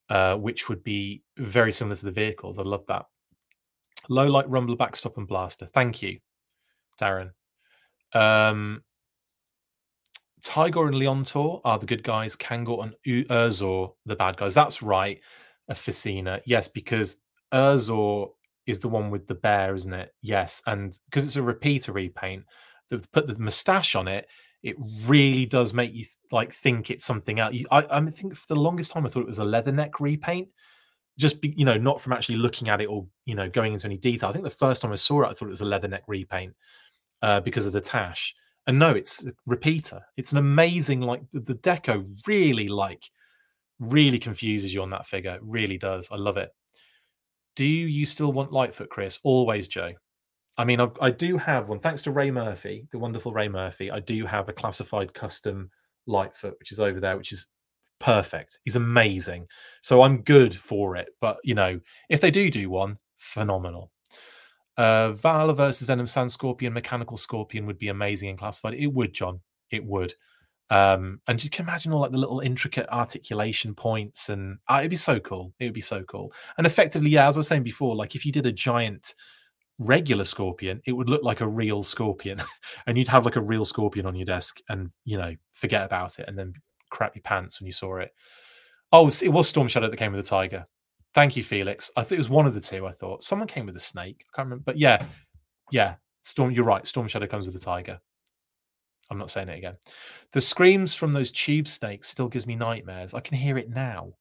[0.09, 2.57] uh, which would be very similar to the vehicles.
[2.57, 3.05] I love that.
[4.09, 5.65] Low light rumble, backstop, and blaster.
[5.65, 6.19] Thank you,
[7.01, 7.31] Darren.
[8.13, 8.83] Um,
[10.43, 12.35] Tigor and Leontor are the good guys.
[12.35, 12.95] Kangor and
[13.29, 14.53] Urzor the bad guys.
[14.53, 15.19] That's right,
[15.71, 16.39] Oficina.
[16.45, 17.17] Yes, because
[17.51, 18.29] Urzor
[18.67, 20.11] is the one with the bear, isn't it?
[20.21, 22.43] Yes, and because it's a repeater repaint,
[22.89, 24.27] they've put the moustache on it
[24.65, 24.75] it
[25.05, 27.55] really does make you like think it's something else.
[27.69, 30.49] I, I think for the longest time I thought it was a leather neck repaint,
[31.19, 33.85] just be, you know not from actually looking at it or you know going into
[33.85, 34.27] any detail.
[34.27, 36.03] I think the first time I saw it, I thought it was a leather neck
[36.07, 36.55] repaint
[37.21, 38.33] uh, because of the tash.
[38.65, 40.01] And no, it's a repeater.
[40.17, 43.03] It's an amazing like the deco really like
[43.79, 45.35] really confuses you on that figure.
[45.35, 46.09] It really does.
[46.11, 46.49] I love it.
[47.55, 49.19] Do you still want Lightfoot, Chris?
[49.23, 49.93] Always, Joe.
[50.57, 51.79] I mean, I've, I do have one.
[51.79, 55.69] Thanks to Ray Murphy, the wonderful Ray Murphy, I do have a classified custom
[56.07, 57.47] Lightfoot, which is over there, which is
[57.99, 58.59] perfect.
[58.63, 59.47] He's amazing.
[59.81, 61.09] So I'm good for it.
[61.19, 61.79] But, you know,
[62.09, 63.91] if they do do one, phenomenal.
[64.77, 68.75] Uh, Valor versus Venom Sand Scorpion, Mechanical Scorpion would be amazing and classified.
[68.75, 69.39] It would, John.
[69.71, 70.13] It would.
[70.69, 74.89] Um, and you can imagine all like the little intricate articulation points, and uh, it'd
[74.89, 75.53] be so cool.
[75.59, 76.33] It would be so cool.
[76.57, 79.13] And effectively, yeah, as I was saying before, like if you did a giant
[79.79, 82.41] regular scorpion, it would look like a real scorpion,
[82.87, 86.19] and you'd have like a real scorpion on your desk, and you know, forget about
[86.19, 86.53] it, and then
[86.89, 88.11] crap your pants when you saw it.
[88.91, 90.65] Oh, it was Storm Shadow that came with a tiger.
[91.13, 91.91] Thank you, Felix.
[91.95, 92.85] I think it was one of the two.
[92.85, 94.25] I thought someone came with a snake.
[94.33, 95.03] I can't remember, but yeah,
[95.71, 95.95] yeah.
[96.21, 96.85] Storm, you're right.
[96.85, 97.99] Storm Shadow comes with a tiger.
[99.11, 99.75] I'm not saying it again.
[100.31, 103.13] The screams from those tube snakes still gives me nightmares.
[103.13, 104.13] I can hear it now.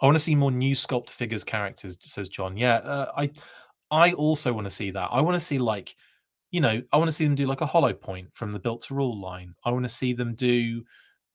[0.00, 2.56] I want to see more new sculpt figures characters, says John.
[2.56, 3.30] Yeah, uh, I
[3.90, 5.08] I also want to see that.
[5.10, 5.94] I want to see like,
[6.50, 8.82] you know, I want to see them do like a hollow point from the built
[8.84, 9.54] to rule line.
[9.64, 10.82] I want to see them do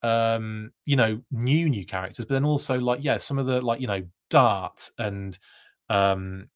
[0.04, 3.80] um, you know, new new characters, but then also like, yeah, some of the like,
[3.80, 5.38] you know, dart and
[5.90, 6.48] um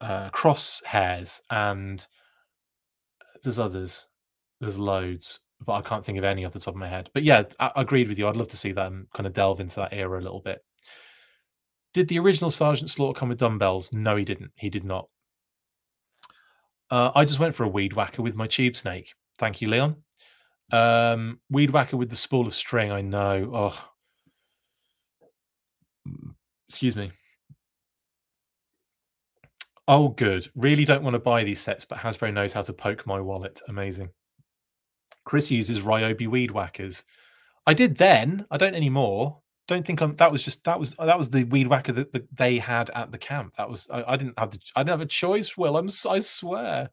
[0.00, 2.06] uh crosshairs and
[3.42, 4.08] there's others.
[4.60, 7.10] There's loads, but I can't think of any off the top of my head.
[7.12, 8.28] But yeah, I, I agreed with you.
[8.28, 10.64] I'd love to see them kind of delve into that era a little bit.
[11.92, 13.92] Did the original Sergeant Slaughter come with dumbbells?
[13.92, 14.52] No, he didn't.
[14.56, 15.08] He did not.
[16.92, 19.14] Uh, I just went for a weed whacker with my tube snake.
[19.38, 19.96] Thank you, Leon.
[20.72, 22.92] Um, weed whacker with the spool of string.
[22.92, 23.50] I know.
[26.06, 26.28] Oh,
[26.68, 27.10] excuse me.
[29.88, 30.46] Oh, good.
[30.54, 33.62] Really don't want to buy these sets, but Hasbro knows how to poke my wallet.
[33.68, 34.10] Amazing.
[35.24, 37.06] Chris uses Ryobi weed whackers.
[37.66, 38.44] I did then.
[38.50, 39.40] I don't anymore.
[39.72, 40.14] Don't think I'm.
[40.16, 43.10] That was just that was that was the weed whacker that, that they had at
[43.10, 43.56] the camp.
[43.56, 45.56] That was I, I didn't have the I didn't have a choice.
[45.56, 46.90] Will I'm I swear.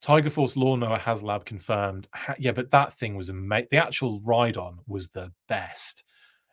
[0.00, 2.08] Tiger Force lawnmower HasLab confirmed.
[2.14, 3.68] Ha, yeah, but that thing was amazing.
[3.70, 6.04] The actual ride on was the best.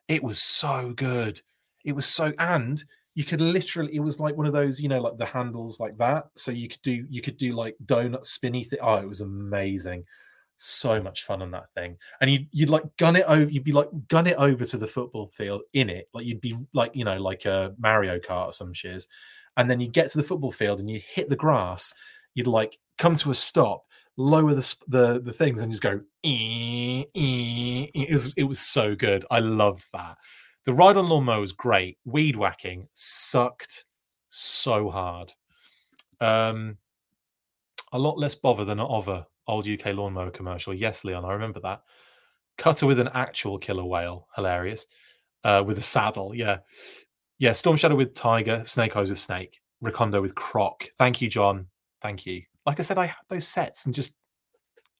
[0.10, 1.40] It was so good.
[1.86, 2.84] It was so and
[3.16, 5.98] you could literally it was like one of those you know like the handles like
[5.98, 9.22] that so you could do you could do like donut spinny thing oh it was
[9.22, 10.04] amazing
[10.58, 11.96] so much fun on that thing.
[12.20, 14.88] And you'd, you'd like gun it over you'd be like gun it over to the
[14.88, 18.52] football field in it like you'd be like you know like a mario kart or
[18.52, 19.08] some shiz.
[19.56, 21.94] And then you get to the football field and you hit the grass
[22.34, 23.86] you'd like come to a stop
[24.18, 27.92] lower the the, the things and just go ee, ee.
[27.94, 29.26] It, was, it was so good.
[29.32, 30.18] I loved that.
[30.66, 31.98] The ride on lawnmower was great.
[32.04, 33.86] Weed whacking sucked
[34.30, 35.32] so hard.
[36.20, 36.78] Um
[37.94, 40.74] a lot less bother than other old UK lawnmower commercial.
[40.74, 41.82] Yes, Leon, I remember that.
[42.58, 44.86] Cutter with an actual killer whale, hilarious.
[45.44, 46.58] Uh, with a saddle, yeah,
[47.38, 47.54] yeah.
[47.54, 50.90] Storm Shadow with tiger, Snake Eyes with snake, Recondo with croc.
[50.98, 51.68] Thank you, John.
[52.02, 52.42] Thank you.
[52.66, 54.18] Like I said, I have those sets and just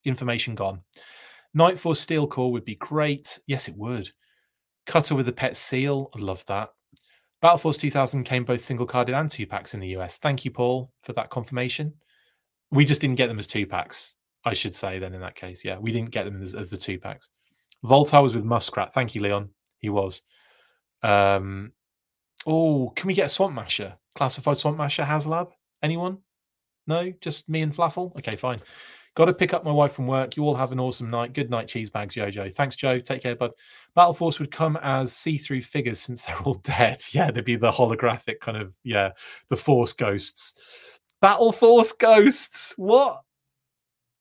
[0.06, 0.82] information gone.
[1.54, 3.40] Night Force Steel Core would be great.
[3.48, 4.12] Yes, it would.
[4.86, 6.10] Cutter with a pet seal.
[6.16, 6.70] I love that.
[7.42, 10.18] Battle Force 2000 came both single carded and two packs in the US.
[10.18, 11.94] Thank you, Paul, for that confirmation.
[12.72, 14.16] We just didn't get them as two packs.
[14.48, 15.66] I should say then in that case.
[15.66, 17.30] Yeah, we didn't get them as, as the two packs.
[17.84, 18.94] Voltar was with Muskrat.
[18.94, 19.50] Thank you, Leon.
[19.80, 20.22] He was.
[21.04, 21.74] Um,
[22.46, 23.96] oh, can we get a Swamp Masher?
[24.16, 25.52] Classified Swamp Masher HasLab?
[25.84, 26.20] Anyone?
[26.88, 28.18] No, just me and Flaffle.
[28.18, 28.60] Okay, fine.
[29.16, 30.38] Got to pick up my wife from work.
[30.38, 31.34] You all have an awesome night.
[31.34, 32.54] Good night, cheese bags, Jojo.
[32.54, 33.00] Thanks, Joe.
[33.00, 33.52] Take care, bud.
[33.96, 37.00] Battle Force would come as see-through figures since they're all dead.
[37.12, 39.12] Yeah, they'd be the holographic kind of yeah,
[39.50, 40.62] the Force ghosts.
[41.20, 42.74] Battle Force ghosts.
[42.78, 43.24] What?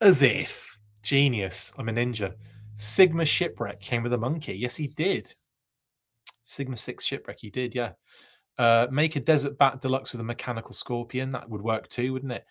[0.01, 0.79] As if.
[1.03, 1.73] Genius.
[1.79, 2.35] I'm a ninja.
[2.75, 4.55] Sigma Shipwreck came with a monkey.
[4.55, 5.33] Yes, he did.
[6.45, 7.93] Sigma 6 Shipwreck, he did, yeah.
[8.59, 11.33] Uh, make a Desert Bat Deluxe with a mechanical scorpion.
[11.33, 12.45] That would work too, wouldn't it?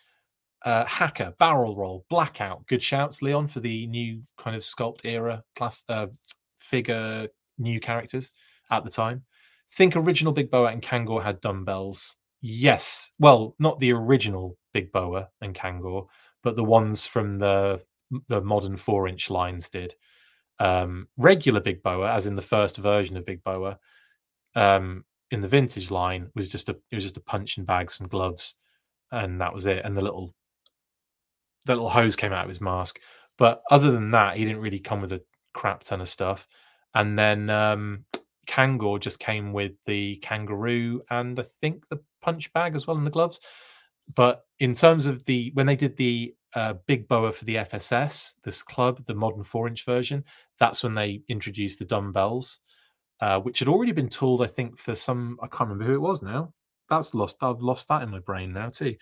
[0.64, 2.66] Uh, Hacker, Barrel Roll, Blackout.
[2.68, 6.08] Good shouts, Leon, for the new kind of sculpt era class uh,
[6.58, 7.28] figure,
[7.58, 8.32] new characters
[8.70, 9.24] at the time.
[9.74, 12.18] Think original Big Boa and Kangor had dumbbells.
[12.42, 13.12] Yes.
[13.20, 16.08] Well, not the original Big Boa and Kangor,
[16.46, 17.82] but the ones from the
[18.28, 19.96] the modern four inch lines did.
[20.60, 23.80] Um, regular Big Boa, as in the first version of Big Boa,
[24.56, 28.08] um, in the vintage line was just a it was just a punching bag, some
[28.08, 28.54] gloves,
[29.12, 29.84] and that was it.
[29.84, 30.36] And the little
[31.66, 33.00] the little hose came out of his mask.
[33.40, 35.24] But other than that, he didn't really come with a
[35.54, 36.48] crap ton of stuff.
[36.94, 38.06] And then um,
[38.48, 43.06] Kangor just came with the kangaroo and I think the punch bag as well and
[43.06, 43.42] the gloves.
[44.14, 48.36] But in terms of the when they did the uh, big boa for the FSS,
[48.44, 50.24] this club, the modern four inch version,
[50.60, 52.62] that's when they introduced the dumbbells,
[53.20, 55.38] uh, which had already been tooled, I think, for some.
[55.42, 56.54] I can't remember who it was now.
[56.90, 57.38] That's lost.
[57.42, 58.96] I've lost that in my brain now too.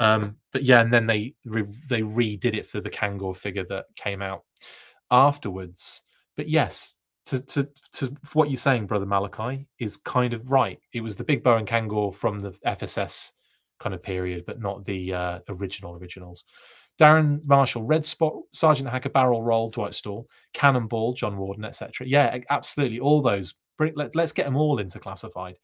[0.00, 3.86] Um, but yeah, and then they re- they redid it for the Kangor figure that
[3.96, 4.42] came out
[5.10, 6.02] afterwards.
[6.36, 10.80] But yes, to to to what you're saying, brother Malachi, is kind of right.
[10.92, 13.32] It was the Big Boa and Kangor from the FSS
[13.78, 16.44] kind of period, but not the uh, original originals.
[16.98, 22.06] Darren Marshall, Red Spot, Sergeant Hacker, Barrel Roll, Dwight Stall, Cannonball, John Warden, etc.
[22.06, 23.00] Yeah, absolutely.
[23.00, 23.54] All those.
[23.76, 25.58] Bring, Let, us get them all into classified.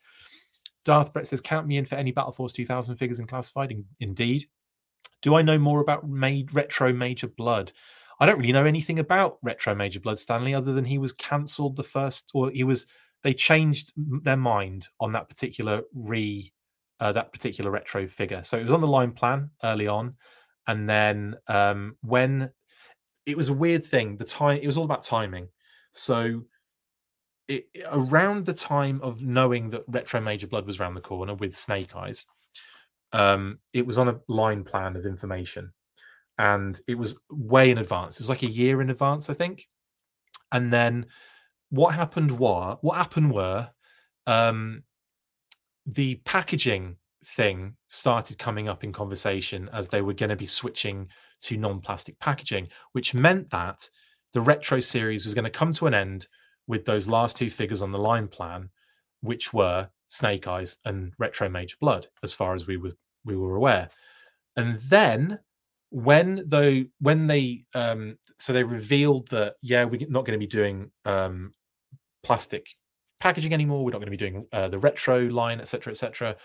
[0.85, 3.71] Darth Brett says, Count me in for any Battle Force 2000 figures in classified.
[3.71, 4.49] In, indeed.
[5.23, 7.73] Do I know more about made, Retro Major Blood?
[8.19, 11.77] I don't really know anything about Retro Major Blood, Stanley, other than he was cancelled
[11.77, 12.87] the first, or he was,
[13.23, 16.53] they changed their mind on that particular re
[17.01, 18.43] uh, that particular retro figure.
[18.45, 20.15] So it was on the line plan early on,
[20.67, 22.51] and then um, when
[23.27, 25.49] it was a weird thing, the time it was all about timing.
[25.93, 26.45] So
[27.49, 31.57] it, around the time of knowing that Retro Major Blood was around the corner with
[31.57, 32.27] Snake Eyes,
[33.13, 35.73] um, it was on a line plan of information,
[36.39, 38.17] and it was way in advance.
[38.17, 39.67] It was like a year in advance, I think.
[40.53, 41.07] And then
[41.71, 43.69] what happened were what happened were
[44.27, 44.83] um,
[45.87, 51.09] the packaging thing started coming up in conversation as they were going to be switching
[51.43, 53.89] to non-plastic packaging, which meant that
[54.33, 56.27] the retro series was going to come to an end
[56.67, 58.71] with those last two figures on the line plan,
[59.21, 62.93] which were Snake Eyes and Retro Major Blood, as far as we were
[63.25, 63.89] we were aware.
[64.57, 65.39] And then
[65.91, 70.47] when though when they um so they revealed that yeah we're not going to be
[70.47, 71.53] doing um
[72.23, 72.67] plastic
[73.21, 73.85] packaging anymore.
[73.85, 76.37] We're not going to be doing uh, the retro line etc etc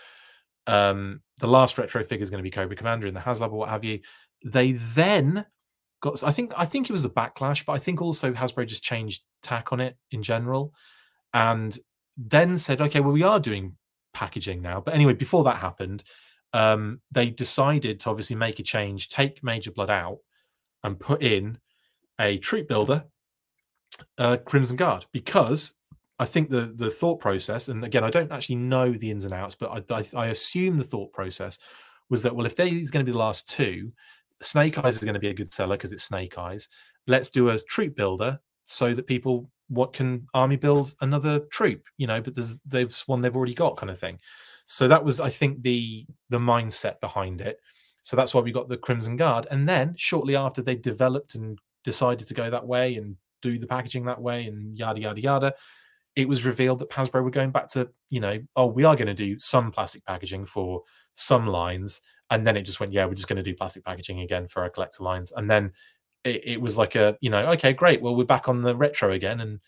[0.68, 3.58] um the last retro figure is going to be cobra commander in the haslab or
[3.58, 4.00] what have you.
[4.44, 5.46] They then
[6.02, 8.84] got i think i think it was the backlash but i think also hasbro just
[8.84, 10.74] changed tack on it in general
[11.32, 11.78] and
[12.18, 13.74] then said okay well we are doing
[14.12, 14.80] packaging now.
[14.80, 16.04] But anyway before that happened
[16.52, 20.18] um, they decided to obviously make a change, take Major Blood out,
[20.82, 21.58] and put in
[22.18, 23.04] a troop builder,
[24.16, 25.74] uh, Crimson Guard, because
[26.18, 29.34] I think the the thought process, and again, I don't actually know the ins and
[29.34, 31.58] outs, but I, I, I assume the thought process
[32.08, 33.92] was that well, if he's going to be the last two,
[34.40, 36.68] Snake Eyes is going to be a good seller because it's Snake Eyes.
[37.06, 42.06] Let's do a troop builder so that people what can army build another troop, you
[42.06, 44.18] know, but there's they've one they've already got kind of thing.
[44.66, 47.60] So that was, I think, the the mindset behind it.
[48.02, 49.48] So that's why we got the Crimson Guard.
[49.50, 53.66] And then shortly after they developed and decided to go that way and do the
[53.66, 55.54] packaging that way and yada yada yada,
[56.16, 59.06] it was revealed that Hasbro were going back to, you know, oh, we are going
[59.06, 60.82] to do some plastic packaging for
[61.14, 62.00] some lines.
[62.30, 64.62] And then it just went, yeah, we're just going to do plastic packaging again for
[64.62, 65.30] our collector lines.
[65.32, 65.72] And then
[66.24, 68.00] it, it was like a, you know, okay, great.
[68.00, 69.40] Well, we're back on the retro again.
[69.40, 69.60] And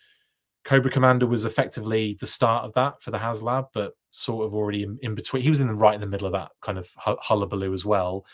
[0.65, 4.83] Cobra Commander was effectively the start of that for the HasLab, but sort of already
[4.83, 5.43] in, in between.
[5.43, 8.25] He was in the right in the middle of that kind of hullabaloo as well.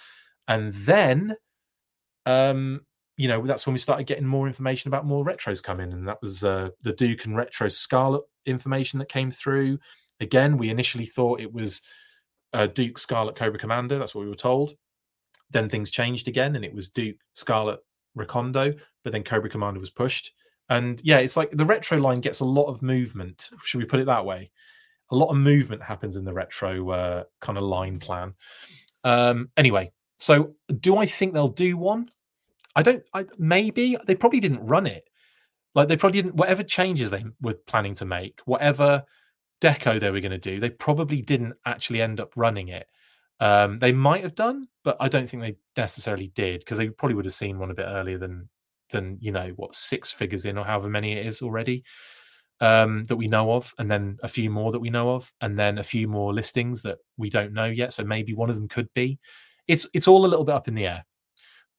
[0.46, 1.34] And then,
[2.26, 2.82] um,
[3.16, 6.20] you know, that's when we started getting more information about more retros coming, and that
[6.20, 9.78] was uh, the Duke and Retro Scarlett information that came through.
[10.20, 11.82] Again, we initially thought it was
[12.52, 13.98] uh, Duke Scarlett Cobra Commander.
[13.98, 14.74] That's what we were told.
[15.50, 17.80] Then things changed again, and it was Duke Scarlett
[18.16, 20.32] Recondo, but then Cobra Commander was pushed.
[20.68, 23.50] And yeah, it's like the retro line gets a lot of movement.
[23.64, 24.50] Should we put it that way?
[25.10, 28.34] A lot of movement happens in the retro uh, kind of line plan.
[29.04, 32.10] Um, anyway, so do I think they'll do one?
[32.76, 33.06] I don't.
[33.14, 35.08] I, maybe they probably didn't run it.
[35.74, 36.36] Like they probably didn't.
[36.36, 39.04] Whatever changes they were planning to make, whatever
[39.60, 42.86] deco they were going to do, they probably didn't actually end up running it.
[43.40, 47.16] Um, they might have done, but I don't think they necessarily did because they probably
[47.16, 48.48] would have seen one a bit earlier than
[48.90, 51.82] than you know what six figures in or however many it is already
[52.60, 55.58] um, that we know of, and then a few more that we know of, and
[55.58, 57.92] then a few more listings that we don't know yet.
[57.92, 59.18] So maybe one of them could be.
[59.66, 61.04] It's it's all a little bit up in the air,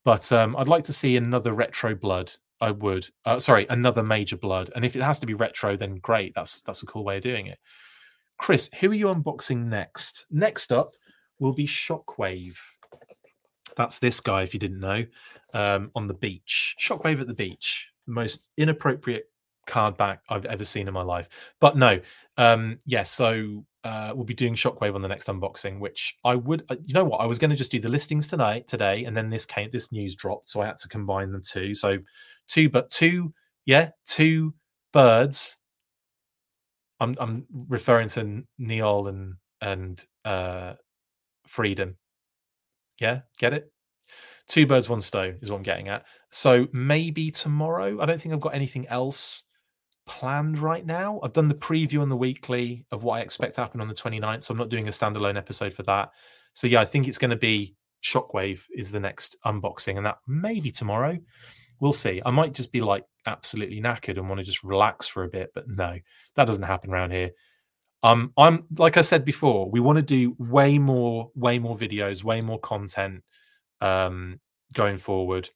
[0.05, 2.31] but um, I'd like to see another retro blood.
[2.61, 3.09] I would.
[3.25, 6.33] Uh, sorry, another major blood, and if it has to be retro, then great.
[6.33, 7.59] That's that's a cool way of doing it.
[8.37, 10.25] Chris, who are you unboxing next?
[10.31, 10.93] Next up
[11.39, 12.57] will be Shockwave.
[13.75, 15.05] That's this guy, if you didn't know,
[15.53, 16.75] um, on the beach.
[16.79, 17.89] Shockwave at the beach.
[18.07, 19.29] The most inappropriate
[19.67, 21.27] card back I've ever seen in my life.
[21.59, 21.99] But no,
[22.37, 26.65] um, yeah, so uh, we'll be doing Shockwave on the next unboxing, which I would,
[26.69, 29.15] uh, you know what, I was going to just do the listings tonight, today, and
[29.15, 31.75] then this came, this news dropped, so I had to combine them two.
[31.75, 31.99] So
[32.47, 33.31] two, but two,
[33.65, 34.55] yeah, two
[34.91, 35.57] birds.
[36.99, 40.73] I'm I'm referring to Neol and and uh,
[41.47, 41.95] Freedom.
[42.99, 43.71] Yeah, get it?
[44.47, 46.05] Two birds, one stone is what I'm getting at.
[46.31, 48.01] So maybe tomorrow.
[48.01, 49.44] I don't think I've got anything else
[50.05, 51.19] planned right now.
[51.23, 53.93] I've done the preview on the weekly of what I expect to happen on the
[53.93, 54.43] 29th.
[54.43, 56.11] So I'm not doing a standalone episode for that.
[56.53, 60.19] So yeah, I think it's going to be Shockwave is the next unboxing, and that
[60.27, 61.17] maybe tomorrow.
[61.81, 62.21] We'll see.
[62.25, 65.51] I might just be like absolutely knackered and want to just relax for a bit,
[65.53, 65.97] but no,
[66.35, 67.31] that doesn't happen around here.
[68.03, 72.23] Um, I'm like I said before, we want to do way more, way more videos,
[72.23, 73.23] way more content
[73.81, 74.39] um,
[74.73, 75.49] going forward.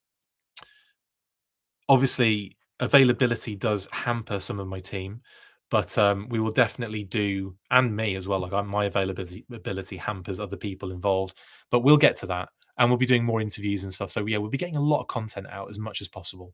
[1.88, 5.22] Obviously, availability does hamper some of my team,
[5.70, 8.40] but um, we will definitely do, and me as well.
[8.40, 11.38] Like my availability ability hampers other people involved,
[11.72, 14.12] but we'll get to that, and we'll be doing more interviews and stuff.
[14.12, 16.54] So yeah, we'll be getting a lot of content out as much as possible.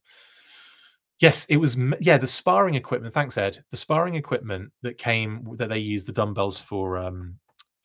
[1.19, 1.77] Yes, it was.
[2.01, 3.13] Yeah, the sparring equipment.
[3.13, 3.63] Thanks, Ed.
[3.71, 7.35] The sparring equipment that came that they used the dumbbells for, um,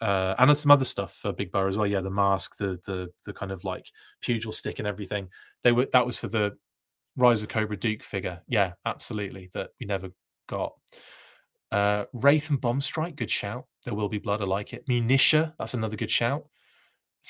[0.01, 1.87] uh, and some other stuff for Big Boa as well.
[1.87, 3.87] Yeah, the mask, the the the kind of like
[4.21, 5.29] pugil stick and everything.
[5.63, 6.57] They were that was for the
[7.17, 8.41] Rise of Cobra Duke figure.
[8.49, 9.51] Yeah, absolutely.
[9.55, 10.11] That we never
[10.49, 10.75] got.
[11.73, 13.67] Uh, Wraith and Bomb Strike, good shout.
[13.85, 14.43] There will be blood.
[14.43, 14.87] I like it.
[14.89, 16.47] Munitia, that's another good shout.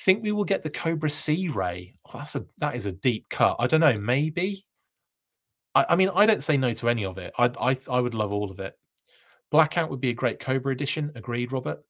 [0.05, 1.95] Think we will get the Cobra Sea Ray.
[2.07, 3.57] Oh, that's a that is a deep cut.
[3.59, 3.99] I don't know.
[3.99, 4.65] Maybe
[5.75, 7.33] I, I, mean, I don't say no to any of it.
[7.39, 8.75] I, I I would love all of it.
[9.51, 11.13] Blackout would be a great Cobra edition.
[11.15, 11.81] Agreed, Robert.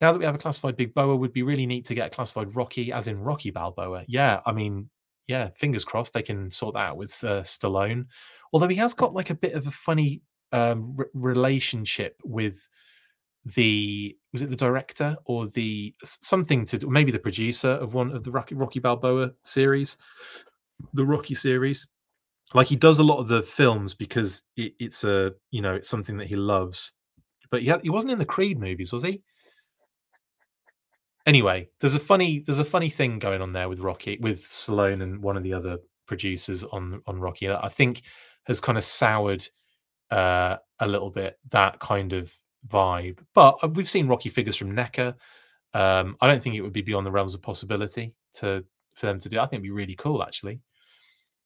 [0.00, 2.14] Now that we have a classified Big Boa, would be really neat to get a
[2.14, 4.04] classified Rocky, as in Rocky Balboa.
[4.06, 4.90] Yeah, I mean,
[5.26, 8.06] yeah, fingers crossed they can sort that out with uh, Stallone.
[8.52, 10.22] Although he has got like a bit of a funny
[10.52, 12.68] um, r- relationship with
[13.54, 18.24] the was it the director or the something to maybe the producer of one of
[18.24, 19.96] the Rocky, Rocky Balboa series,
[20.94, 21.86] the Rocky series.
[22.54, 25.88] Like he does a lot of the films because it, it's a you know it's
[25.88, 26.92] something that he loves.
[27.50, 29.22] But he, he wasn't in the Creed movies, was he?
[31.26, 35.02] Anyway, there's a funny there's a funny thing going on there with Rocky with Stallone
[35.02, 38.02] and one of the other producers on on Rocky that I think
[38.44, 39.46] has kind of soured
[40.10, 42.32] uh, a little bit that kind of
[42.68, 43.18] vibe.
[43.34, 45.14] But uh, we've seen Rocky figures from NECA.
[45.74, 49.18] Um, I don't think it would be beyond the realms of possibility to for them
[49.18, 49.38] to do.
[49.38, 50.60] I think it'd be really cool actually.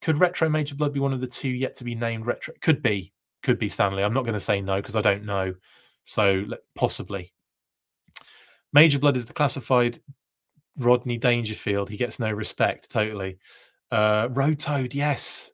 [0.01, 2.53] Could Retro Major Blood be one of the two yet to be named retro?
[2.61, 3.13] Could be,
[3.43, 4.03] could be Stanley.
[4.03, 5.53] I'm not going to say no because I don't know.
[6.03, 6.45] So
[6.75, 7.33] possibly.
[8.73, 9.99] Major Blood is the classified
[10.77, 11.89] Rodney Dangerfield.
[11.89, 12.89] He gets no respect.
[12.89, 13.37] Totally.
[13.91, 15.51] Uh, Road Toad, yes.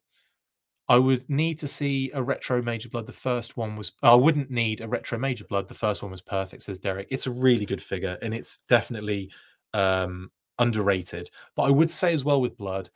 [0.89, 3.07] I would need to see a retro Major Blood.
[3.07, 3.91] The first one was.
[4.03, 5.67] I wouldn't need a retro Major Blood.
[5.67, 7.07] The first one was perfect, says Derek.
[7.09, 9.29] It's a really good figure, and it's definitely
[9.73, 11.29] um, underrated.
[11.55, 12.89] But I would say as well with Blood,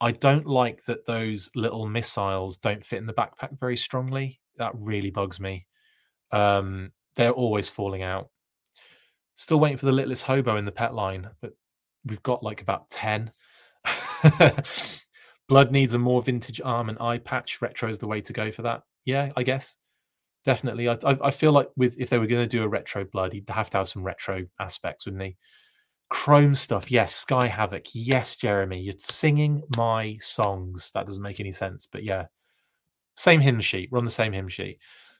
[0.00, 4.40] I don't like that those little missiles don't fit in the backpack very strongly.
[4.56, 5.66] That really bugs me.
[6.30, 8.30] Um, they're always falling out.
[9.34, 11.52] Still waiting for the littlest hobo in the pet line, but
[12.04, 13.30] we've got like about 10.
[15.48, 17.60] Blood needs a more vintage arm and eye patch.
[17.60, 18.82] Retro is the way to go for that.
[19.04, 19.76] Yeah, I guess.
[20.44, 20.88] Definitely.
[20.88, 23.32] I, I, I feel like with if they were going to do a retro blood,
[23.32, 25.36] he'd have to have some retro aspects, wouldn't he?
[26.10, 26.90] Chrome stuff.
[26.90, 27.14] Yes.
[27.14, 27.84] Sky Havoc.
[27.92, 28.80] Yes, Jeremy.
[28.80, 30.92] You're singing my songs.
[30.94, 31.86] That doesn't make any sense.
[31.90, 32.26] But yeah.
[33.16, 33.90] Same hymn sheet.
[33.90, 34.78] We're on the same hymn sheet.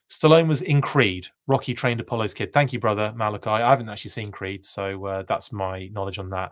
[0.09, 1.27] Stallone was in Creed.
[1.47, 2.53] Rocky trained Apollo's kid.
[2.53, 3.49] Thank you, brother Malachi.
[3.49, 6.51] I haven't actually seen Creed, so uh, that's my knowledge on that.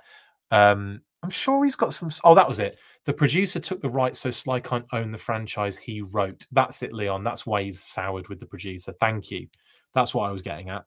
[0.52, 2.12] Um, I'm sure he's got some.
[2.24, 2.78] Oh, that was it.
[3.06, 6.46] The producer took the rights so Sly can't own the franchise he wrote.
[6.52, 7.24] That's it, Leon.
[7.24, 8.94] That's why he's soured with the producer.
[9.00, 9.48] Thank you.
[9.94, 10.86] That's what I was getting at.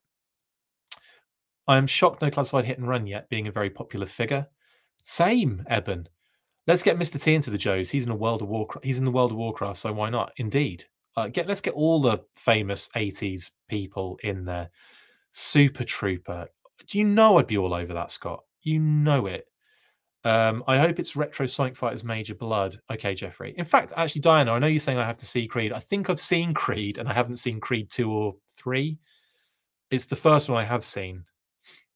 [1.69, 4.47] I am shocked no classified hit and run yet, being a very popular figure.
[5.03, 6.09] Same, Eben.
[6.67, 7.21] Let's get Mr.
[7.21, 7.91] T into the Joes.
[7.91, 8.85] He's in a World of Warcraft.
[8.85, 10.33] He's in the World of Warcraft, so why not?
[10.37, 10.85] Indeed.
[11.17, 14.71] Uh, get let's get all the famous 80s people in there.
[15.33, 16.49] Super Trooper.
[16.87, 18.45] Do you know I'd be all over that, Scott?
[18.63, 19.47] You know it.
[20.25, 22.81] Um, I hope it's Retro Sonic Fighters Major Blood.
[22.91, 23.55] Okay, Jeffrey.
[23.57, 25.73] In fact, actually, Diana, I know you're saying I have to see Creed.
[25.73, 28.99] I think I've seen Creed and I haven't seen Creed 2 or 3.
[29.93, 31.23] It's the first one I have seen.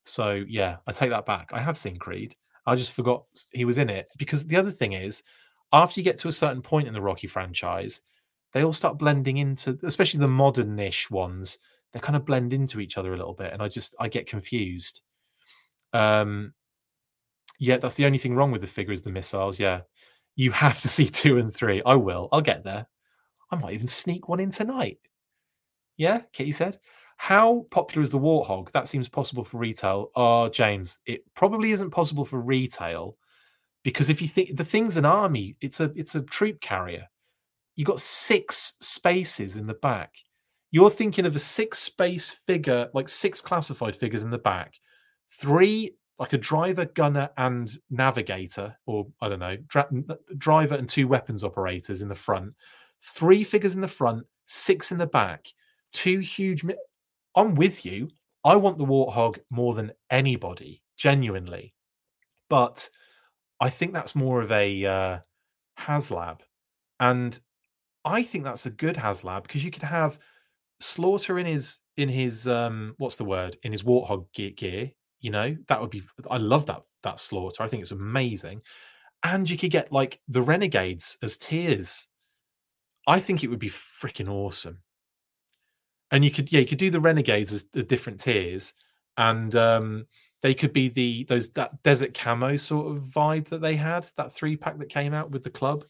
[0.05, 1.51] So, yeah, I take that back.
[1.53, 2.37] I have seen Creed.
[2.67, 4.07] I just forgot he was in it.
[4.17, 5.25] Because the other thing is,
[5.73, 8.03] after you get to a certain point in the Rocky franchise,
[8.53, 11.59] they all start blending into, especially the modern-ish ones.
[11.93, 14.27] They kind of blend into each other a little bit, and I just I get
[14.27, 15.03] confused.
[15.93, 16.55] Um,
[17.59, 19.59] yeah, that's the only thing wrong with the figure is the missiles.
[19.59, 19.81] Yeah,
[20.37, 21.83] you have to see two and three.
[21.85, 22.29] I will.
[22.33, 22.87] I'll get there.
[23.51, 24.99] I might even sneak one in tonight.
[25.97, 26.79] Yeah, Kitty said.
[27.17, 28.71] How popular is the Warthog?
[28.73, 30.11] That seems possible for retail.
[30.17, 33.19] Oh, James, it probably isn't possible for retail
[33.83, 37.10] because if you think the thing's an army, it's a it's a troop carrier
[37.81, 40.13] you got six spaces in the back.
[40.71, 44.75] You're thinking of a six space figure, like six classified figures in the back,
[45.41, 49.89] three like a driver, gunner, and navigator, or I don't know, dra-
[50.37, 52.53] driver and two weapons operators in the front,
[53.01, 55.47] three figures in the front, six in the back,
[55.95, 56.63] two huge.
[56.63, 56.75] Mi-
[57.35, 58.11] I'm with you.
[58.45, 61.73] I want the warthog more than anybody, genuinely.
[62.51, 62.91] But
[63.59, 65.19] I think that's more of a uh,
[65.79, 66.41] HasLab.
[67.01, 67.41] And
[68.05, 70.19] I think that's a good HasLab because you could have
[70.83, 74.91] Slaughter in his in his um what's the word in his warthog gear.
[75.21, 76.03] You know that would be.
[76.31, 77.63] I love that that Slaughter.
[77.63, 78.63] I think it's amazing,
[79.23, 82.09] and you could get like the Renegades as tiers.
[83.07, 84.81] I think it would be freaking awesome.
[86.11, 88.73] And you could yeah you could do the Renegades as the different tiers,
[89.19, 90.07] and um
[90.41, 94.33] they could be the those that desert camo sort of vibe that they had that
[94.33, 95.85] three pack that came out with the club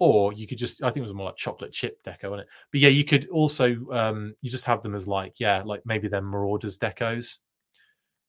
[0.00, 2.46] or you could just i think it was more like chocolate chip deco on it?
[2.70, 6.08] But yeah you could also um you just have them as like yeah like maybe
[6.08, 7.38] they're marauders decos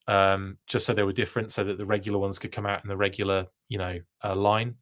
[0.08, 2.88] um just so they were different so that the regular ones could come out in
[2.88, 4.74] the regular you know uh, line.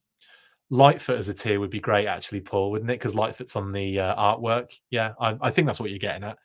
[0.70, 2.98] Lightfoot as a tier would be great actually paul wouldn't it?
[2.98, 4.72] Because lightfoot's on the uh, artwork.
[4.90, 6.38] Yeah I, I think that's what you're getting at.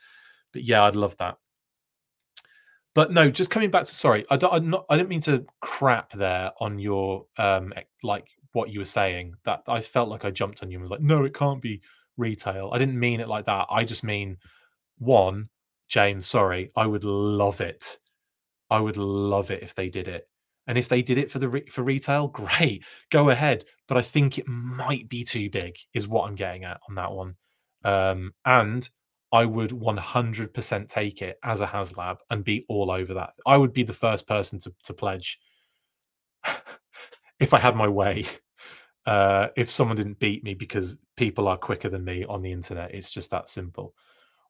[0.52, 1.38] But yeah i'd love that.
[2.96, 5.46] But no just coming back to sorry i don't I'm not, i didn't mean to
[5.62, 10.32] crap there on your um like what you were saying that I felt like I
[10.32, 11.82] jumped on you and was like, no, it can't be
[12.18, 12.72] retail.
[12.72, 13.68] I didn't mean it like that.
[13.70, 14.38] I just mean
[14.98, 15.50] one,
[15.90, 17.98] James, sorry, I would love it.
[18.70, 20.28] I would love it if they did it.
[20.66, 23.66] And if they did it for the re- for retail, great, go ahead.
[23.88, 27.12] But I think it might be too big, is what I'm getting at on that
[27.12, 27.36] one.
[27.84, 28.88] Um, and
[29.32, 33.32] I would 100% take it as a HasLab and be all over that.
[33.46, 35.40] I would be the first person to, to pledge
[37.44, 38.26] if I had my way.
[39.06, 42.96] Uh, if someone didn't beat me because people are quicker than me on the internet,
[42.96, 43.94] it's just that simple.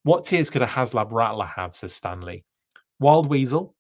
[0.04, 1.76] What tiers could a HasLab Rattler have?
[1.76, 2.46] Says Stanley.
[3.00, 3.74] Wild Weasel,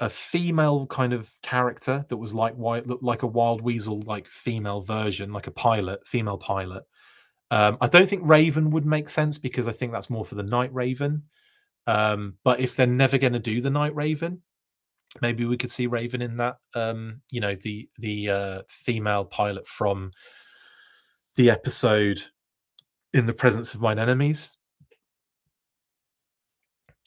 [0.00, 5.32] a female kind of character that was like like a wild weasel like female version
[5.32, 6.82] like a pilot female pilot
[7.52, 10.42] um, i don't think raven would make sense because i think that's more for the
[10.42, 11.22] night raven
[11.86, 14.42] um, but if they're never going to do the night raven
[15.22, 19.66] maybe we could see raven in that um, you know the the uh, female pilot
[19.66, 20.10] from
[21.36, 22.20] the episode
[23.12, 24.56] in the presence of mine enemies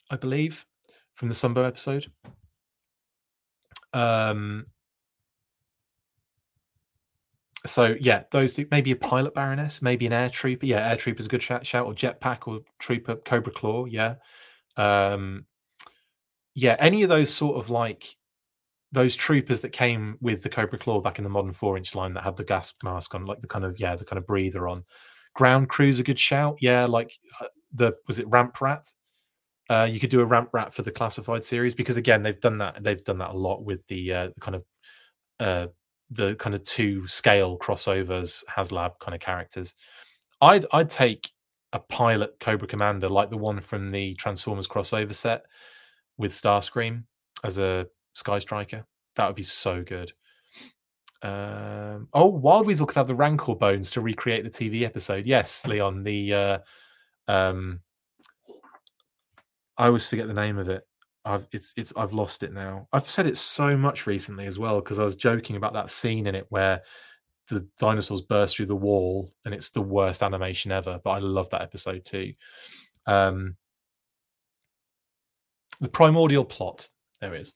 [0.09, 0.65] i believe
[1.13, 2.07] from the sunbow episode
[3.93, 4.65] um,
[7.65, 10.65] so yeah, those two, maybe a pilot baroness, maybe an air trooper.
[10.65, 13.85] Yeah, air trooper is a good shout, shout or jetpack or trooper cobra claw.
[13.85, 14.15] Yeah,
[14.75, 15.45] um,
[16.57, 18.15] yeah, any of those sort of like
[18.91, 22.15] those troopers that came with the cobra claw back in the modern four inch line
[22.15, 24.67] that had the gas mask on, like the kind of yeah, the kind of breather
[24.67, 24.83] on.
[25.35, 26.57] Ground crew's a good shout.
[26.59, 28.91] Yeah, like uh, the was it ramp rat?
[29.69, 32.57] Uh, you could do a ramp rat for the classified series because again they've done
[32.57, 34.63] that they've done that a lot with the uh, kind of
[35.39, 35.67] uh,
[36.09, 39.75] the kind of two scale crossovers HasLab kind of characters.
[40.41, 41.29] I'd I'd take
[41.71, 45.43] a pilot Cobra Commander like the one from the Transformers crossover set
[46.17, 47.03] with Starscream
[47.43, 48.85] as a Sky Striker.
[49.15, 50.11] That would be so good.
[51.23, 55.25] Um, oh, Wild Weasel could have the Rancor bones to recreate the TV episode.
[55.25, 56.57] Yes, Leon, the uh,
[57.27, 57.79] um,
[59.77, 60.83] I always forget the name of it.
[61.25, 62.87] I've it's it's I've lost it now.
[62.93, 66.27] I've said it so much recently as well because I was joking about that scene
[66.27, 66.81] in it where
[67.49, 70.99] the dinosaurs burst through the wall and it's the worst animation ever.
[71.03, 72.33] But I love that episode too.
[73.05, 73.55] Um,
[75.79, 76.89] the primordial plot.
[77.21, 77.53] There is.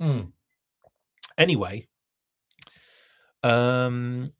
[0.00, 0.10] it is.
[0.10, 0.20] Hmm.
[1.36, 1.86] Anyway,
[3.42, 4.32] um,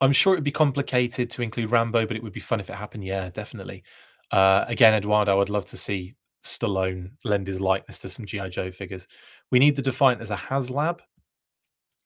[0.00, 2.76] I'm sure it'd be complicated to include Rambo, but it would be fun if it
[2.76, 3.04] happened.
[3.04, 3.84] Yeah, definitely.
[4.30, 6.14] Uh, again, Eduardo, I'd love to see
[6.44, 9.08] Stallone lend his likeness to some GI Joe figures.
[9.50, 11.00] We need the Defiant as a HasLab.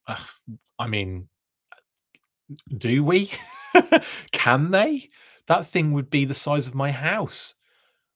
[0.06, 0.16] Uh,
[0.78, 1.28] I mean,
[2.76, 3.30] do we?
[4.32, 5.10] Can they?
[5.46, 7.54] That thing would be the size of my house.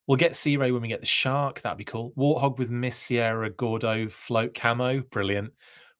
[0.07, 1.61] We'll get Sea Ray when we get the shark.
[1.63, 2.13] That'd be cool.
[2.17, 5.01] Warthog with Miss Sierra Gordo float camo.
[5.11, 5.53] Brilliant.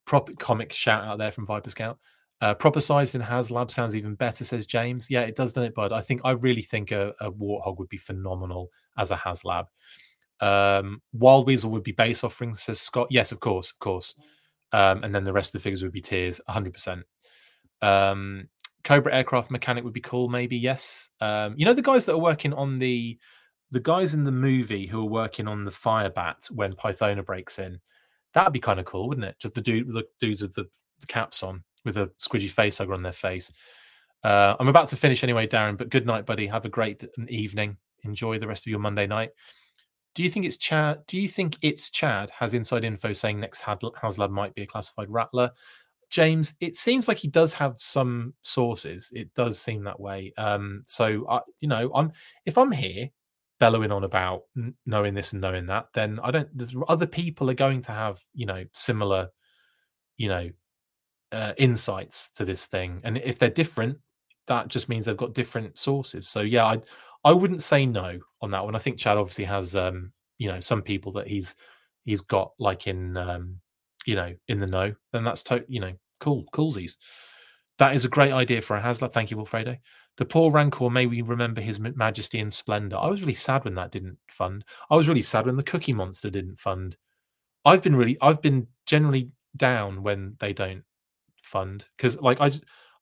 [0.05, 1.99] Prop comic shout out there from Viper Scout.
[2.39, 5.09] Uh, proper sized in HasLab sounds even better, says James.
[5.09, 5.91] Yeah, it does, doesn't it, bud?
[5.91, 9.65] I think I really think a, a Warthog would be phenomenal as a HasLab.
[10.39, 13.07] Um, Wild Weasel would be base offerings, says Scott.
[13.09, 14.13] Yes, of course, of course.
[14.71, 17.01] Um, and then the rest of the figures would be tiers, 100%.
[17.81, 18.47] Um,
[18.83, 20.57] Cobra aircraft mechanic would be cool, maybe.
[20.57, 21.09] Yes.
[21.19, 23.17] Um, you know the guys that are working on the
[23.71, 27.59] the guys in the movie who are working on the fire bat when Pythona breaks
[27.59, 27.79] in.
[28.33, 29.35] That'd be kind of cool, wouldn't it?
[29.39, 30.65] Just the dude, the dudes with the,
[30.99, 33.51] the caps on with a squidgy face hugger on their face.
[34.23, 36.47] Uh, I'm about to finish anyway, Darren, but good night, buddy.
[36.47, 37.77] Have a great evening.
[38.03, 39.31] Enjoy the rest of your Monday night.
[40.15, 40.99] Do you think it's Chad?
[41.07, 45.09] Do you think it's Chad has inside info saying next HasLab might be a classified
[45.09, 45.51] rattler?
[46.09, 49.11] James, it seems like he does have some sources.
[49.13, 50.33] It does seem that way.
[50.37, 52.11] Um, so, I, you know, I'm
[52.45, 53.09] if I'm here
[53.59, 54.43] bellowing on about
[54.85, 56.49] knowing this and knowing that, then I don't.
[56.87, 59.29] Other people are going to have, you know, similar,
[60.17, 60.49] you know,
[61.31, 63.97] uh, insights to this thing, and if they're different,
[64.47, 66.27] that just means they've got different sources.
[66.27, 66.81] So yeah, I
[67.23, 68.75] I wouldn't say no on that one.
[68.75, 71.55] I think Chad obviously has um, you know some people that he's
[72.05, 73.59] he's got like in um,
[74.05, 74.93] you know in the know.
[75.13, 76.97] Then that's to- you know cool coolsies.
[77.79, 79.11] That is a great idea for a HasLab.
[79.11, 79.77] Thank you, Wilfredo.
[80.17, 82.97] The poor Rancor, may we remember his majesty and splendor.
[82.97, 84.65] I was really sad when that didn't fund.
[84.89, 86.97] I was really sad when the Cookie Monster didn't fund.
[87.65, 90.83] I've been really, I've been generally down when they don't
[91.43, 92.51] fund because like I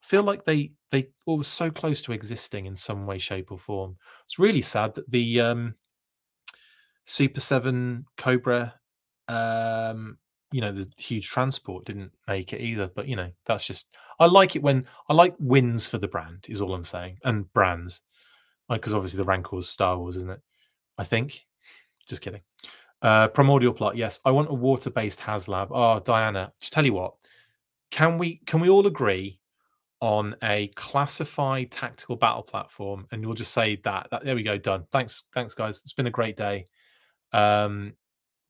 [0.02, 3.96] feel like they they were so close to existing in some way, shape, or form.
[4.24, 5.74] It's really sad that the um,
[7.04, 8.74] Super Seven Cobra,
[9.28, 10.18] um,
[10.52, 12.88] you know, the huge transport didn't make it either.
[12.94, 16.46] But you know, that's just I like it when I like wins for the brand
[16.48, 18.02] is all I'm saying, and brands,
[18.68, 20.40] because obviously the Rancor's Star Wars, isn't it?
[20.98, 21.46] I think.
[22.08, 22.42] Just kidding.
[23.02, 23.96] Uh, primordial plot.
[23.96, 25.68] Yes, I want a water-based HasLab.
[25.70, 27.14] Oh, Diana, to tell you what
[27.90, 29.40] can we can we all agree
[30.00, 34.58] on a classified tactical battle platform and we'll just say that, that there we go
[34.58, 36.66] done thanks thanks guys it's been a great day
[37.32, 37.94] um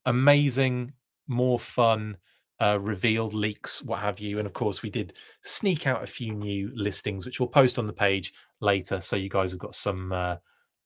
[0.06, 0.92] amazing
[1.28, 2.16] more fun
[2.60, 5.12] uh leaks what have you and of course we did
[5.42, 9.28] sneak out a few new listings which we'll post on the page later so you
[9.28, 10.36] guys have got some uh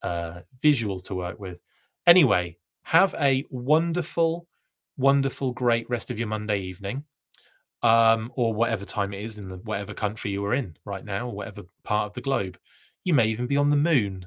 [0.02, 1.58] uh, visuals to work with.
[2.06, 4.46] Anyway, have a wonderful,
[4.96, 7.04] wonderful, great rest of your Monday evening,
[7.82, 11.28] um, or whatever time it is in the whatever country you are in right now,
[11.28, 12.58] or whatever part of the globe.
[13.04, 14.26] You may even be on the moon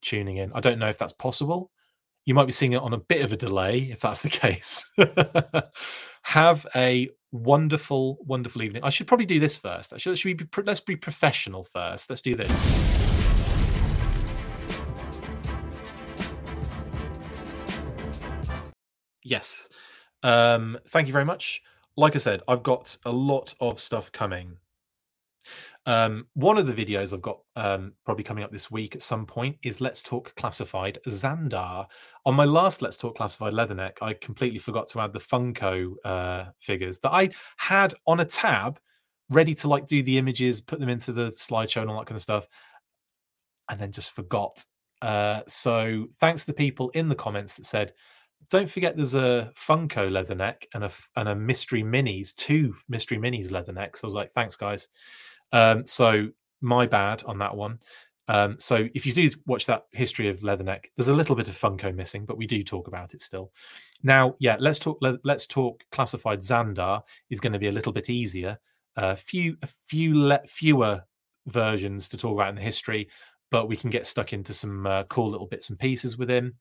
[0.00, 0.52] tuning in.
[0.54, 1.70] I don't know if that's possible.
[2.24, 4.84] You might be seeing it on a bit of a delay if that's the case.
[6.28, 8.84] Have a wonderful, wonderful evening.
[8.84, 9.98] I should probably do this first.
[9.98, 12.10] Should, should we be, let's be professional first.
[12.10, 12.50] Let's do this.
[19.24, 19.70] Yes.
[20.22, 21.62] Um, thank you very much.
[21.96, 24.58] Like I said, I've got a lot of stuff coming.
[25.88, 29.24] Um, one of the videos I've got um, probably coming up this week at some
[29.24, 31.86] point is Let's Talk Classified Zandar.
[32.26, 36.44] On my last Let's Talk Classified Leatherneck, I completely forgot to add the Funko uh,
[36.58, 38.78] figures that I had on a tab
[39.30, 42.16] ready to like do the images, put them into the slideshow and all that kind
[42.16, 42.46] of stuff,
[43.70, 44.62] and then just forgot.
[45.00, 47.94] Uh, so thanks to the people in the comments that said,
[48.50, 53.50] don't forget there's a Funko Leatherneck and a and a Mystery Minis, two Mystery Minis
[53.50, 54.04] Leathernecks.
[54.04, 54.88] I was like, thanks guys.
[55.52, 56.28] Um, so
[56.60, 57.78] my bad on that one.
[58.28, 61.58] Um, so if you do watch that history of Leatherneck, there's a little bit of
[61.58, 63.50] Funko missing, but we do talk about it still.
[64.02, 64.98] Now, yeah, let's talk.
[65.00, 65.82] Let, us talk.
[65.90, 68.58] Classified Zandar is going to be a little bit easier.
[68.96, 71.02] A uh, few, a few le- fewer
[71.46, 73.08] versions to talk about in the history,
[73.50, 76.54] but we can get stuck into some uh, cool little bits and pieces with him.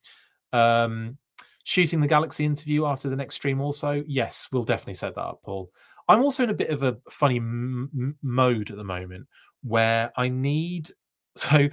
[0.53, 1.17] Um,
[1.63, 5.41] shooting the Galaxy interview after the next stream, also, yes, we'll definitely set that up,
[5.43, 5.71] Paul.
[6.07, 9.27] I'm also in a bit of a funny m- mode at the moment
[9.63, 10.89] where I need
[11.37, 11.69] so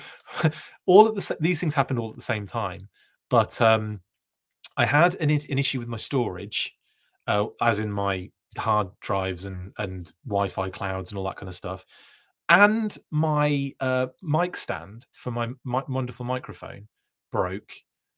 [0.86, 2.89] all of the these things happen all at the same time.
[3.31, 4.01] But um,
[4.77, 6.74] I had an, an issue with my storage,
[7.27, 11.55] uh, as in my hard drives and and Wi-Fi clouds and all that kind of
[11.55, 11.85] stuff,
[12.48, 16.89] and my uh, mic stand for my, my wonderful microphone
[17.32, 17.73] broke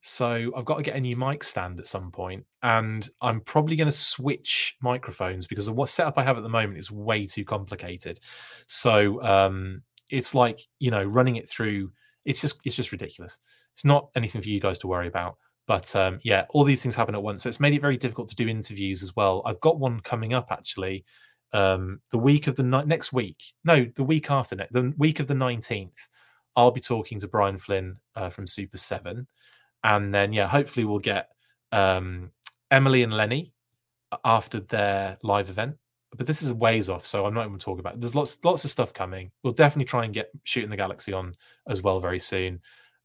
[0.06, 3.74] so I've got to get a new mic stand at some point, and I'm probably
[3.74, 7.44] going to switch microphones because the setup I have at the moment is way too
[7.44, 8.20] complicated.
[8.68, 11.90] So um, it's like you know running it through.
[12.24, 13.40] It's just it's just ridiculous.
[13.72, 15.38] It's not anything for you guys to worry about.
[15.66, 18.28] But um, yeah, all these things happen at once, so it's made it very difficult
[18.28, 19.42] to do interviews as well.
[19.44, 21.04] I've got one coming up actually,
[21.52, 23.42] um, the week of the ni- next week.
[23.64, 25.98] No, the week after next, the week of the nineteenth.
[26.54, 29.26] I'll be talking to Brian Flynn uh, from Super Seven
[29.86, 31.30] and then yeah, hopefully we'll get
[31.70, 32.32] um,
[32.70, 33.52] Emily and Lenny
[34.24, 35.76] after their live event.
[36.16, 37.94] But this is ways off, so I'm not even talking about.
[37.94, 38.00] It.
[38.00, 39.30] There's lots lots of stuff coming.
[39.42, 41.34] We'll definitely try and get shooting the galaxy on
[41.68, 42.60] as well very soon.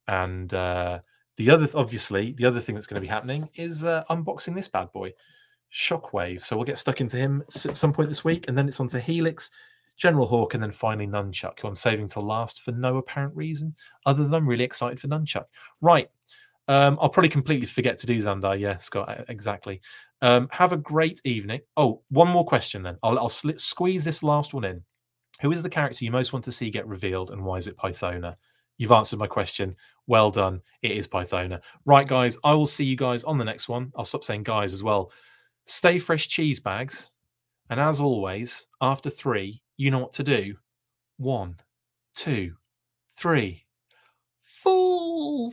[0.07, 0.99] And uh,
[1.37, 4.67] the other, obviously, the other thing that's going to be happening is uh, unboxing this
[4.67, 5.13] bad boy,
[5.73, 6.41] Shockwave.
[6.41, 8.87] So we'll get stuck into him at some point this week, and then it's on
[8.89, 9.51] to Helix,
[9.97, 13.75] General Hawk, and then finally Nunchuk, who I'm saving to last for no apparent reason,
[14.05, 15.45] other than I'm really excited for Nunchuk.
[15.81, 16.09] Right.
[16.71, 18.57] Um, I'll probably completely forget to do Zandar.
[18.57, 19.81] Yeah, Scott, exactly.
[20.21, 21.59] Um, have a great evening.
[21.75, 22.97] Oh, one more question then.
[23.03, 24.81] I'll, I'll sli- squeeze this last one in.
[25.41, 27.75] Who is the character you most want to see get revealed, and why is it
[27.75, 28.37] Pythona?
[28.77, 29.75] You've answered my question.
[30.07, 30.61] Well done.
[30.81, 31.59] It is Pythona.
[31.85, 32.37] Right, guys.
[32.45, 33.91] I will see you guys on the next one.
[33.97, 35.11] I'll stop saying guys as well.
[35.65, 37.11] Stay fresh cheese bags.
[37.69, 40.55] And as always, after three, you know what to do.
[41.17, 41.57] One,
[42.15, 42.53] two,
[43.17, 43.65] three.
[44.39, 45.51] Full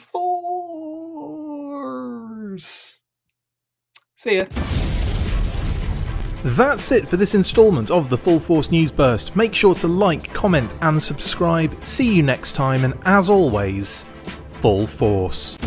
[2.57, 4.47] See ya.
[6.45, 9.35] That's it for this instalment of the Full Force News Burst.
[9.35, 11.83] Make sure to like, comment, and subscribe.
[11.83, 14.05] See you next time, and as always,
[14.61, 15.59] Full Force.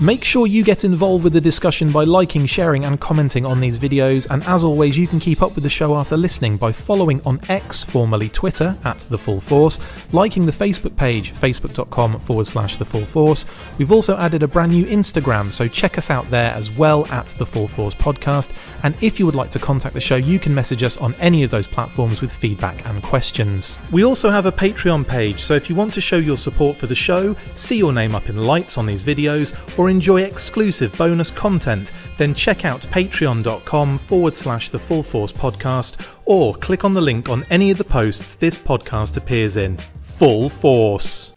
[0.00, 3.78] Make sure you get involved with the discussion by liking, sharing, and commenting on these
[3.78, 4.26] videos.
[4.30, 7.40] And as always, you can keep up with the show after listening by following on
[7.48, 9.80] X, formerly Twitter, at The Full Force,
[10.12, 13.46] liking the Facebook page, facebook.com forward slash The Full Force.
[13.78, 17.28] We've also added a brand new Instagram, so check us out there as well at
[17.28, 18.52] The Full Force Podcast.
[18.82, 21.42] And if you would like to contact the show, you can message us on any
[21.42, 23.78] of those platforms with feedback and questions.
[23.90, 26.86] We also have a Patreon page, so if you want to show your support for
[26.86, 30.92] the show, see your name up in lights on these videos, or or enjoy exclusive
[30.98, 36.92] bonus content, then check out patreon.com forward slash the Full Force podcast or click on
[36.92, 39.76] the link on any of the posts this podcast appears in.
[40.00, 41.34] Full Force.